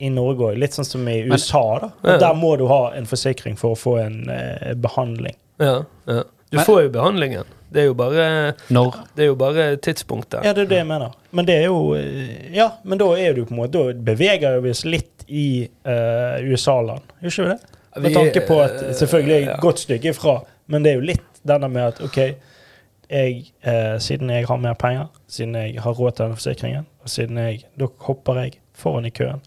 i 0.00 0.08
Norge 0.08 0.38
òg. 0.52 0.58
Litt 0.58 0.72
sånn 0.72 0.86
som 0.86 1.08
i 1.08 1.22
Men- 1.24 1.32
USA. 1.32 1.78
da. 1.80 1.90
Ja. 2.04 2.16
Der 2.18 2.34
må 2.34 2.56
du 2.58 2.66
ha 2.68 2.92
en 2.94 3.04
forsikring 3.06 3.56
for 3.58 3.74
å 3.74 3.78
få 3.78 3.98
en 4.06 4.30
eh, 4.30 4.74
behandling. 4.74 5.34
Ja, 5.58 5.82
ja. 6.06 6.22
Du 6.50 6.56
Men- 6.56 6.64
får 6.64 6.82
jo 6.82 6.88
behandlingen. 6.90 7.44
Det 7.72 7.82
er 7.82 7.86
jo 7.86 7.94
bare, 7.94 8.54
Når? 8.70 8.94
det 9.14 9.22
er 9.22 9.26
jo 9.26 9.34
bare 9.36 9.76
tidspunktet. 9.76 10.42
Ja, 10.44 10.52
det 10.52 10.62
er 10.62 10.66
det 10.66 10.78
jeg 10.78 10.86
mener. 10.86 11.12
Men 11.32 11.44
det 11.46 11.54
er 11.60 11.66
jo 11.66 11.94
eh, 11.94 12.52
Ja, 12.52 12.70
men 12.84 12.98
da 12.98 13.04
er 13.14 13.32
du 13.34 13.44
på 13.44 13.52
en 13.52 13.58
måte 13.58 13.70
Da 13.72 13.92
beveger 13.92 14.60
vi 14.60 14.70
oss 14.70 14.84
litt 14.84 15.24
i 15.28 15.68
uh, 15.86 16.40
USA-land, 16.42 17.00
gjør 17.22 17.30
ikke 17.30 17.44
vi 17.44 17.48
det? 17.50 17.60
Med 18.02 18.14
tanke 18.14 18.46
på 18.48 18.56
at 18.64 18.72
selvfølgelig 18.98 19.46
er 19.46 19.52
et 19.54 19.60
godt 19.60 19.78
stykke 19.78 20.10
ifra, 20.10 20.42
men 20.70 20.86
det 20.86 20.92
er 20.92 21.00
jo 21.00 21.06
litt 21.12 21.44
denne 21.46 21.68
med 21.72 21.94
at 21.94 22.00
OK, 22.04 22.18
jeg, 23.10 23.38
eh, 23.66 23.96
siden 24.02 24.30
jeg 24.30 24.46
har 24.46 24.58
mer 24.62 24.76
penger, 24.78 25.08
siden 25.30 25.56
jeg 25.58 25.80
har 25.82 25.96
råd 25.98 26.14
til 26.14 26.24
denne 26.26 26.38
forsikringen, 26.38 26.86
og 27.02 27.10
siden 27.10 27.40
jeg 27.42 27.64
Da 27.78 27.88
hopper 28.06 28.38
jeg 28.44 28.60
foran 28.74 29.08
i 29.08 29.10
køen. 29.10 29.42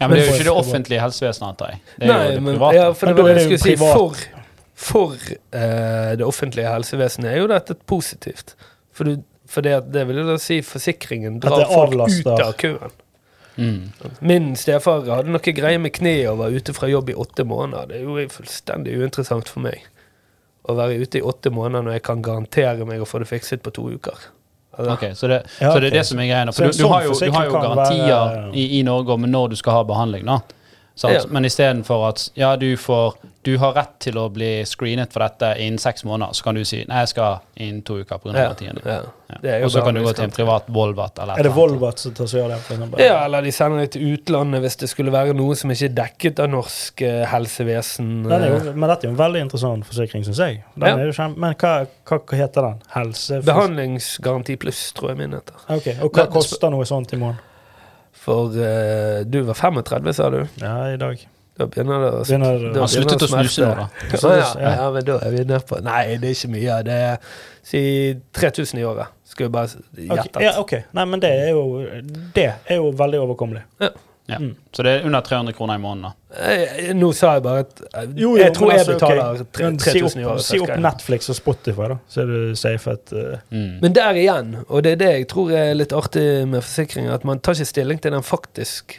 Ja, 0.00 0.08
men 0.08 0.16
det 0.18 0.24
er 0.24 0.26
jo 0.26 0.34
ikke 0.34 0.48
det 0.48 0.56
offentlige 0.64 1.00
helsevesenet, 1.00 1.48
antar 1.48 1.70
jeg. 1.70 1.78
Det 1.96 2.08
er 2.08 2.10
Nei, 2.10 2.24
jo 2.24 2.32
det 2.32 2.42
men, 2.42 2.58
private. 2.58 2.76
ja, 2.76 2.90
for 2.90 3.06
Men 3.06 3.16
det 3.16 3.22
var 3.22 3.30
det 3.30 3.42
jeg 3.42 3.50
det 3.50 3.60
skulle 3.60 3.76
si. 3.76 3.92
For, 3.94 4.42
for 4.74 5.14
eh, 5.62 6.10
det 6.18 6.26
offentlige 6.26 6.74
helsevesenet 6.74 7.30
er 7.30 7.40
jo 7.40 7.48
dette 7.54 7.78
positivt. 7.86 8.54
For, 8.92 9.08
du, 9.08 9.24
for 9.48 9.64
det, 9.64 9.78
det 9.94 10.04
vil 10.08 10.20
jo 10.20 10.28
da 10.28 10.36
si 10.42 10.60
forsikringen 10.66 11.40
drar 11.40 11.64
folk 11.70 11.96
ut 11.96 12.32
av 12.34 12.52
køen. 12.60 12.96
Mm. 13.56 13.92
Min 14.20 14.52
stefar 14.60 15.06
hadde 15.08 15.32
noe 15.32 15.56
greier 15.56 15.80
med 15.80 15.94
kneet 15.96 16.28
og 16.28 16.42
var 16.42 16.52
ute 16.52 16.74
fra 16.76 16.90
jobb 16.92 17.14
i 17.14 17.16
åtte 17.16 17.46
måneder. 17.48 17.88
Det 17.88 18.02
er 18.02 18.04
jo 18.04 18.32
fullstendig 18.34 18.98
uinteressant 19.00 19.48
for 19.48 19.64
meg 19.64 19.86
å 20.68 20.74
være 20.78 20.96
ute 21.02 21.18
i 21.18 21.22
åtte 21.22 21.50
måneder 21.54 21.84
når 21.86 21.92
jeg 21.98 22.02
kan 22.08 22.22
garantere 22.22 22.86
meg 22.88 23.00
å 23.00 23.06
få 23.08 23.20
det 23.22 23.28
fikset 23.30 23.62
på 23.62 23.72
to 23.76 23.88
uker. 23.96 24.16
Okay, 24.78 24.92
Ok, 24.92 25.04
så 25.16 25.28
det, 25.30 25.38
Ja, 25.60 25.70
så 25.72 25.80
det 25.80 25.86
er 25.88 25.94
det 26.00 26.04
som 26.06 26.18
er 26.20 26.26
greia. 26.28 26.52
For 26.52 26.66
du, 26.68 26.74
du, 26.74 26.82
sånn 26.82 26.90
har 26.92 27.04
jo, 27.06 27.14
du 27.16 27.30
har 27.32 27.46
jo 27.46 27.52
garantier 27.52 28.10
være- 28.10 28.50
i, 28.54 28.64
i 28.78 28.82
Norge 28.84 29.14
om 29.14 29.22
når 29.24 29.54
du 29.54 29.56
skal 29.56 29.72
ha 29.78 29.84
behandling. 29.88 30.26
da. 30.28 30.40
Sant? 30.96 31.12
Ja. 31.12 31.20
Men 31.28 31.44
istedenfor 31.44 32.06
at 32.08 32.22
ja, 32.40 32.54
du, 32.56 32.70
får, 32.80 33.18
du 33.44 33.50
har 33.60 33.74
rett 33.76 33.98
til 34.00 34.16
å 34.16 34.30
bli 34.32 34.62
screenet 34.64 35.12
for 35.12 35.20
dette 35.26 35.50
innen 35.60 35.76
seks 35.78 36.06
måneder, 36.08 36.32
så 36.32 36.46
kan 36.46 36.56
du 36.56 36.62
si 36.64 36.78
nei, 36.88 37.02
jeg 37.04 37.10
skal 37.12 37.42
innen 37.60 37.82
to 37.84 37.98
uker 38.00 38.16
pga. 38.22 38.32
ja, 38.32 38.46
garantien. 38.46 38.78
din. 38.80 38.88
ja. 38.88 39.02
Ja. 39.42 39.56
Og 39.66 39.72
så 39.74 39.80
kan 39.82 39.92
du 39.96 40.04
gå 40.04 40.12
til 40.14 40.22
en 40.28 40.30
privat 40.30 40.68
Volvat 40.70 41.18
eller 41.18 41.40
Er 41.40 41.48
det. 41.48 41.50
Volvat 41.56 41.98
som 41.98 42.12
tar 42.14 42.28
seg 42.30 42.44
av 42.44 42.52
det? 42.54 42.58
for? 42.62 43.00
Ja, 43.02 43.24
eller 43.24 43.42
de 43.42 43.50
sender 43.52 43.80
det 43.82 43.88
til 43.96 44.12
utlandet 44.14 44.62
hvis 44.62 44.76
det 44.78 44.88
skulle 44.92 45.10
være 45.10 45.34
noe 45.34 45.56
som 45.58 45.72
ikke 45.74 45.88
er 45.88 45.96
dekket 45.96 46.42
av 46.44 46.48
norsk 46.52 47.02
eh, 47.02 47.24
helsevesen. 47.32 48.12
Er 48.30 48.46
jo, 48.52 48.60
men 48.72 48.86
dette 48.88 49.04
er 49.04 49.10
jo 49.10 49.14
en 49.16 49.18
veldig 49.18 49.42
interessant 49.48 49.88
forsikring, 49.88 50.22
syns 50.28 50.38
jeg. 50.44 50.62
Den 50.76 50.88
Ja. 50.88 50.94
er 51.02 51.10
jo 51.10 51.16
kjempe, 51.18 51.42
men 51.42 51.58
hva, 51.58 51.72
hva, 52.06 52.20
hva 52.22 52.38
heter 52.38 52.68
den? 52.70 52.78
Helse... 52.94 53.40
Behandlingsgaranti 53.50 54.56
pluss, 54.62 54.92
tror 54.96 55.10
jeg 55.12 55.20
min 55.24 55.34
heter. 55.36 55.58
Ok, 55.74 55.90
Og 56.06 56.14
hva 56.14 56.28
koster 56.30 56.70
noe 56.72 56.86
sånt 56.88 57.12
i 57.12 57.20
måneden? 57.20 57.42
For 58.26 58.50
uh, 58.58 59.22
du 59.24 59.40
var 59.46 59.54
35, 59.58 60.12
sa 60.18 60.28
du? 60.34 60.40
Ja, 60.60 60.76
i 60.90 60.98
dag. 61.00 61.20
Da 61.56 61.64
begynner 61.72 62.02
det 62.02 62.08
å 62.12 62.24
Begynner 62.26 62.64
da 62.74 62.82
Han 62.82 62.90
sluttet 62.92 63.22
å 63.24 63.28
snuse 63.30 63.64
nå, 63.64 63.68
smerte. 63.70 63.84
da. 64.10 64.18
Så 64.20 64.28
Å, 64.28 64.34
ja, 64.36 64.72
ja, 64.76 64.88
men 64.92 65.06
da 65.08 65.14
er 65.24 65.32
vi 65.32 65.44
nede 65.46 65.60
på 65.64 65.78
Nei, 65.84 66.02
det 66.20 66.28
er 66.28 66.34
ikke 66.36 66.50
mye. 66.52 66.80
Det 66.84 66.96
er 67.06 67.38
si 67.64 67.80
3000 68.36 68.82
i 68.82 68.84
året. 68.84 69.14
Skal 69.26 69.48
vi 69.48 69.54
bare 69.54 69.70
gjettet. 69.70 70.10
gjette. 70.18 70.42
ja, 70.44 70.52
ok. 70.60 70.74
Nei, 70.98 71.06
men 71.14 71.22
det 71.24 71.30
er 71.32 71.54
jo 71.54 71.64
Det 72.36 72.44
er 72.50 72.82
jo 72.82 72.90
veldig 72.98 73.22
overkommelig. 73.24 73.64
Ja. 73.80 73.94
Mm. 74.28 74.54
Så 74.74 74.82
det 74.82 74.90
er 74.90 75.04
under 75.06 75.20
300 75.20 75.54
kroner 75.54 75.78
i 75.78 75.78
måneden. 75.78 76.10
da. 76.10 76.50
Eh, 76.52 76.94
Nå 76.98 77.12
sa 77.14 77.36
jeg 77.36 77.44
bare 77.44 77.62
at 77.62 77.82
eh, 77.86 78.08
Jo, 78.18 78.32
jo, 78.32 78.42
Jeg 78.42 78.54
tror 78.56 78.72
jeg 78.72 78.80
altså, 78.80 78.92
betaler 78.92 79.42
okay. 79.44 79.78
3000 79.78 80.20
i 80.20 80.24
året. 80.26 80.44
si 80.44 80.58
opp. 80.58 80.72
Netflix 80.82 81.30
og 81.30 81.38
Spotify, 81.38 81.88
da, 81.92 81.98
så 82.10 82.24
er 82.24 82.32
du 82.32 82.54
safe 82.58 82.96
at 82.98 83.14
uh, 83.14 83.38
Mm. 83.50 83.78
Men 83.82 83.94
der 83.94 84.18
igjen, 84.18 84.56
og 84.68 84.82
det 84.82 84.92
er 84.96 84.96
det 84.96 85.10
jeg 85.12 85.28
tror 85.30 85.50
er 85.54 85.74
litt 85.78 85.92
artig 85.94 86.26
med 86.48 86.64
forsikringer, 86.64 87.14
at 87.14 87.24
man 87.24 87.38
tar 87.38 87.54
ikke 87.54 87.70
stilling 87.70 88.02
til 88.02 88.12
den 88.12 88.26
faktisk 88.26 88.98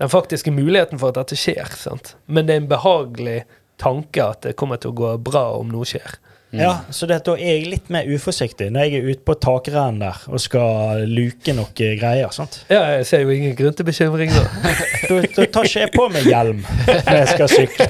den 0.00 0.08
faktiske 0.08 0.50
muligheten 0.50 0.98
for 0.98 1.12
at 1.12 1.18
dette 1.20 1.36
skjer. 1.36 1.68
sant? 1.76 2.14
Men 2.26 2.46
det 2.48 2.54
er 2.54 2.62
en 2.62 2.68
behagelig 2.70 3.42
tanke 3.80 4.24
at 4.24 4.42
det 4.46 4.56
kommer 4.56 4.80
til 4.80 4.94
å 4.94 4.96
gå 4.96 5.10
bra 5.24 5.50
om 5.58 5.68
noe 5.68 5.84
skjer. 5.88 6.16
Mm. 6.50 6.58
Ja, 6.64 6.70
så 6.90 7.06
det, 7.06 7.20
da 7.28 7.36
er 7.38 7.52
jeg 7.60 7.66
litt 7.70 7.90
mer 7.94 8.08
uforsiktig 8.10 8.72
når 8.74 8.88
jeg 8.88 8.98
er 8.98 9.04
ute 9.12 9.22
på 9.28 9.36
takrennen 9.38 10.00
der 10.02 10.16
og 10.26 10.40
skal 10.42 11.04
luke 11.06 11.54
noe 11.54 11.70
greier. 11.76 12.32
sant? 12.34 12.64
Ja, 12.72 12.80
jeg 12.96 13.04
ser 13.06 13.22
jo 13.22 13.30
ingen 13.30 13.54
grunn 13.58 13.76
til 13.78 13.86
bekymring 13.86 14.32
da. 14.34 14.42
Da, 15.10 15.20
da 15.36 15.44
tar 15.50 15.66
ikke 15.66 15.80
jeg 15.84 15.92
på 15.94 16.04
meg 16.10 16.26
hjelm 16.26 16.60
når 16.86 17.16
jeg 17.20 17.28
skal 17.32 17.48
sykle. 17.50 17.86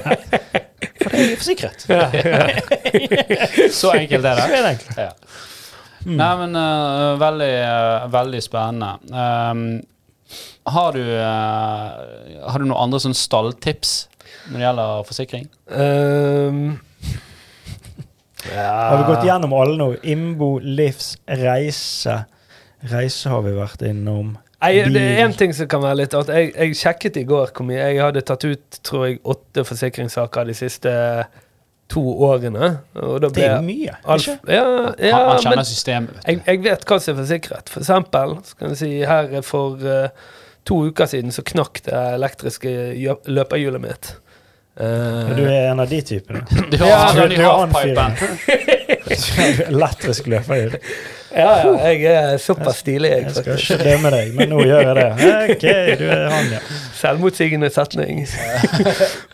For 1.01 1.09
det 1.13 1.23
er 1.23 1.33
uforsikret. 1.35 1.83
Ja, 1.89 2.05
ja. 2.13 3.69
Så 3.73 3.91
enkelt 3.97 4.25
er 4.29 4.37
Så 4.39 4.45
det. 4.45 4.59
er 4.59 4.63
det 4.67 4.71
enkelt. 4.75 5.01
Ja. 5.01 5.09
Nei, 6.05 6.29
men 6.39 6.55
uh, 6.57 7.17
veldig, 7.21 7.49
uh, 7.61 8.05
veldig 8.13 8.41
spennende. 8.41 8.93
Um, 9.13 9.65
har 10.73 10.95
du 10.95 11.01
uh, 11.01 12.45
Har 12.47 12.61
du 12.61 12.65
noen 12.69 12.79
andre 12.87 13.01
sånn 13.03 13.17
stalltips 13.17 13.91
når 14.49 14.55
det 14.57 14.65
gjelder 14.65 15.05
forsikring? 15.09 15.45
Um, 15.69 16.63
Har 18.49 18.97
vi 18.97 19.09
gått 19.13 19.25
gjennom 19.27 19.53
alle 19.53 19.77
nå? 19.77 19.89
Imbo, 20.13 20.55
livs, 20.59 21.13
reise. 21.27 22.23
Reise 22.91 23.29
har 23.29 23.43
vi 23.45 23.53
vært 23.55 23.83
innom. 23.85 24.33
Jeg, 24.61 24.91
det 24.93 25.01
er 25.01 25.23
én 25.23 25.33
ting 25.37 25.53
som 25.57 25.65
kan 25.69 25.81
være 25.81 26.03
litt 26.03 26.13
at 26.13 26.29
jeg, 26.29 26.51
jeg 26.53 26.75
sjekket 26.77 27.15
i 27.17 27.23
går 27.25 27.49
hvor 27.49 27.65
mye 27.65 27.79
Jeg 27.79 27.97
hadde 27.97 28.21
tatt 28.29 28.43
ut 28.45 28.77
tror 28.85 29.07
jeg, 29.07 29.17
åtte 29.25 29.63
forsikringssaker 29.65 30.45
de 30.51 30.53
siste 30.57 30.91
to 31.91 32.03
årene. 32.27 32.69
Og 33.01 33.17
da 33.23 33.31
Det 33.33 33.47
er 33.47 33.63
mye. 33.65 33.95
Alf, 34.05 34.27
Ikke? 34.27 34.53
ja, 34.53 34.67
ja, 34.95 35.15
han, 35.15 35.31
han 35.31 35.41
kjenner 35.43 35.61
men 35.63 35.67
systemet. 35.67 36.13
vet 36.15 36.29
jeg, 36.29 36.43
jeg 36.47 36.63
vet 36.67 36.85
hva 36.87 36.99
som 37.01 37.13
er 37.13 37.19
forsikret. 37.23 37.73
For 37.73 37.83
eksempel, 37.83 38.37
skal 38.47 38.77
si, 38.79 38.91
her 39.09 39.33
for 39.45 39.81
uh, 39.81 40.29
to 40.69 40.77
uker 40.91 41.09
siden 41.09 41.33
så 41.35 41.43
knakk 41.47 41.81
det 41.89 41.97
elektriske 42.15 42.71
løperhjulet 43.27 43.83
mitt. 43.83 44.13
Eh, 44.79 45.35
Du 45.35 45.43
er 45.43 45.71
en 45.71 45.79
av 45.79 45.89
de 45.89 46.01
typene. 46.01 46.41
Du 46.71 46.77
har 46.77 46.87
ja, 46.87 47.11
du, 47.13 47.35
du 47.35 47.41
er 47.41 47.47
halfpipen. 47.49 48.11
Elektrisk 49.67 50.27
løper. 50.33 50.77
ja, 51.35 51.51
ja, 51.63 51.73
jeg 51.87 52.03
er 52.11 52.37
såpass 52.41 52.81
stilig, 52.83 53.09
jeg. 53.11 53.23
Jeg 53.23 53.35
skal 53.35 53.59
ikke 53.59 53.77
dømme 53.83 54.11
deg, 54.13 54.33
men 54.35 54.49
nå 54.51 54.63
gjør 54.65 54.89
jeg 54.89 54.95
det. 54.97 55.05
Ok, 55.55 55.65
du 56.01 56.05
er 56.11 56.25
han, 56.33 56.49
ja. 56.55 56.59
Selvmotsigende 57.01 57.69
setning. 57.73 58.23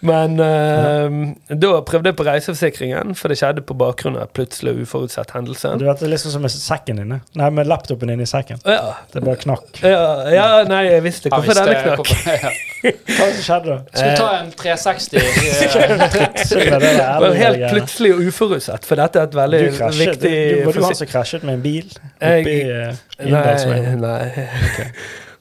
Men 0.07 0.37
eh, 0.39 1.55
da 1.57 1.71
prøvde 1.87 2.11
jeg 2.11 2.17
på 2.19 2.25
reiseforsikringen, 2.27 3.15
for 3.17 3.31
det 3.33 3.39
skjedde 3.41 3.63
på 3.67 3.75
bakgrunn 3.79 4.17
av 4.21 4.29
plutselig 4.37 4.75
uforutsett 4.85 5.33
hendelse. 5.35 5.73
Du 5.81 5.85
vet, 5.87 5.99
det 5.99 6.07
er 6.07 6.13
liksom 6.13 6.35
som 6.35 6.45
med 6.45 6.53
sekken 6.53 7.01
din. 7.01 7.15
Nei, 7.37 7.49
med 7.57 7.67
laptopen 7.69 8.11
din 8.13 8.23
i 8.23 8.29
sekken. 8.29 8.61
Ja, 8.67 8.93
Det 9.13 9.23
bare 9.25 9.39
knakk. 9.41 9.81
ja, 9.81 10.03
ja, 10.33 10.47
nei, 10.69 10.83
jeg 10.91 11.03
visste 11.07 11.31
hvorfor 11.33 11.49
visste 11.49 11.65
denne 11.67 11.97
knakk. 11.97 12.63
Hva 12.77 13.25
som 13.33 13.41
skjedde 13.41 13.67
da? 13.73 13.77
Skal 13.89 14.11
vi 14.11 14.17
ta 14.21 14.27
en 14.37 14.51
360? 14.53 15.17
eh, 15.17 16.43
Så 16.47 16.59
med 16.61 16.81
det 16.85 16.91
var 17.23 17.33
helt 17.41 17.63
plutselig 17.73 18.13
og 18.13 18.21
uforutsett, 18.29 18.85
for 18.87 18.99
dette 19.01 19.19
er 19.23 19.27
et 19.31 19.37
veldig 19.37 19.61
Du 19.65 19.69
krasjet. 19.79 20.11
viktig 20.13 20.31
Du, 20.31 20.65
var 20.67 20.77
du 20.77 20.81
han 20.81 20.91
forsi- 20.91 21.01
som 21.01 21.09
krasjet 21.11 21.43
med 21.47 21.57
en 21.57 21.63
bil 21.65 21.86
Jeg- 22.21 22.41
oppi 22.41 23.25
Inndalsveien? 23.27 23.99
Nei, 24.01 24.25
nei. 24.35 24.47
Okay. 24.71 24.91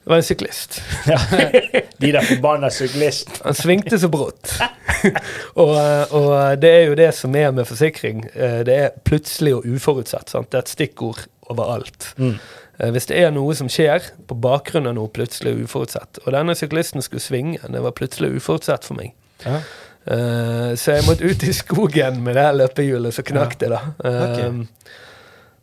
Det 0.07 0.11
var 0.13 0.15
en 0.21 0.23
syklist. 0.23 0.77
Ja. 1.07 1.17
De 1.99 2.11
der 2.15 2.21
forbanna 2.23 2.69
syklist. 2.71 3.41
Han 3.43 3.53
svingte 3.57 3.97
så 3.99 4.07
brått. 4.07 4.53
og, 5.55 5.73
eh, 5.75 6.13
og 6.15 6.61
det 6.61 6.69
er 6.71 6.85
jo 6.87 6.95
det 6.95 7.09
som 7.17 7.35
er 7.35 7.51
med 7.51 7.65
forsikring. 7.67 8.21
Eh, 8.35 8.61
Det 8.63 8.77
er 8.85 8.89
plutselig 9.03 9.55
og 9.57 9.65
uforutsett. 9.67 10.29
Sant? 10.31 10.47
Det 10.51 10.57
er 10.61 10.63
et 10.63 10.69
stikkord 10.71 11.25
overalt. 11.49 12.13
Mm. 12.17 12.37
Eh, 12.79 12.89
Hvis 12.95 13.05
det 13.09 13.17
er 13.19 13.31
noe 13.35 13.55
som 13.55 13.67
skjer 13.67 14.07
på 14.29 14.37
bakgrunn 14.39 14.87
av 14.87 14.95
noe 14.95 15.09
plutselig 15.11 15.53
og 15.57 15.65
uforutsett, 15.67 16.19
og 16.25 16.31
denne 16.33 16.55
syklisten 16.55 17.01
skulle 17.03 17.21
svinge, 17.25 17.59
det 17.67 17.81
var 17.83 17.91
plutselig 17.91 18.31
uforutsett 18.39 18.87
for 18.87 18.95
meg. 18.95 19.11
Ja. 19.45 19.59
Uh, 20.07 20.71
så 20.79 20.93
jeg 20.95 21.03
måtte 21.03 21.27
ut 21.27 21.41
i 21.43 21.51
skogen 21.51 22.21
med 22.23 22.35
det 22.39 22.45
løpehjulet, 22.55 23.11
så 23.13 23.25
knakk 23.27 23.57
det, 23.59 23.73
da. 23.73 23.79
Eh, 24.07 24.21
Ok. 24.23 24.67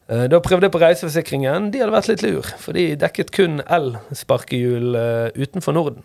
Eh, 0.09 0.25
da 0.31 0.40
prøvde 0.40 0.69
jeg 0.69 0.75
på 0.75 0.81
reiseforsikringen. 0.83 1.71
De 1.75 1.81
hadde 1.83 1.93
vært 1.95 2.09
litt 2.12 2.25
lur, 2.27 2.49
for 2.59 2.77
de 2.77 2.90
dekket 3.01 3.31
kun 3.35 3.61
elsparkehjul 3.67 4.95
eh, 5.01 5.29
utenfor 5.45 5.77
Norden. 5.77 6.03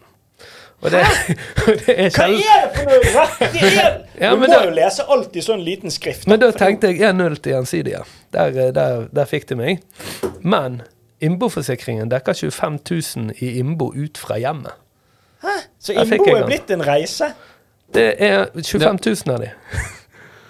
Og 0.80 0.92
det, 0.94 1.02
og 1.68 1.82
det 1.86 1.96
er 1.96 2.14
Hva 2.16 2.28
er 2.30 2.38
det 2.40 2.70
for 2.78 2.86
noe 2.88 3.00
rett? 3.18 3.58
Ja, 4.22 4.30
du 4.32 4.40
må 4.40 4.48
da- 4.52 4.62
jo 4.66 4.72
lese 4.76 5.04
alt 5.12 5.36
i 5.36 5.44
sånn 5.44 5.64
liten 5.64 5.92
skrift. 5.92 6.28
Men 6.28 6.40
da 6.40 6.52
tenkte 6.56 6.92
jeg 6.92 7.02
1-0 7.10 7.36
til 7.44 7.54
Gjensidige. 7.58 8.06
Der, 8.36 8.56
eh, 8.56 8.72
der, 8.76 9.06
der 9.12 9.28
fikk 9.28 9.50
de 9.52 9.58
meg. 9.60 9.84
Men 10.44 10.82
Imbo-forsikringen 11.20 12.08
dekker 12.12 12.34
25 12.34 12.78
000 13.28 13.34
i 13.44 13.58
innbo 13.60 13.90
ut 13.92 14.16
fra 14.18 14.38
hjemmet. 14.40 14.72
Hæ? 15.44 15.56
Så 15.80 15.94
jeg 15.98 16.08
er 16.16 16.46
blitt 16.48 16.72
en 16.72 16.84
reise, 16.88 17.34
Det 17.94 18.14
er 18.24 18.46
25 18.56 19.00
000 19.28 19.34
av 19.36 19.42
de. 19.44 19.50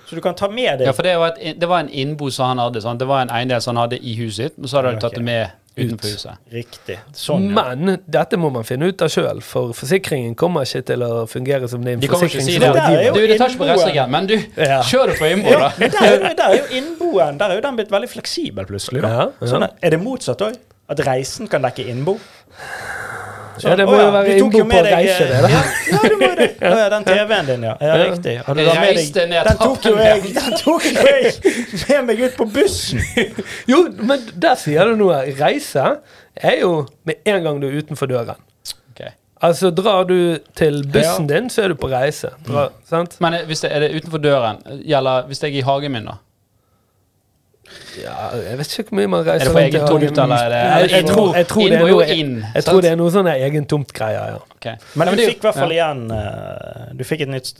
Så 0.09 0.15
du 0.17 0.21
kan 0.25 0.33
ta 0.35 0.47
med 0.49 0.79
deg 0.81 0.87
Ja, 0.89 0.91
for 0.97 1.05
det 1.05 1.15
var, 1.21 1.35
et, 1.37 1.59
det 1.61 1.67
var 1.69 1.79
en 1.85 1.89
innbo 1.93 2.31
som 2.33 2.47
han 2.55 2.57
hadde. 2.65 2.81
Sant? 2.81 2.99
Det 2.99 3.05
var 3.07 3.21
en 3.21 3.29
eiendel 3.29 3.61
som 3.61 3.75
han 3.75 3.83
hadde 3.85 3.99
i 4.01 4.15
huset 4.17 4.49
sitt, 4.49 4.57
og 4.63 4.69
så 4.71 4.79
hadde 4.79 4.95
han 4.95 4.97
okay. 4.97 5.09
tatt 5.09 5.19
det 5.19 5.23
med 5.27 5.49
utenfor 5.79 6.09
Ut. 6.09 6.13
huset. 6.17 6.39
Riktig. 6.51 6.95
Sånn, 7.15 7.45
ja. 7.53 7.63
Men 7.75 7.99
dette 8.09 8.35
må 8.41 8.49
man 8.51 8.65
finne 8.67 8.89
ut 8.89 9.01
av 9.05 9.11
sjøl, 9.13 9.39
for 9.45 9.71
forsikringen 9.77 10.33
kommer 10.35 10.65
ikke 10.67 10.81
til 10.89 11.05
å 11.05 11.11
fungere 11.29 11.69
som 11.71 11.85
din 11.85 12.01
De 12.01 12.09
forsikring. 12.11 12.43
si 12.47 12.57
det. 12.59 12.71
der 12.73 12.97
er 12.97 13.05
jo 13.07 13.13
Du, 13.13 13.21
det 13.29 13.37
tar 13.39 13.53
ikke 13.53 13.61
på 13.61 13.69
innboen. 13.69 14.09
men 14.11 14.27
du, 14.27 14.35
Ja. 14.57 14.81
kjør 14.81 15.13
du 15.13 15.13
på 15.21 15.29
innbo, 15.29 15.53
Ja, 15.53 15.59
da. 15.59 15.69
men 15.77 15.91
der, 15.91 16.03
er 16.03 16.15
jo- 16.17 16.33
der 16.35 16.49
er 16.49 16.57
jo 16.57 16.65
innboen 16.81 17.37
Der 17.39 17.45
er 17.49 17.55
jo 17.55 17.61
den 17.61 17.75
blitt 17.77 17.91
veldig 17.91 18.09
fleksibel 18.09 18.65
plutselig. 18.65 19.01
Da. 19.01 19.07
Ja, 19.07 19.29
ja. 19.39 19.47
Sånn, 19.47 19.69
er 19.81 19.89
det 19.89 20.01
motsatt 20.03 20.41
òg? 20.41 20.57
At 20.89 20.99
reisen 21.05 21.47
kan 21.47 21.61
dekke 21.61 21.85
innbo? 21.87 22.17
Ja, 23.63 23.75
det 23.79 23.85
må 23.89 23.95
jo 23.99 24.09
være 24.15 24.35
innbo 24.37 24.63
på 24.69 24.81
reise, 24.85 25.27
det, 25.29 25.39
da. 25.43 25.49
Ja, 25.55 25.61
ja, 25.91 26.01
du 26.09 26.15
må 26.19 26.29
jo 26.29 26.35
det. 26.39 26.49
Å 26.59 26.73
ja, 26.79 26.89
den 26.93 27.07
TV-en 27.07 27.49
din, 27.49 27.65
ja. 27.69 27.75
ja 27.83 27.97
riktig. 28.03 28.35
Har 28.45 28.59
du 28.59 28.61
da 28.63 28.75
med 28.75 28.85
deg 28.85 28.99
reiste 28.99 29.25
ned 29.31 29.49
Den 29.49 29.61
tok 29.63 29.87
jo 29.89 29.95
jeg, 29.99 30.33
den 30.37 30.59
tok 30.59 30.89
jo 30.89 31.07
jeg 31.07 31.89
med 31.89 32.11
meg 32.11 32.23
ut 32.25 32.37
på 32.39 32.49
bussen! 32.59 33.03
Jo, 33.71 33.85
men 33.99 34.29
der 34.39 34.59
sier 34.59 34.89
du 34.89 34.99
noe. 34.99 35.23
Reise 35.39 35.87
er 36.39 36.61
jo 36.61 36.85
med 37.07 37.19
en 37.27 37.43
gang 37.45 37.59
du 37.61 37.67
er 37.69 37.81
utenfor 37.81 38.09
døren. 38.11 38.39
Altså, 39.39 39.69
drar 39.71 40.03
du 40.03 40.37
til 40.55 40.81
bussen 40.91 41.27
din, 41.29 41.47
så 41.49 41.63
er 41.63 41.71
du 41.71 41.77
på 41.79 41.87
reise. 41.87 42.33
Dra, 42.47 42.65
sant? 42.87 43.15
Men 43.23 43.37
eh, 43.37 43.45
hvis 43.47 43.63
det, 43.63 43.71
er 43.71 43.85
det 43.85 43.93
utenfor 43.95 44.19
døren, 44.19 44.59
gjelder 44.83 45.29
hvis 45.29 45.43
jeg 45.43 45.53
er 45.53 45.61
i 45.61 45.67
hagen 45.67 45.95
min, 45.95 46.09
da? 46.09 46.17
Ja, 47.99 48.29
jeg 48.37 48.57
vet 48.59 48.73
ikke 48.79 48.89
hvor 48.89 48.99
mye 48.99 49.09
man 49.11 49.23
Er 49.23 49.31
reiser 49.33 49.49
det 49.49 49.53
på 49.53 49.59
rundt 49.59 49.73
i 49.73 49.77
egen 49.77 50.15
tomt, 50.15 50.23
eller 50.23 50.35
er 50.35 50.49
det 50.53 50.59
Jeg, 50.59 50.91
jeg, 50.91 51.05
tror, 51.09 51.35
jeg 51.35 51.47
tror 51.47 51.63
det 51.63 51.77
er 51.77 51.83
er 51.83 51.91
noe. 51.91 52.51
Jeg 52.55 52.65
tror 52.67 52.81
det 52.85 52.91
er 52.91 52.97
noe 52.99 53.13
sånn 53.13 53.29
egen 53.33 53.67
tomt-greier, 53.73 54.33
ja. 54.33 54.41
Okay. 54.59 54.75
Men 54.95 55.11
du 55.11 55.15
det 55.15 55.25
er 55.25 55.33
fikk 55.33 55.43
i 55.43 55.47
hvert 55.47 55.59
fall 55.59 55.73
ja. 55.75 55.89
igjen 55.89 56.15
eh, 56.15 56.89
Du 56.99 57.05
fikk 57.07 57.25
et 57.25 57.31
nytt 57.31 57.51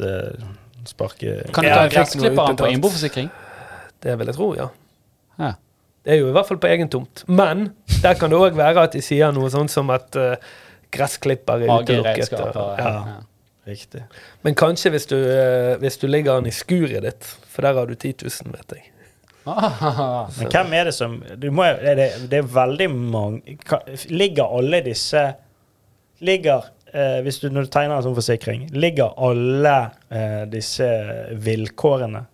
spark. 0.90 1.24
Kan 1.54 1.68
du 1.68 1.72
ta 1.72 1.88
gressklipperen 1.92 2.60
på 2.60 2.70
innboforsikring? 2.74 3.30
Det 4.04 4.16
vil 4.20 4.32
jeg 4.32 4.38
tro, 4.38 4.54
ja. 4.58 4.70
Ja. 5.40 5.54
Det 6.06 6.16
er 6.16 6.22
jo 6.22 6.30
i 6.32 6.36
hvert 6.36 6.48
fall 6.48 6.60
på 6.62 6.70
egen 6.72 6.90
tomt. 6.92 7.24
Men 7.28 7.70
der 8.02 8.16
kan 8.20 8.32
det 8.32 8.40
òg 8.40 8.56
være 8.58 8.88
at 8.88 8.96
de 8.96 9.02
sier 9.04 9.34
noe 9.36 9.50
sånt 9.52 9.72
som 9.74 9.92
at 9.94 10.16
uh, 10.18 10.36
gressklipper 10.96 11.66
er 11.66 11.84
utelukket. 11.84 12.32
Ja. 12.80 12.94
Riktig. 13.70 14.06
Men 14.48 14.56
kanskje 14.58 14.94
hvis 14.96 15.06
du, 15.12 15.18
uh, 15.20 15.76
hvis 15.82 16.00
du 16.02 16.08
ligger 16.08 16.40
den 16.40 16.50
i 16.50 16.56
skuret 16.56 17.04
ditt, 17.06 17.28
for 17.52 17.68
der 17.68 17.78
har 17.78 17.90
du 17.90 17.94
10 17.94 18.16
000, 18.24 18.56
vet 18.56 18.78
jeg. 18.78 18.88
Ah, 19.50 20.30
Men 20.40 20.52
hvem 20.54 20.74
er 20.80 20.90
det 20.90 20.94
som 20.96 21.18
du 21.42 21.50
må, 21.52 21.64
er 21.66 21.96
det, 21.98 22.08
det 22.32 22.42
er 22.42 22.50
veldig 22.54 22.90
mange 22.94 23.58
Ligger 24.10 24.58
alle 24.60 24.82
disse 24.86 25.24
Ligger 26.26 26.66
eh, 26.94 27.20
Hvis 27.26 27.40
du 27.40 27.50
når 27.50 27.68
du 27.68 27.72
tegner 27.74 27.98
en 27.98 28.06
sånn 28.08 28.18
forsikring, 28.18 28.68
ligger 28.76 29.14
alle 29.30 29.76
eh, 30.12 30.44
disse 30.52 30.88
vilkårene 31.46 32.26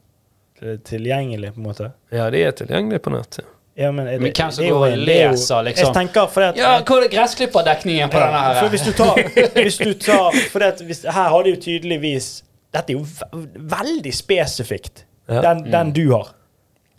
tilgjengelig, 0.88 1.52
på 1.54 1.60
en 1.60 1.66
måte? 1.68 1.92
Ja, 2.16 2.30
de 2.32 2.40
er 2.48 2.52
tilgjengelige 2.56 3.00
på 3.06 3.12
nett. 3.14 3.40
ja. 3.76 3.92
Men, 3.92 4.08
er 4.08 4.20
Men 4.24 4.32
hvem 4.32 4.52
som 4.56 4.64
det 4.64 4.70
går 4.72 4.78
og 4.80 4.86
det 4.86 4.94
er 4.96 5.32
leser, 5.32 5.66
liksom? 5.68 5.86
Jeg 5.90 5.96
tenker 5.98 6.30
fordi 6.32 6.46
at 6.48 6.58
Ja, 6.62 6.70
hvor 6.88 7.04
er 7.04 7.12
gressklipperdekningen 7.12 8.10
på 8.14 8.22
denne 8.24 8.44
her? 8.46 8.60
For 8.62 8.72
hvis 8.74 8.86
du 8.88 8.94
tar, 8.96 9.20
hvis 9.60 9.78
du 9.82 9.92
tar 10.00 10.40
fordi 10.54 10.66
at 10.72 10.82
hvis, 10.88 11.04
Her 11.04 11.30
har 11.36 11.44
de 11.44 11.54
jo 11.54 11.60
tydeligvis 11.68 12.30
Dette 12.74 12.96
er 12.96 12.98
jo 12.98 13.04
ve 13.04 13.68
veldig 13.76 14.14
spesifikt. 14.16 15.06
Ja. 15.30 15.42
Den, 15.42 15.66
den 15.72 15.92
du 15.96 16.06
har. 16.12 16.34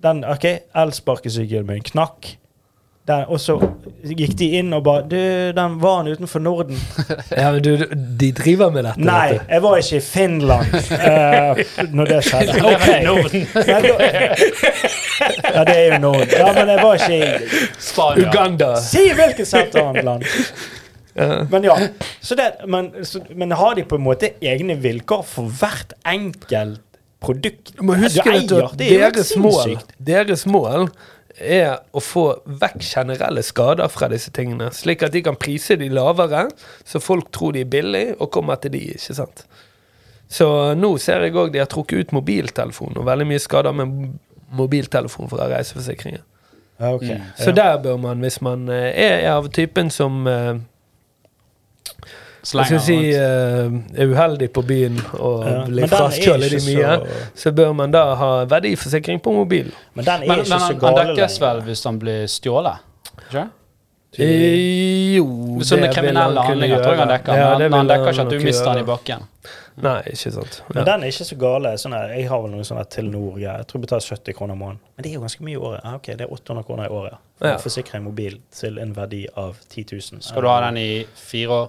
Den, 0.05 0.25
OK, 0.29 0.45
elsparkesykkelen 0.77 1.67
min 1.67 1.85
knakk. 1.87 2.37
Den, 3.07 3.23
og 3.31 3.39
så 3.39 3.55
gikk 4.03 4.33
de 4.41 4.47
inn 4.59 4.73
og 4.75 4.81
bare 4.83 5.05
Du, 5.07 5.19
den 5.55 5.75
var 5.79 6.01
han 6.01 6.09
utenfor 6.11 6.43
Norden. 6.43 6.79
Ja, 7.37 7.53
men 7.55 7.63
du, 7.63 7.77
de 8.19 8.33
driver 8.35 8.73
med 8.75 8.83
dette. 8.89 9.05
Nei, 9.07 9.29
dette. 9.37 9.47
jeg 9.53 9.63
var 9.63 9.77
ikke 9.83 9.97
i 9.97 10.03
Finland 10.03 10.75
uh, 10.75 11.61
når 11.95 12.11
det 12.11 12.19
skjedde. 12.27 12.57
OK. 12.73 12.89
Da, 13.55 13.77
ja, 15.55 15.63
det 15.69 15.77
er 15.77 15.85
jo 15.93 16.01
Norden. 16.03 16.35
Ja, 16.35 16.49
men 16.57 16.73
jeg 16.75 16.83
var 16.83 16.99
ikke 16.99 17.21
i 17.21 17.61
Spania. 17.79 18.27
Uganda. 18.27 18.73
Si 18.83 19.05
hvilket 19.15 19.53
sant 19.53 19.79
annet 19.79 20.05
land. 20.07 20.27
Men 21.51 21.65
ja, 21.65 21.79
så 22.21 22.35
det, 22.37 22.51
men, 22.69 22.91
så, 23.07 23.23
men 23.31 23.55
har 23.57 23.79
de 23.79 23.87
på 23.89 23.97
en 23.97 24.05
måte 24.05 24.35
egne 24.45 24.75
vilkår 24.83 25.23
for 25.25 25.55
hvert 25.63 25.95
enkelt 26.05 26.83
produkt 27.23 27.75
Du 27.77 27.93
eier? 27.93 28.73
Det 28.77 28.89
er 28.89 28.95
jo 28.95 29.11
deres 29.11 29.37
mål, 29.41 29.77
deres 29.99 30.47
mål 30.47 30.89
er 31.37 31.83
å 31.93 32.01
få 32.01 32.25
vekk 32.49 32.81
generelle 32.81 33.43
skader 33.45 33.91
fra 33.93 34.09
disse 34.09 34.33
tingene, 34.33 34.71
slik 34.73 35.05
at 35.05 35.13
de 35.13 35.23
kan 35.25 35.37
prise 35.37 35.77
de 35.77 35.89
lavere, 35.93 36.47
så 36.85 37.01
folk 37.03 37.29
tror 37.35 37.53
de 37.57 37.65
er 37.65 37.73
billige 37.73 38.15
og 38.17 38.31
kommer 38.33 38.61
til 38.61 38.73
de, 38.73 38.83
ikke 38.97 39.17
sant. 39.19 39.45
Så 40.33 40.49
nå 40.75 40.97
ser 40.99 41.27
jeg 41.27 41.37
òg 41.37 41.53
de 41.55 41.61
har 41.63 41.69
trukket 41.71 42.07
ut 42.07 42.17
mobiltelefon, 42.17 42.97
og 42.97 43.07
veldig 43.07 43.29
mye 43.29 43.43
skader 43.43 43.77
med 43.77 44.17
mobiltelefon 44.57 45.29
fra 45.31 45.51
reiseforsikringen. 45.53 46.25
Okay. 46.77 47.17
Mm. 47.17 47.29
Så 47.41 47.53
der 47.57 47.77
bør 47.83 47.97
man, 48.01 48.21
hvis 48.21 48.41
man 48.45 48.69
eh, 48.69 48.91
er 48.93 49.31
av 49.33 49.49
typen 49.53 49.91
som 49.91 50.27
Slenger 52.47 52.77
jeg 52.77 52.81
si, 52.87 52.97
rundt. 52.97 53.91
eh, 53.97 54.03
er 54.03 54.07
uheldig 54.13 54.49
på 54.55 54.63
byen 54.67 55.01
og 55.19 55.45
Ja, 55.47 55.65
blir 55.67 55.87
den 55.87 56.43
er 56.45 56.49
de 56.49 56.61
mye, 56.67 56.97
så- 56.97 57.31
så 57.43 57.53
bør 57.53 57.73
man 57.75 57.91
da 57.91 58.05
ha 58.15 58.31
verdiforsikring 58.47 59.21
på 59.23 59.33
mobil. 59.35 59.73
Men 59.95 60.05
den 60.05 60.23
er 60.23 60.27
Men, 60.29 60.39
ikke 60.39 60.49
men 60.49 60.59
så 60.61 60.67
han, 60.67 60.81
han 60.81 60.95
gal 60.95 61.17
dekkes 61.17 61.41
vel 61.41 61.61
hvis 61.67 61.85
han 61.85 61.99
blir 61.99 62.27
stjålet? 62.31 62.79
Ikke? 63.29 63.49
Eh, 64.19 65.17
jo 65.19 65.25
Sånne 65.67 65.91
kriminelle 65.93 66.41
han 66.41 66.47
handlinger 66.55 66.81
tror 66.83 66.95
jeg 66.95 67.01
han 67.03 67.09
dekker. 67.09 67.37
Ja, 67.37 67.59
men 67.59 67.73
han, 67.73 67.73
han 67.81 67.89
dekker 67.91 68.13
ikke 68.15 68.25
at 68.25 68.31
du 68.31 68.39
mister 68.47 68.71
den 68.73 68.85
i 68.85 68.87
bakken. 68.89 69.27
Nei, 69.77 69.99
ikke 70.09 70.31
sant. 70.33 70.63
Men 70.73 70.85
den 70.89 71.03
er 71.05 71.11
ikke 71.13 71.27
så 71.29 71.37
gale. 71.39 71.73
Sånn 71.77 71.93
her, 71.93 72.09
jeg 72.17 72.29
har 72.31 72.41
vel 72.41 72.51
noen 72.55 72.65
sånne 72.65 72.87
Telenor 72.89 73.37
ja. 73.43 73.59
Jeg 73.61 73.67
tror 73.69 73.81
jeg 73.83 73.85
betaler 73.89 74.07
70 74.09 74.33
kroner 74.39 74.57
i 74.57 74.59
måneden. 74.63 74.79
Men 74.97 75.03
det 75.05 75.11
er 75.11 75.15
jo 75.19 75.21
ganske 75.27 75.45
mye 75.45 75.53
i 75.53 75.61
året. 75.61 75.81
Ja, 75.85 75.95
ok, 75.99 76.07
Det 76.17 76.21
er 76.25 76.33
800 76.33 76.65
kroner 76.65 76.87
i 76.87 76.89
året. 76.97 77.19
For 77.39 77.49
Ja. 77.49 77.57
å 77.57 77.61
forsikre 77.61 77.95
en 78.01 78.05
mobil 78.05 78.39
til 78.57 78.79
en 78.79 78.95
verdi 78.95 79.27
av 79.37 79.57
10 79.69 79.85
000. 79.93 80.23
Skal 80.23 80.41
du 80.43 80.49
ha 80.49 80.61
den 80.71 80.79
i 80.79 81.05
fire 81.15 81.49
år? 81.51 81.69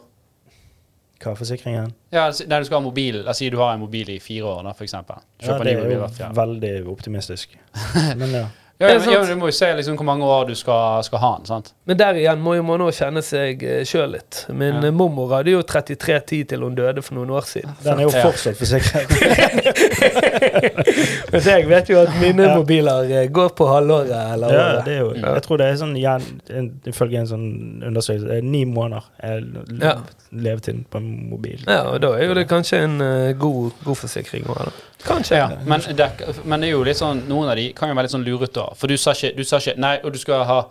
Hva 1.18 1.34
er 1.34 1.39
forsikringen? 1.39 1.93
Ja, 2.13 2.28
der 2.30 2.61
du 2.61 2.68
skal 2.68 2.78
ha 2.78 2.84
mobil. 2.86 3.22
La 3.26 3.34
oss 3.34 3.41
si 3.41 3.49
du 3.49 3.57
har 3.61 3.74
en 3.74 3.82
mobil 3.82 4.09
i 4.13 4.20
fire 4.22 4.51
år, 4.51 4.63
da, 4.68 4.76
eksempel. 4.86 5.24
Ja, 5.41 5.57
det 5.63 5.74
er 5.74 5.91
jo 5.95 6.32
veldig 6.38 6.74
optimistisk. 6.93 7.57
Men 8.20 8.36
ja. 8.43 8.45
Ja, 8.80 8.88
men, 8.88 9.02
ja, 9.10 9.20
men 9.24 9.30
du 9.32 9.36
må 9.42 9.48
jo 9.50 9.56
se 9.58 9.72
liksom 9.74 9.96
hvor 9.98 10.06
mange 10.06 10.24
år 10.30 10.44
du 10.48 10.54
skal, 10.56 11.00
skal 11.04 11.20
ha 11.24 11.32
den. 11.38 11.46
sant? 11.50 11.72
Men 11.90 11.98
der 11.98 12.14
igjen 12.20 12.40
må 12.46 12.54
jo 12.56 12.62
man 12.64 12.82
òg 12.86 12.92
kjenne 12.94 13.24
seg 13.26 13.64
sjøl 13.90 14.12
litt. 14.14 14.44
Min 14.54 14.76
Ja. 14.76 14.84
eh, 14.88 14.92
mormor 14.94 15.32
hadde 15.34 15.50
jo 15.56 15.62
3310 15.66 16.44
til 16.52 16.60
hun 16.62 16.76
døde 16.78 17.02
for 17.02 17.16
noen 17.18 17.30
år 17.34 17.42
siden. 17.50 17.74
Den 17.84 18.00
er 18.00 18.04
jo 18.06 18.10
Ja. 18.14 18.22
fortsatt 18.28 18.58
forsikret. 18.60 19.08
Mens 21.32 21.46
jeg 21.50 21.66
vet 21.70 21.90
jo 21.90 22.00
at 22.04 22.10
mine 22.22 22.44
Ja. 22.48 22.56
mobiler 22.58 23.04
eh, 23.12 23.28
går 23.34 23.50
på 23.58 23.66
halvåret 23.68 24.12
eller 24.34 24.54
Ja, 24.54 24.60
året. 24.68 24.86
det 24.86 24.94
er 24.94 25.00
jo, 25.00 25.14
jeg 25.16 25.42
tror 25.48 25.58
det 25.58 25.68
er 25.68 25.76
sånn 25.82 25.98
ifølge 26.88 27.18
en 27.20 27.28
sånn 27.28 27.84
undersøkelse, 27.90 28.38
er 28.38 28.42
ni 28.42 28.66
måneder 28.66 29.04
er 29.20 29.42
Ja. 29.82 29.94
levetiden 30.32 30.86
på 30.92 30.98
en 30.98 31.30
mobil. 31.32 31.60
Ja, 31.68 31.82
og 31.92 32.02
da 32.02 32.08
er 32.14 32.26
jo 32.28 32.34
det 32.34 32.48
kanskje 32.48 32.78
en 32.84 33.02
uh, 33.02 33.32
god, 33.34 33.72
god 33.84 33.96
forsikring 33.98 34.44
å 34.46 34.70
Kanskje. 35.08 35.36
Ja, 35.38 35.50
men, 35.64 35.80
det, 35.96 36.08
men 36.44 36.60
det 36.60 36.68
er 36.70 36.74
jo 36.74 36.84
litt 36.84 36.98
sånn, 36.98 37.22
noen 37.30 37.50
av 37.52 37.56
de 37.56 37.68
kan 37.78 37.88
jo 37.90 37.96
være 37.96 38.04
litt 38.08 38.12
sånn 38.16 38.26
lurete. 38.26 38.64
For 38.76 38.88
du 38.88 38.97
sa 38.97 39.13
ikke, 39.15 39.34
du 39.38 39.43
sa 39.43 39.61
ikke 39.61 39.78
Nei, 39.80 39.97
og 40.03 40.13
du 40.13 40.20
skal 40.20 40.43
ha 40.47 40.61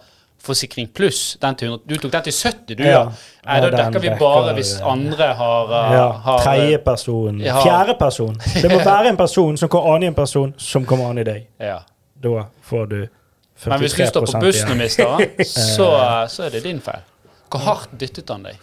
forsikring 0.46 0.88
pluss 0.94 1.36
den 1.40 1.56
til 1.56 1.68
100 1.68 1.82
Du 1.88 1.96
tok 1.96 2.12
den 2.12 2.22
til 2.26 2.32
70, 2.32 2.74
du, 2.76 2.82
ja. 2.84 2.90
Ja. 2.90 3.02
Nei, 3.46 3.60
da 3.64 3.70
dekker 3.72 4.02
vi 4.04 4.10
bare 4.20 4.54
hvis 4.58 4.74
andre 4.84 5.30
har, 5.38 5.70
uh, 5.70 5.92
Ja, 5.94 6.06
har 6.26 6.42
Tredje 6.44 6.78
person. 6.84 7.40
Ja. 7.40 7.60
Fjerde 7.62 7.96
person. 7.98 8.40
Det 8.62 8.70
må 8.72 8.78
være 8.84 9.08
en 9.08 9.16
person 9.16 9.56
som 9.56 9.72
kan 9.72 9.88
an 9.94 10.02
i 10.02 10.06
en 10.06 10.14
person 10.14 10.54
som 10.58 10.86
kommer 10.86 11.10
an 11.10 11.22
i 11.22 11.26
deg. 11.26 11.48
Ja. 11.60 11.78
Da 12.22 12.46
får 12.62 12.86
du 12.92 12.98
43 13.56 13.70
Men 13.70 13.80
hvis 13.80 13.92
du 13.92 14.06
står 14.06 14.26
på 14.26 14.40
bussen 14.40 14.70
og 14.70 14.76
igjen. 14.76 14.78
mister 14.78 15.16
den, 15.16 15.44
så, 15.76 15.90
så 16.28 16.46
er 16.46 16.56
det 16.58 16.64
din 16.64 16.80
feil. 16.84 17.04
Hvor 17.50 17.62
hardt 17.64 18.00
dyttet 18.00 18.28
han 18.28 18.44
deg? 18.44 18.58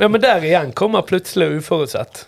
Ja, 0.00 0.08
men 0.08 0.20
der 0.22 0.42
igjen 0.46 0.72
kommer 0.72 1.02
plutselig 1.06 1.58
uforutsett. 1.58 2.26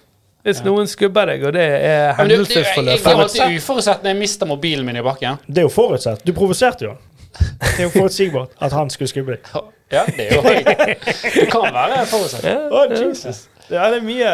Hvis 0.49 0.63
noen 0.65 0.89
skubber 0.91 1.29
deg, 1.33 1.45
og 1.49 1.53
det 1.57 1.67
er 1.89 2.15
hendelsesforløp 2.19 2.95
jeg 2.97 3.05
er 3.05 3.23
alltid 3.25 3.59
uforutsett 3.61 4.03
når 4.07 4.15
jeg 4.15 4.19
mister 4.23 4.49
mobilen 4.51 4.87
min 4.89 4.97
i 5.01 5.05
bakken. 5.05 5.39
Det 5.47 5.63
er 5.65 5.69
jo 5.69 5.73
forutsett. 5.75 6.25
Du 6.27 6.33
provoserte 6.37 6.89
jo. 6.89 6.97
Det 7.39 7.75
er 7.79 7.85
jo 7.85 7.91
forutsigbart 7.95 8.55
at 8.65 8.73
han 8.75 8.89
skulle 8.91 9.09
skubbe 9.13 9.37
deg. 9.37 9.53
Ja, 9.93 10.03
det 10.09 10.25
er 10.27 10.35
jo 10.37 10.43
Det 10.43 11.47
kan 11.53 11.69
være 11.73 12.01
forutsett. 12.11 12.49
Å, 12.73 12.83
Jesus. 12.93 13.45
Ja, 13.71 13.91
det 13.93 14.01
er 14.01 14.05
mye 14.09 14.33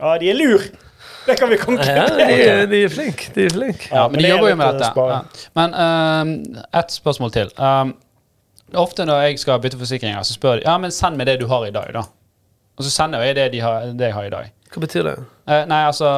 Ja, 0.00 0.16
de 0.20 0.30
er 0.32 0.36
lur. 0.40 0.64
Det 1.26 1.34
kan 1.40 1.48
vi 1.50 1.56
Ja, 1.56 1.62
konkludere. 1.64 2.16
de, 2.28 2.34
er- 2.48 2.66
de 2.70 2.82
er 2.84 2.88
flinke. 2.92 3.30
De 3.34 3.46
er 3.46 3.50
flinke. 3.54 3.88
Ja, 3.90 4.06
men 4.08 4.20
de 4.20 4.26
er 4.28 4.34
jobber 4.36 4.48
jo 4.52 4.58
med 4.60 4.80
dette. 4.80 5.06
Ja. 5.10 5.20
Men 5.58 5.74
um, 5.74 6.60
ett 6.80 6.92
spørsmål 6.94 7.32
til. 7.34 7.50
Um, 7.58 7.94
ofte 8.78 9.04
når 9.08 9.24
jeg 9.26 9.38
skal 9.42 9.58
bytte 9.64 9.78
forsikringer, 9.80 10.22
så 10.22 10.36
spør 10.36 10.60
de 10.60 10.68
ja, 10.68 10.76
men 10.78 10.94
send 10.94 11.18
meg 11.18 11.26
det 11.26 11.38
du 11.40 11.46
har 11.50 11.66
i 11.66 11.72
dag, 11.74 11.90
da. 11.96 12.04
Og 12.78 12.84
så 12.84 12.90
sender 12.92 13.24
jeg 13.24 13.36
det, 13.38 13.48
de 13.56 13.60
har, 13.64 13.88
det 13.96 14.10
jeg 14.10 14.14
har 14.14 14.28
i 14.28 14.30
dag. 14.36 14.52
Hva 14.76 14.82
betyr 14.84 15.06
det? 15.08 15.14
Eh, 15.48 15.62
nei, 15.70 15.78
altså 15.88 16.08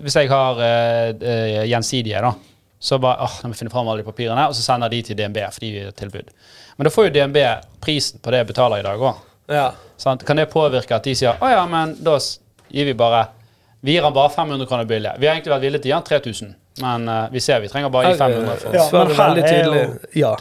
Hvis 0.00 0.14
jeg 0.16 0.30
har 0.30 0.60
eh, 0.64 1.10
eh, 1.20 1.56
gjensidige, 1.68 2.22
da, 2.24 2.30
så 2.80 2.96
bare 2.96 3.26
åh, 3.26 3.34
oh, 3.42 3.50
må 3.50 3.58
finne 3.58 3.72
fram 3.72 3.90
alle 3.92 4.00
de 4.00 4.06
papirene, 4.08 4.46
og 4.48 4.56
så 4.56 4.64
sender 4.64 4.88
de 4.88 5.02
til 5.04 5.18
DNB 5.18 5.36
fordi 5.52 5.72
de 5.74 5.82
gir 5.82 5.90
tilbud. 5.98 6.30
Men 6.78 6.88
da 6.88 6.92
får 6.94 7.10
jo 7.10 7.12
DNB 7.18 7.36
prisen 7.84 8.22
på 8.24 8.32
det 8.32 8.40
jeg 8.40 8.48
betaler 8.54 8.80
i 8.80 8.86
dag 8.86 9.04
òg. 9.04 9.20
Ja. 9.52 9.66
Kan 10.24 10.40
det 10.40 10.48
påvirke 10.48 10.96
at 10.96 11.04
de 11.04 11.12
sier 11.18 11.36
å 11.36 11.50
ja, 11.52 11.60
men 11.68 11.92
da 12.00 12.16
gir 12.72 12.88
vi 12.88 12.96
bare 12.96 13.26
Vi 13.84 13.92
gir 13.92 14.04
han 14.04 14.12
bare 14.16 14.32
500 14.32 14.68
kroner 14.68 14.88
billig. 14.88 15.12
Vi 15.20 15.28
har 15.28 15.36
egentlig 15.36 15.52
vært 15.52 15.62
villige 15.66 15.82
til 15.84 15.88
å 15.88 15.92
gi 15.92 15.96
han 15.98 16.08
3000, 16.08 16.50
men 16.80 17.06
uh, 17.08 17.22
vi 17.32 17.40
ser 17.40 17.60
vi 17.60 17.68
trenger 17.68 17.92
bare 17.92 18.10
gi 18.14 18.18
500 18.20 18.58
for 18.60 18.76
Ja, 18.76 18.84
men 18.92 19.12
er 19.12 19.20
her 19.20 19.40
er 19.44 19.68
jo- 19.68 19.98
ja. 20.20 20.32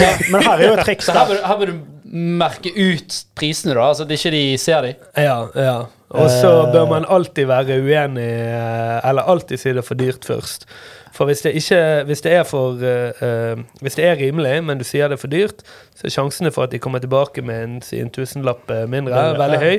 Ja. 0.00 0.12
Men 0.30 0.42
her 0.46 0.54
er 0.58 0.66
jo 0.66 0.76
et 0.78 0.86
triks. 0.86 1.10
Her 1.10 1.26
bør, 1.30 1.40
her 1.46 1.58
bør 1.58 1.72
du 1.72 1.80
merke 2.14 2.70
ut 2.70 3.18
prisene, 3.34 3.74
da. 3.74 3.88
Altså 3.90 4.06
det 4.06 4.14
er 4.14 4.22
ikke 4.22 4.34
de 4.34 4.58
ser 4.62 4.86
de. 4.86 4.94
Ja, 5.26 5.38
ja. 5.54 5.76
Og 6.14 6.28
så 6.30 6.50
Eh. 6.66 6.72
bør 6.72 6.88
man 6.88 7.04
alltid 7.10 7.46
være 7.50 7.78
uenig, 7.82 8.28
eh, 8.30 9.08
eller 9.08 9.22
alltid 9.26 9.58
si 9.60 9.72
det 9.72 9.78
er 9.82 9.88
for 9.88 9.94
dyrt 9.98 10.24
først. 10.24 10.66
For 11.14 11.26
hvis 11.30 11.42
det 11.42 11.52
ikke 11.54 12.04
Hvis 12.08 12.22
det 12.22 12.32
er 12.32 12.42
for 12.42 12.74
eh, 12.82 13.12
eh, 13.22 13.56
Hvis 13.82 13.94
det 13.94 14.04
er 14.04 14.16
rimelig, 14.18 14.64
men 14.64 14.78
du 14.78 14.84
sier 14.84 15.08
det 15.08 15.14
er 15.18 15.20
for 15.22 15.28
dyrt, 15.30 15.62
så 15.94 16.06
er 16.06 16.10
sjansene 16.10 16.50
for 16.52 16.64
at 16.64 16.70
de 16.74 16.78
kommer 16.78 16.98
tilbake 16.98 17.42
med 17.42 17.62
en, 17.64 17.76
si 17.82 18.00
en 18.00 18.10
tusenlapp 18.10 18.66
mindre, 18.88 19.14
Ja. 19.14 19.32
veldig 19.38 19.58
høy. 19.62 19.78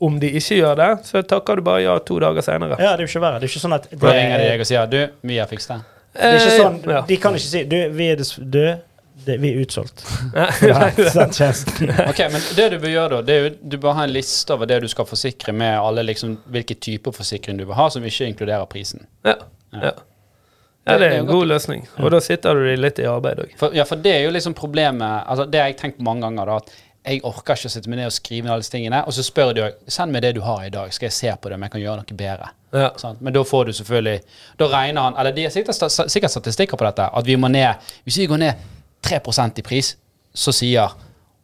Om 0.00 0.18
de 0.20 0.30
ikke 0.32 0.56
gjør 0.62 0.76
det, 0.76 1.04
så 1.04 1.20
takker 1.22 1.56
du 1.56 1.62
bare 1.62 1.82
ja 1.82 1.98
to 1.98 2.18
dager 2.18 2.40
senere. 2.40 2.76
Ja, 2.80 2.96
det 2.96 3.00
er 3.02 3.06
jo 3.06 3.10
ikke 3.18 3.20
verre. 3.20 3.40
Det 3.40 3.50
er 3.50 3.52
ikke 3.52 3.64
sånn 3.68 3.74
at 3.74 3.90
Da 4.00 4.12
ringer 4.16 4.38
de 4.38 4.44
deg 4.48 4.60
og 4.60 4.66
sier 4.66 4.86
du, 4.86 5.08
vi 5.22 5.36
har 5.36 5.46
fikset 5.46 5.68
det. 5.76 5.82
Det 6.14 6.22
er 6.24 6.38
ikke 6.40 6.56
sånn. 6.62 7.06
De 7.06 7.16
kan 7.16 7.32
ikke 7.36 7.50
si 7.50 7.64
du, 7.64 7.76
vi 7.90 8.06
er, 8.10 8.16
død. 8.16 8.50
du, 8.50 8.74
det, 9.26 9.36
vi 9.42 9.52
er 9.52 9.62
utsolgt. 9.62 10.04
Ok, 12.10 12.20
men 12.32 12.42
det 12.56 12.68
du 12.72 12.78
bør 12.82 12.92
gjøre 12.92 13.08
da, 13.16 13.22
det 13.26 13.34
er 13.34 13.42
jo 13.44 13.50
du 13.72 13.76
bør 13.82 13.96
ha 13.98 14.04
en 14.06 14.12
liste 14.14 14.54
over 14.54 14.68
det 14.70 14.80
du 14.84 14.88
skal 14.90 15.08
forsikre 15.08 15.54
med 15.56 15.78
alle 15.78 16.04
liksom, 16.06 16.36
hvilke 16.50 16.76
typer 16.80 17.14
forsikring 17.14 17.60
du 17.60 17.66
vil 17.66 17.76
ha, 17.78 17.88
som 17.92 18.04
ikke 18.06 18.30
inkluderer 18.32 18.68
prisen. 18.70 19.06
Ja. 19.26 19.36
ja. 19.76 19.92
Ja, 20.88 20.98
det 20.98 21.06
er 21.10 21.18
en 21.20 21.26
god 21.28 21.44
løsning. 21.46 21.84
Og 22.00 22.10
da 22.10 22.20
sitter 22.24 22.56
du 22.56 22.70
litt 22.80 22.98
i 22.98 23.06
arbeid 23.06 23.42
òg. 23.44 23.50
Ja, 23.76 23.84
for 23.86 24.00
det 24.00 24.14
er 24.16 24.22
jo 24.24 24.30
liksom 24.32 24.56
problemet 24.56 25.26
altså 25.28 25.44
Det 25.46 25.60
har 25.60 25.68
jeg 25.68 25.76
tenkt 25.78 26.00
på 26.00 26.06
mange 26.06 26.24
ganger, 26.24 26.48
da, 26.48 26.56
at 26.56 26.72
jeg 27.00 27.22
orker 27.24 27.56
ikke 27.56 27.70
å 27.70 27.72
sitte 27.72 27.88
meg 27.88 28.00
ned 28.00 28.10
og 28.10 28.12
skrive 28.12 28.44
ned 28.44 28.52
alle 28.54 28.64
disse 28.64 28.74
tingene. 28.74 29.02
Og 29.08 29.14
så 29.16 29.24
spør 29.24 29.52
de 29.56 29.62
òg 29.64 29.92
send 29.92 30.12
meg 30.12 30.24
det 30.24 30.34
du 30.36 30.42
har 30.44 30.66
i 30.66 30.72
dag, 30.72 30.90
skal 30.92 31.08
jeg 31.08 31.16
se 31.16 31.36
på 31.36 31.48
det 31.48 31.56
om 31.56 31.64
jeg 31.64 31.74
kan 31.74 31.84
gjøre 31.84 32.02
noe 32.02 32.18
bedre. 32.18 32.50
Ja. 32.76 32.90
Sånn? 33.00 33.16
Men 33.24 33.34
da 33.34 33.44
får 33.46 33.64
du 33.66 33.72
selvfølgelig 33.74 34.20
Da 34.60 34.66
regner 34.70 35.02
han 35.02 35.16
Eller 35.18 35.32
de 35.34 35.42
har 35.42 35.50
sikkert 35.50 36.30
statistikker 36.30 36.78
på 36.78 36.86
dette. 36.86 37.08
At 37.18 37.26
vi 37.26 37.34
må 37.34 37.48
ned 37.50 37.82
Hvis 38.06 38.20
vi 38.20 38.28
går 38.30 38.38
ned 38.38 38.68
3% 39.06 39.58
i 39.58 39.62
pris, 39.66 39.94
så 40.34 40.52
sier 40.54 40.90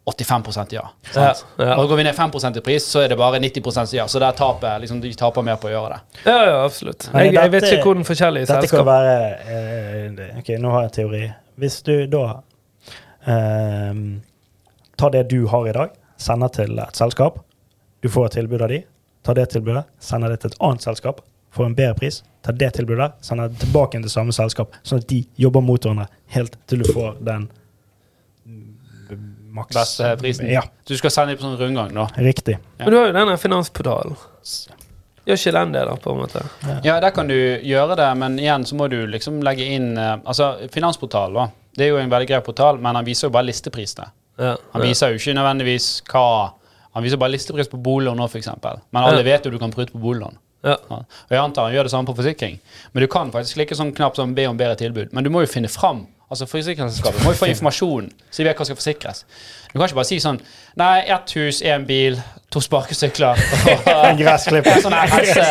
85 0.07 0.73
ja. 0.73 0.85
Sant? 1.11 1.47
Ja, 1.59 1.65
ja. 1.65 1.77
Og 1.81 1.89
går 1.91 1.97
vi 1.99 2.05
ned 2.07 2.15
5% 2.15 2.59
i 2.59 2.63
pris, 2.63 2.85
så 2.87 3.01
er 3.03 3.09
det 3.11 3.17
bare 3.19 3.41
90% 3.43 3.95
ja. 3.97 4.05
Så 4.09 4.21
der 4.23 4.37
taper 4.39 4.79
liksom, 4.79 5.01
de 5.03 5.11
taper 5.19 5.43
mer 5.43 5.57
på 5.59 5.67
å 5.67 5.73
gjøre 5.73 5.97
det. 5.97 6.21
Ja, 6.29 6.37
ja, 6.47 6.61
absolutt. 6.65 7.09
Jeg, 7.13 7.33
jeg 7.35 7.51
vet 7.51 7.63
dette- 7.65 7.73
ikke 7.81 7.89
hvordan 7.91 8.07
forskjellige 8.07 8.47
Dette 8.53 8.71
kan 8.71 8.87
være 8.87 9.17
eh, 9.51 10.39
Ok, 10.39 10.53
nå 10.63 10.71
har 10.71 10.87
jeg 10.87 10.93
en 10.93 10.97
teori. 11.01 11.23
Hvis 11.59 11.81
du 11.83 11.95
da 12.13 12.23
ehm, 13.27 14.05
tar 14.97 15.11
det 15.17 15.25
du 15.33 15.47
har 15.51 15.69
i 15.69 15.75
dag, 15.75 15.97
sender 16.23 16.55
til 16.55 16.79
et 16.79 16.97
selskap, 17.03 17.41
du 18.03 18.09
får 18.13 18.31
et 18.31 18.39
tilbud 18.41 18.63
av 18.63 18.71
de, 18.73 18.83
tar 19.27 19.35
det 19.41 19.49
tilbudet, 19.57 19.85
sender 19.99 20.33
det 20.33 20.41
til 20.45 20.53
et 20.55 20.61
annet 20.63 20.87
selskap, 20.87 21.21
får 21.57 21.67
en 21.71 21.75
bedre 21.79 21.97
pris, 21.99 22.21
ta 22.45 22.53
det 22.53 22.69
tilbudet, 22.77 23.13
sender 23.25 23.49
det 23.51 23.59
tilbake 23.65 23.99
til 24.05 24.13
samme 24.13 24.35
selskap, 24.37 24.77
sånn 24.87 25.01
at 25.03 25.09
de 25.11 25.23
jobber 25.41 25.65
mot 25.65 25.81
hverandre 25.83 26.07
helt 26.37 26.57
til 26.71 26.85
du 26.85 26.93
får 26.93 27.17
den 27.27 27.49
mm, 28.47 28.73
maks 29.57 29.75
Beste 29.77 30.17
prisen. 30.21 30.49
Ja, 30.53 30.63
Du 30.87 30.97
skal 30.97 31.11
sende 31.15 31.35
dem 31.35 31.41
på 31.41 31.47
sånn 31.49 31.59
rundgang, 31.61 31.95
da. 31.97 32.09
riktig. 32.23 32.59
Men 32.79 32.91
du 32.93 32.99
har 33.01 33.09
jo 33.11 33.17
denne 33.17 33.37
finansportalen. 33.41 34.17
Gjør 35.27 35.41
ikke 35.41 35.53
den 35.57 35.73
det, 35.75 35.81
da, 35.89 35.95
på 35.99 36.13
en 36.13 36.21
måte? 36.23 36.43
Ja, 36.87 37.01
der 37.03 37.11
kan 37.11 37.27
du 37.27 37.35
gjøre 37.35 37.97
det, 37.99 38.11
men 38.21 38.37
igjen 38.39 38.67
så 38.69 38.77
må 38.79 38.87
du 38.93 39.01
liksom 39.11 39.41
legge 39.43 39.65
inn 39.75 39.97
eh, 39.99 40.13
Altså, 40.23 40.53
Finansportal, 40.71 41.35
da. 41.35 41.49
Det 41.77 41.89
er 41.89 41.91
jo 41.91 41.99
en 41.99 42.13
veldig 42.13 42.29
grei 42.31 42.39
portal, 42.47 42.79
men 42.79 42.95
han 42.95 43.05
viser 43.05 43.27
jo 43.27 43.33
bare 43.35 43.49
listeprisene. 43.49 44.07
Ja. 44.39 44.53
Han 44.77 44.85
viser 44.85 45.11
jo 45.11 45.19
ikke 45.19 45.33
nødvendigvis 45.35 45.89
hva 46.13 46.53
Han 46.97 47.05
viser 47.05 47.19
bare 47.21 47.33
listepris 47.35 47.69
på 47.73 47.77
boliglån 47.83 48.17
nå, 48.17 48.25
f.eks. 48.31 48.49
Men 48.63 49.03
alle 49.03 49.19
Ja. 49.19 49.27
vet 49.27 49.45
jo 49.45 49.51
du 49.53 49.59
kan 49.61 49.73
prute 49.75 49.93
på 49.93 49.99
boliglån. 50.01 50.39
Ja. 50.67 50.77
Ja. 50.91 50.99
Og 51.07 51.33
jeg 51.37 51.43
antar 51.43 51.69
han 51.69 51.77
gjør 51.77 51.87
det 51.89 51.95
samme 51.95 52.11
på 52.11 52.17
forsikring. 52.19 52.59
Men 52.93 53.05
du 53.05 53.09
kan 53.11 53.31
faktisk 53.35 53.61
klikke 53.61 53.79
sånn 53.79 53.95
knapp 53.97 54.19
som 54.19 54.35
be 54.37 54.49
om 54.51 54.59
bedre 54.59 54.79
tilbud. 54.81 55.15
Men 55.15 55.27
du 55.27 55.31
må 55.33 55.45
jo 55.45 55.51
finne 55.51 55.71
fram. 55.71 56.05
Altså 56.27 56.49
Forsikringsselskapet 56.51 57.23
må 57.23 57.31
jo 57.31 57.39
få 57.39 57.47
informasjon, 57.53 58.09
så 58.35 58.43
de 58.43 58.49
vet 58.49 58.59
hva 58.59 58.65
som 58.67 58.75
skal 58.75 58.81
forsikres. 58.81 59.23
Du 59.73 59.79
kan 59.79 59.89
ikke 59.89 59.99
bare 60.01 60.09
si 60.09 60.19
sånn 60.23 60.41
Nei, 60.77 61.07
ett 61.09 61.31
hus, 61.39 61.63
én 61.65 61.87
bil, 61.89 62.19
to 62.53 62.61
sparkesykler 62.61 63.39
og 63.39 63.87
En 64.11 64.19
gressklipper. 64.19 64.83
sånn 64.85 64.93
helse, 64.93 65.47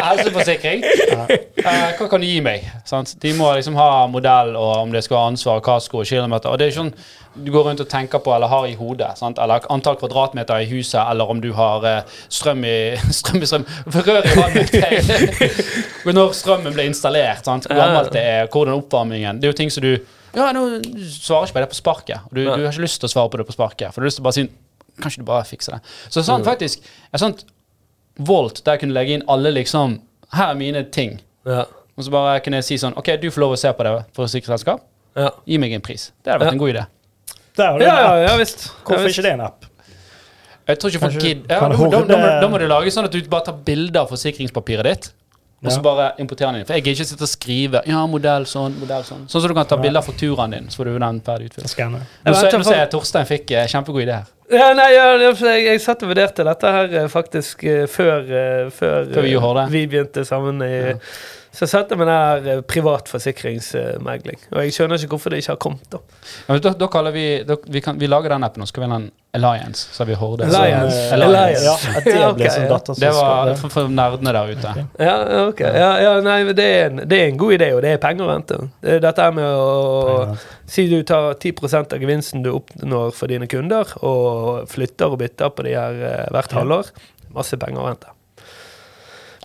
helseforsikring. 0.08 0.84
Eh, 0.84 1.90
hva 1.98 2.08
kan 2.08 2.22
du 2.22 2.26
gi 2.26 2.40
meg? 2.44 2.64
Sant? 2.88 3.12
De 3.20 3.34
må 3.36 3.50
liksom 3.56 3.76
ha 3.76 4.06
modell, 4.10 4.54
og 4.56 4.72
om 4.86 4.94
det 4.94 5.04
skal 5.04 5.20
ha 5.20 5.26
ansvar, 5.32 5.60
kasko 5.64 6.00
og 6.02 6.08
kilometer. 6.08 6.48
Og 6.48 6.58
det 6.58 6.66
er 6.66 6.72
ikke 6.72 6.82
sånn 6.86 6.96
du 7.34 7.50
går 7.50 7.64
rundt 7.66 7.80
og 7.82 7.88
tenker 7.90 8.20
på 8.22 8.30
eller 8.30 8.46
har 8.46 8.66
i 8.70 8.76
hodet. 8.78 9.18
Sant? 9.18 9.40
Eller 9.42 9.64
antall 9.74 9.96
kvadratmeter 9.98 10.62
i 10.62 10.68
huset, 10.70 11.00
eller 11.02 11.30
om 11.30 11.40
du 11.42 11.50
har 11.56 11.86
eh, 11.90 12.18
strøm 12.30 12.62
i 12.64 12.74
strøm 13.10 13.42
i 13.42 13.48
strøm. 13.50 13.64
Rør 13.90 14.28
i 14.30 14.34
vannet. 14.38 14.74
Når 16.14 16.36
strømmen 16.38 16.76
ble 16.76 16.86
installert, 16.92 17.44
sant? 17.44 17.66
hvor 17.66 17.80
gammelt 17.80 18.12
det 18.14 18.22
er, 18.22 18.46
hvordan 18.52 18.78
oppvarmingen 18.78 19.40
Det 19.40 19.48
er 19.48 19.52
jo 19.52 19.58
ting 19.64 19.72
som 19.72 19.82
du 19.82 19.96
Ja, 20.34 20.50
nå 20.52 20.62
svarer 21.10 21.46
ikke 21.48 21.56
på 21.58 21.62
det 21.64 21.68
på 21.72 21.78
sparket. 21.78 22.20
Du, 22.32 22.40
du 22.44 22.50
har 22.50 22.70
ikke 22.72 22.82
lyst 22.84 23.00
til 23.02 23.08
å 23.08 23.12
svare 23.12 23.30
på 23.30 23.38
det 23.40 23.46
på 23.48 23.54
sparket, 23.56 23.92
for 23.94 24.00
du 24.00 24.04
har 24.04 24.10
lyst 24.10 24.18
til 24.20 24.24
å 24.24 24.28
bare 24.30 24.38
si 24.40 24.46
Kanskje 25.02 25.24
du 25.24 25.26
bare 25.26 25.42
fikser 25.48 25.72
det. 25.74 25.92
Så 26.14 26.22
sånn 26.22 26.44
faktisk 26.46 26.84
Et 27.12 27.18
sånt 27.20 27.40
Volt 28.22 28.60
der 28.64 28.76
jeg 28.76 28.84
kunne 28.84 28.94
legge 28.94 29.16
inn 29.16 29.24
alle 29.26 29.50
liksom 29.50 29.96
Her 30.36 30.52
er 30.52 30.58
mine 30.60 30.84
ting. 30.94 31.16
Ja. 31.46 31.64
Og 31.98 32.04
så 32.06 32.10
bare 32.14 32.36
kunne 32.44 32.60
jeg 32.60 32.68
si 32.68 32.78
sånn 32.78 32.94
OK, 32.98 33.10
du 33.22 33.26
får 33.34 33.42
lov 33.42 33.54
å 33.56 33.58
se 33.58 33.72
på 33.74 33.86
det 33.86 33.94
for 34.14 34.30
sikkerhetsselskap. 34.30 34.84
Ja. 35.18 35.30
Gi 35.46 35.58
meg 35.62 35.74
en 35.76 35.82
pris. 35.82 36.08
Det 36.22 36.30
hadde 36.32 36.44
vært 36.44 36.52
Ja. 36.52 36.54
en 36.54 36.62
god 36.62 36.72
idé. 36.74 36.84
Der 37.56 37.70
har 37.70 37.78
du 37.78 37.84
Ja, 37.84 37.90
en 37.90 37.96
ja, 38.04 38.10
app. 38.14 38.30
ja 38.30 38.36
visst. 38.38 38.64
Ja, 38.66 38.72
Hvorfor 38.88 39.04
visst. 39.04 39.18
ikke 39.18 39.22
det 39.26 39.30
er 39.30 39.38
en 39.38 39.44
app? 39.48 39.66
Jeg 40.66 40.78
tror 40.80 40.90
ikke 40.94 41.00
folk 41.04 41.18
gidder 41.20 41.50
ja, 41.54 41.60
da, 41.68 41.90
da, 41.90 42.00
da, 42.08 42.40
da 42.40 42.48
må 42.48 42.58
du 42.58 42.66
lage 42.70 42.90
sånn 42.94 43.04
at 43.04 43.12
du 43.12 43.20
bare 43.28 43.44
tar 43.50 43.58
bilder 43.66 44.00
av 44.00 44.08
forsikringspapiret 44.14 44.84
ditt. 44.88 45.10
Og 45.64 45.72
så 45.72 45.82
bare 45.84 46.10
importerer 46.22 46.52
den 46.52 46.60
inn. 46.60 46.66
For 46.68 46.76
jeg 46.76 46.84
gidder 46.84 46.98
ikke 47.00 47.08
sitte 47.10 47.26
og 47.26 47.30
skrive 47.32 47.82
Ja, 47.88 48.02
modell 48.10 48.44
sånn, 48.50 48.76
modell 48.80 49.04
sånn. 49.06 49.26
Sånn 49.30 49.44
som 49.44 49.48
du 49.52 49.56
kan 49.56 49.66
ta 49.70 49.78
bilde 49.80 49.98
av 50.00 50.04
fakturaen 50.08 50.50
din, 50.56 50.68
så 50.70 50.82
får 50.82 50.90
du 50.90 50.98
den 50.98 51.20
ferdig 51.24 51.50
utfylt. 51.50 51.66
Nå 51.66 52.34
ser 52.34 52.50
jeg 52.50 52.58
nå 52.60 52.64
ser 52.68 52.80
jeg 52.82 52.90
Torstein 52.92 53.28
fikk 53.28 53.54
eh, 53.56 53.66
kjempegod 53.72 54.02
idé 54.04 54.18
her. 54.20 54.32
Ja, 54.52 54.66
nei, 54.76 54.90
ja, 54.92 55.06
jeg, 55.16 55.62
jeg 55.64 55.80
satt 55.80 56.02
og 56.04 56.10
vurderte 56.12 56.44
dette 56.44 56.72
her 56.76 56.92
eh, 57.00 57.06
faktisk 57.08 57.64
eh, 57.64 57.86
før, 57.88 58.20
eh, 58.28 58.66
før, 58.70 59.08
Før 59.14 59.24
vi 59.24 59.32
eh, 59.32 59.48
det. 59.60 59.64
vi 59.72 59.86
begynte 59.94 60.24
sammen. 60.28 60.60
I, 60.62 60.74
Ja. 60.92 60.98
Så 61.54 61.68
satte 61.70 61.94
jeg 61.94 62.00
meg 62.02 62.08
der 62.44 62.62
privat 62.66 63.08
forsikringsmegling. 63.10 64.40
Og 64.52 64.64
jeg 64.64 64.74
skjønner 64.74 64.98
ikke 64.98 65.14
hvorfor 65.14 65.30
det 65.30 65.42
ikke 65.42 65.54
har 65.54 65.60
kommet. 65.62 65.84
da. 65.92 66.00
Ja, 66.48 66.54
men 66.56 66.62
da, 66.64 66.72
da 66.80 66.88
kaller 66.90 67.14
vi 67.14 67.26
da, 67.46 67.56
vi, 67.70 67.82
kan, 67.84 68.00
vi 68.00 68.08
lager 68.10 68.34
den 68.34 68.46
appen, 68.46 68.64
og 68.64 68.70
skal 68.70 68.84
vi 68.84 68.88
ha 68.90 68.98
en 68.98 69.12
Alliance. 69.34 69.88
Så 69.90 70.02
har 70.02 70.06
vi 70.06 70.14
Horde. 70.14 70.44
Alliance. 70.46 70.96
Så, 71.08 71.14
Alliance. 71.14 71.64
Ja, 71.64 71.74
at 71.98 72.04
det 72.06 72.26
blir 72.38 72.50
som 72.50 72.60
sånn 72.62 72.68
datterselskap. 72.70 73.02
Det 73.02 73.12
var 73.18 73.48
det 73.48 73.54
for, 73.58 73.74
for 73.74 73.90
nerdene 73.90 74.34
der 74.36 74.52
ute. 74.54 74.74
Ja, 75.02 75.14
ok. 75.48 75.62
Ja, 75.74 75.88
ja, 76.04 76.12
nei, 76.22 76.36
det 76.54 76.66
er, 76.66 76.84
en, 76.90 77.02
det 77.10 77.18
er 77.18 77.32
en 77.32 77.40
god 77.40 77.56
idé, 77.56 77.70
og 77.74 77.82
det 77.82 77.94
er 77.96 78.02
penger 78.02 78.28
å 78.28 78.30
vente. 78.30 78.60
Dette 78.82 79.26
er 79.26 79.34
med 79.34 79.48
å 79.58 80.36
Si 80.70 80.86
du 80.88 80.96
tar 81.04 81.34
10% 81.34 81.92
av 81.92 82.00
gevinsten 82.00 82.44
du 82.46 82.52
oppnår 82.54 83.10
for 83.14 83.28
dine 83.30 83.46
kunder, 83.50 83.90
og 84.06 84.70
flytter 84.70 85.12
og 85.12 85.18
bytter 85.20 85.50
på 85.52 85.66
de 85.66 85.74
her 85.76 85.98
eh, 86.08 86.28
hvert 86.32 86.54
halvår. 86.56 86.94
Masse 87.34 87.58
penger 87.60 87.82
å 87.82 87.88
vente. 87.90 88.14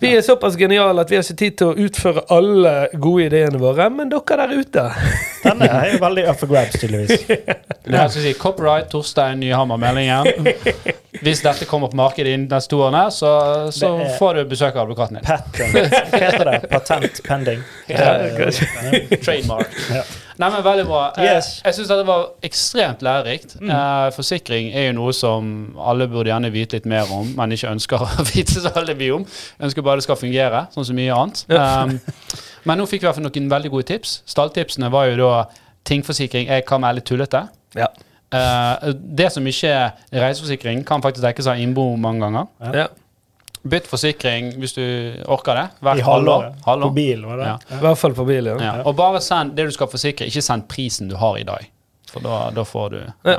Vi 0.00 0.10
er 0.16 0.22
såpass 0.24 0.56
geniale 0.56 1.02
at 1.04 1.10
vi 1.12 1.16
har 1.18 1.24
ikke 1.26 1.36
tid 1.42 1.56
til 1.60 1.70
å 1.70 1.86
utføre 1.86 2.22
alle 2.32 2.72
gode 3.00 3.26
ideene 3.28 3.58
våre, 3.60 3.86
men 3.92 4.08
dere 4.12 4.38
der 4.40 4.54
ute 4.56 4.84
Denne 5.44 5.68
er 5.68 5.94
jo 5.94 6.00
veldig 6.02 6.24
up 6.28 6.38
for 6.40 6.50
grabs, 6.52 6.76
tydeligvis. 6.80 7.22
Det 7.28 7.96
her 7.96 8.08
skal 8.12 8.22
jeg 8.22 8.34
si 8.34 8.40
Copyright 8.40 8.90
Torstein 8.92 9.40
Nyhammer-meldingen. 9.40 10.50
Hvis 11.24 11.40
dette 11.44 11.64
kommer 11.68 11.88
på 11.92 11.96
markedet 12.00 12.34
innen 12.36 12.48
neste 12.52 12.72
to 12.74 12.80
årene, 12.84 13.06
så, 13.12 13.30
så 13.74 13.90
får 14.18 14.40
du 14.40 14.42
besøk 14.52 14.76
av 14.76 14.84
advokaten 14.86 15.18
din. 15.18 15.24
Patent. 15.26 15.94
Hva 16.12 16.20
heter 16.26 16.44
det? 16.50 16.58
Patent 16.72 17.22
pending. 17.26 17.64
Ja, 17.88 18.10
Eh. 18.20 19.16
Trademark. 19.24 19.72
Ja. 19.92 20.02
Nei, 20.40 20.48
men 20.54 20.62
Veldig 20.64 20.86
bra. 20.88 21.00
Eh, 21.20 21.24
Yes. 21.26 21.48
Jeg 21.64 21.74
syns 21.76 21.88
dette 21.90 22.06
var 22.08 22.22
ekstremt 22.46 23.02
lærerikt. 23.04 23.56
Eh, 23.60 24.10
forsikring 24.16 24.70
er 24.72 24.86
jo 24.88 24.94
noe 24.96 25.12
som 25.16 25.50
alle 25.78 26.06
burde 26.08 26.30
gjerne 26.32 26.50
vite 26.54 26.78
litt 26.78 26.86
mer 26.88 27.10
om, 27.12 27.28
men 27.36 27.52
ikke 27.52 27.68
ønsker 27.74 28.04
å 28.06 28.24
vite 28.30 28.56
så 28.62 28.72
veldig 28.74 28.96
mye 29.02 29.16
om. 29.18 29.26
Ønsker 29.68 29.84
bare 29.84 30.00
det 30.00 30.06
skal 30.08 30.16
fungere, 30.20 30.62
sånn 30.74 30.86
som 30.88 30.96
mye 30.96 31.12
annet. 31.16 31.42
Um, 31.52 31.98
men 32.68 32.80
nå 32.80 32.86
fikk 32.88 33.02
vi 33.02 33.06
i 33.06 33.10
hvert 33.10 33.18
fall 33.20 33.26
noen 33.28 33.50
veldig 33.52 33.72
gode 33.74 33.88
tips. 33.92 34.20
Stalltipsene 34.28 34.88
var 34.92 35.10
jo 35.12 35.18
da 35.20 35.32
tingforsikring 35.88 36.48
jeg 36.48 36.64
kan 36.68 36.80
være 36.84 37.00
litt 37.00 37.08
tullete. 37.10 37.44
Ja. 37.76 37.90
Uh, 38.32 38.92
det 38.94 39.28
som 39.34 39.46
ikke 39.50 39.70
er 39.74 39.92
reiseforsikring, 40.24 40.84
kan 40.86 41.02
faktisk 41.04 41.24
dekkes 41.26 41.48
av 41.52 41.60
innbo 41.60 41.90
mange 42.00 42.24
ganger. 42.26 42.50
ja. 42.84 42.88
Bytt 43.68 43.86
forsikring 43.90 44.54
hvis 44.58 44.72
du 44.72 44.82
orker 45.28 45.54
det. 45.58 45.66
Hvert 45.84 45.98
I 46.00 46.04
halvår. 46.06 46.44
halvår. 46.64 46.88
På 46.88 46.94
bil, 46.96 47.24
var 47.28 47.36
det? 47.42 47.46
Ja. 47.50 47.56
I 47.76 47.80
hvert 47.82 47.98
fall 48.00 48.14
på 48.16 48.24
bil, 48.28 48.46
ja. 48.48 48.54
Ja. 48.64 48.74
Og 48.88 48.96
bare 48.96 49.20
send 49.20 49.52
det 49.58 49.66
du 49.68 49.72
skal 49.76 49.90
forsikre, 49.92 50.26
ikke 50.30 50.42
send 50.42 50.64
prisen 50.68 51.08
du 51.12 51.16
har 51.20 51.36
i 51.36 51.44
dag. 51.44 51.66
For 52.10 52.20
da, 52.24 52.50
da 52.56 52.64
får 52.64 52.90
du 52.94 53.00
Ja. 53.28 53.38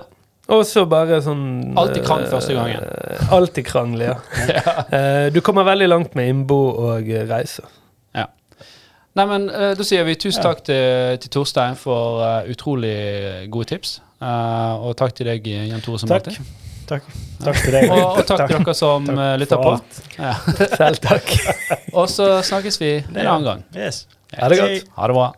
Og 0.52 0.66
så 0.68 0.84
bare 0.90 1.22
sånn 1.24 1.74
Alltid 1.80 2.04
krang 2.04 2.26
første 2.28 2.54
gangen. 2.54 2.82
eh, 2.84 3.34
Alltid 3.34 3.66
krangle, 3.66 4.10
ja. 4.50 4.84
Eh, 4.92 5.30
du 5.32 5.40
kommer 5.42 5.64
veldig 5.64 5.88
langt 5.90 6.16
med 6.16 6.28
innbo 6.30 6.58
og 6.76 7.08
reise. 7.30 7.64
Ja. 8.14 8.26
Nei, 9.16 9.26
men 9.30 9.50
eh, 9.50 9.74
Da 9.80 9.84
sier 9.88 10.04
vi 10.08 10.16
tusen 10.20 10.44
takk 10.44 10.64
til, 10.68 11.18
til 11.24 11.30
Torstein 11.32 11.76
for 11.80 12.22
utrolig 12.52 13.48
gode 13.54 13.70
tips. 13.74 14.02
Eh, 14.22 14.74
og 14.86 14.94
takk 15.00 15.16
til 15.18 15.26
deg, 15.32 15.48
Jan 15.48 15.82
Tore, 15.82 16.00
som 16.00 16.10
Takk. 16.12 16.28
alltid. 16.28 16.61
Takk. 16.92 17.06
Takk 17.40 17.60
til 17.64 17.76
deg. 17.78 17.86
Og, 17.88 18.02
og 18.20 18.26
takk 18.28 18.42
til 18.50 18.58
dere 18.58 18.74
som 18.76 19.06
Takk 19.08 19.22
eh, 19.24 19.36
lytter 19.40 19.62
på. 19.62 19.76
Ja. 20.18 20.34
Selv 20.76 21.00
takk. 21.04 21.30
Og 22.02 22.10
så 22.12 22.28
snakkes 22.44 22.82
vi 22.82 22.90
en 23.00 23.22
annen 23.22 23.48
gang. 23.48 23.64
Yes. 23.76 24.04
Ha 24.36 24.50
det 24.52 24.60
godt. 24.60 24.92
Ha 24.98 25.08
det 25.12 25.16
bra. 25.16 25.30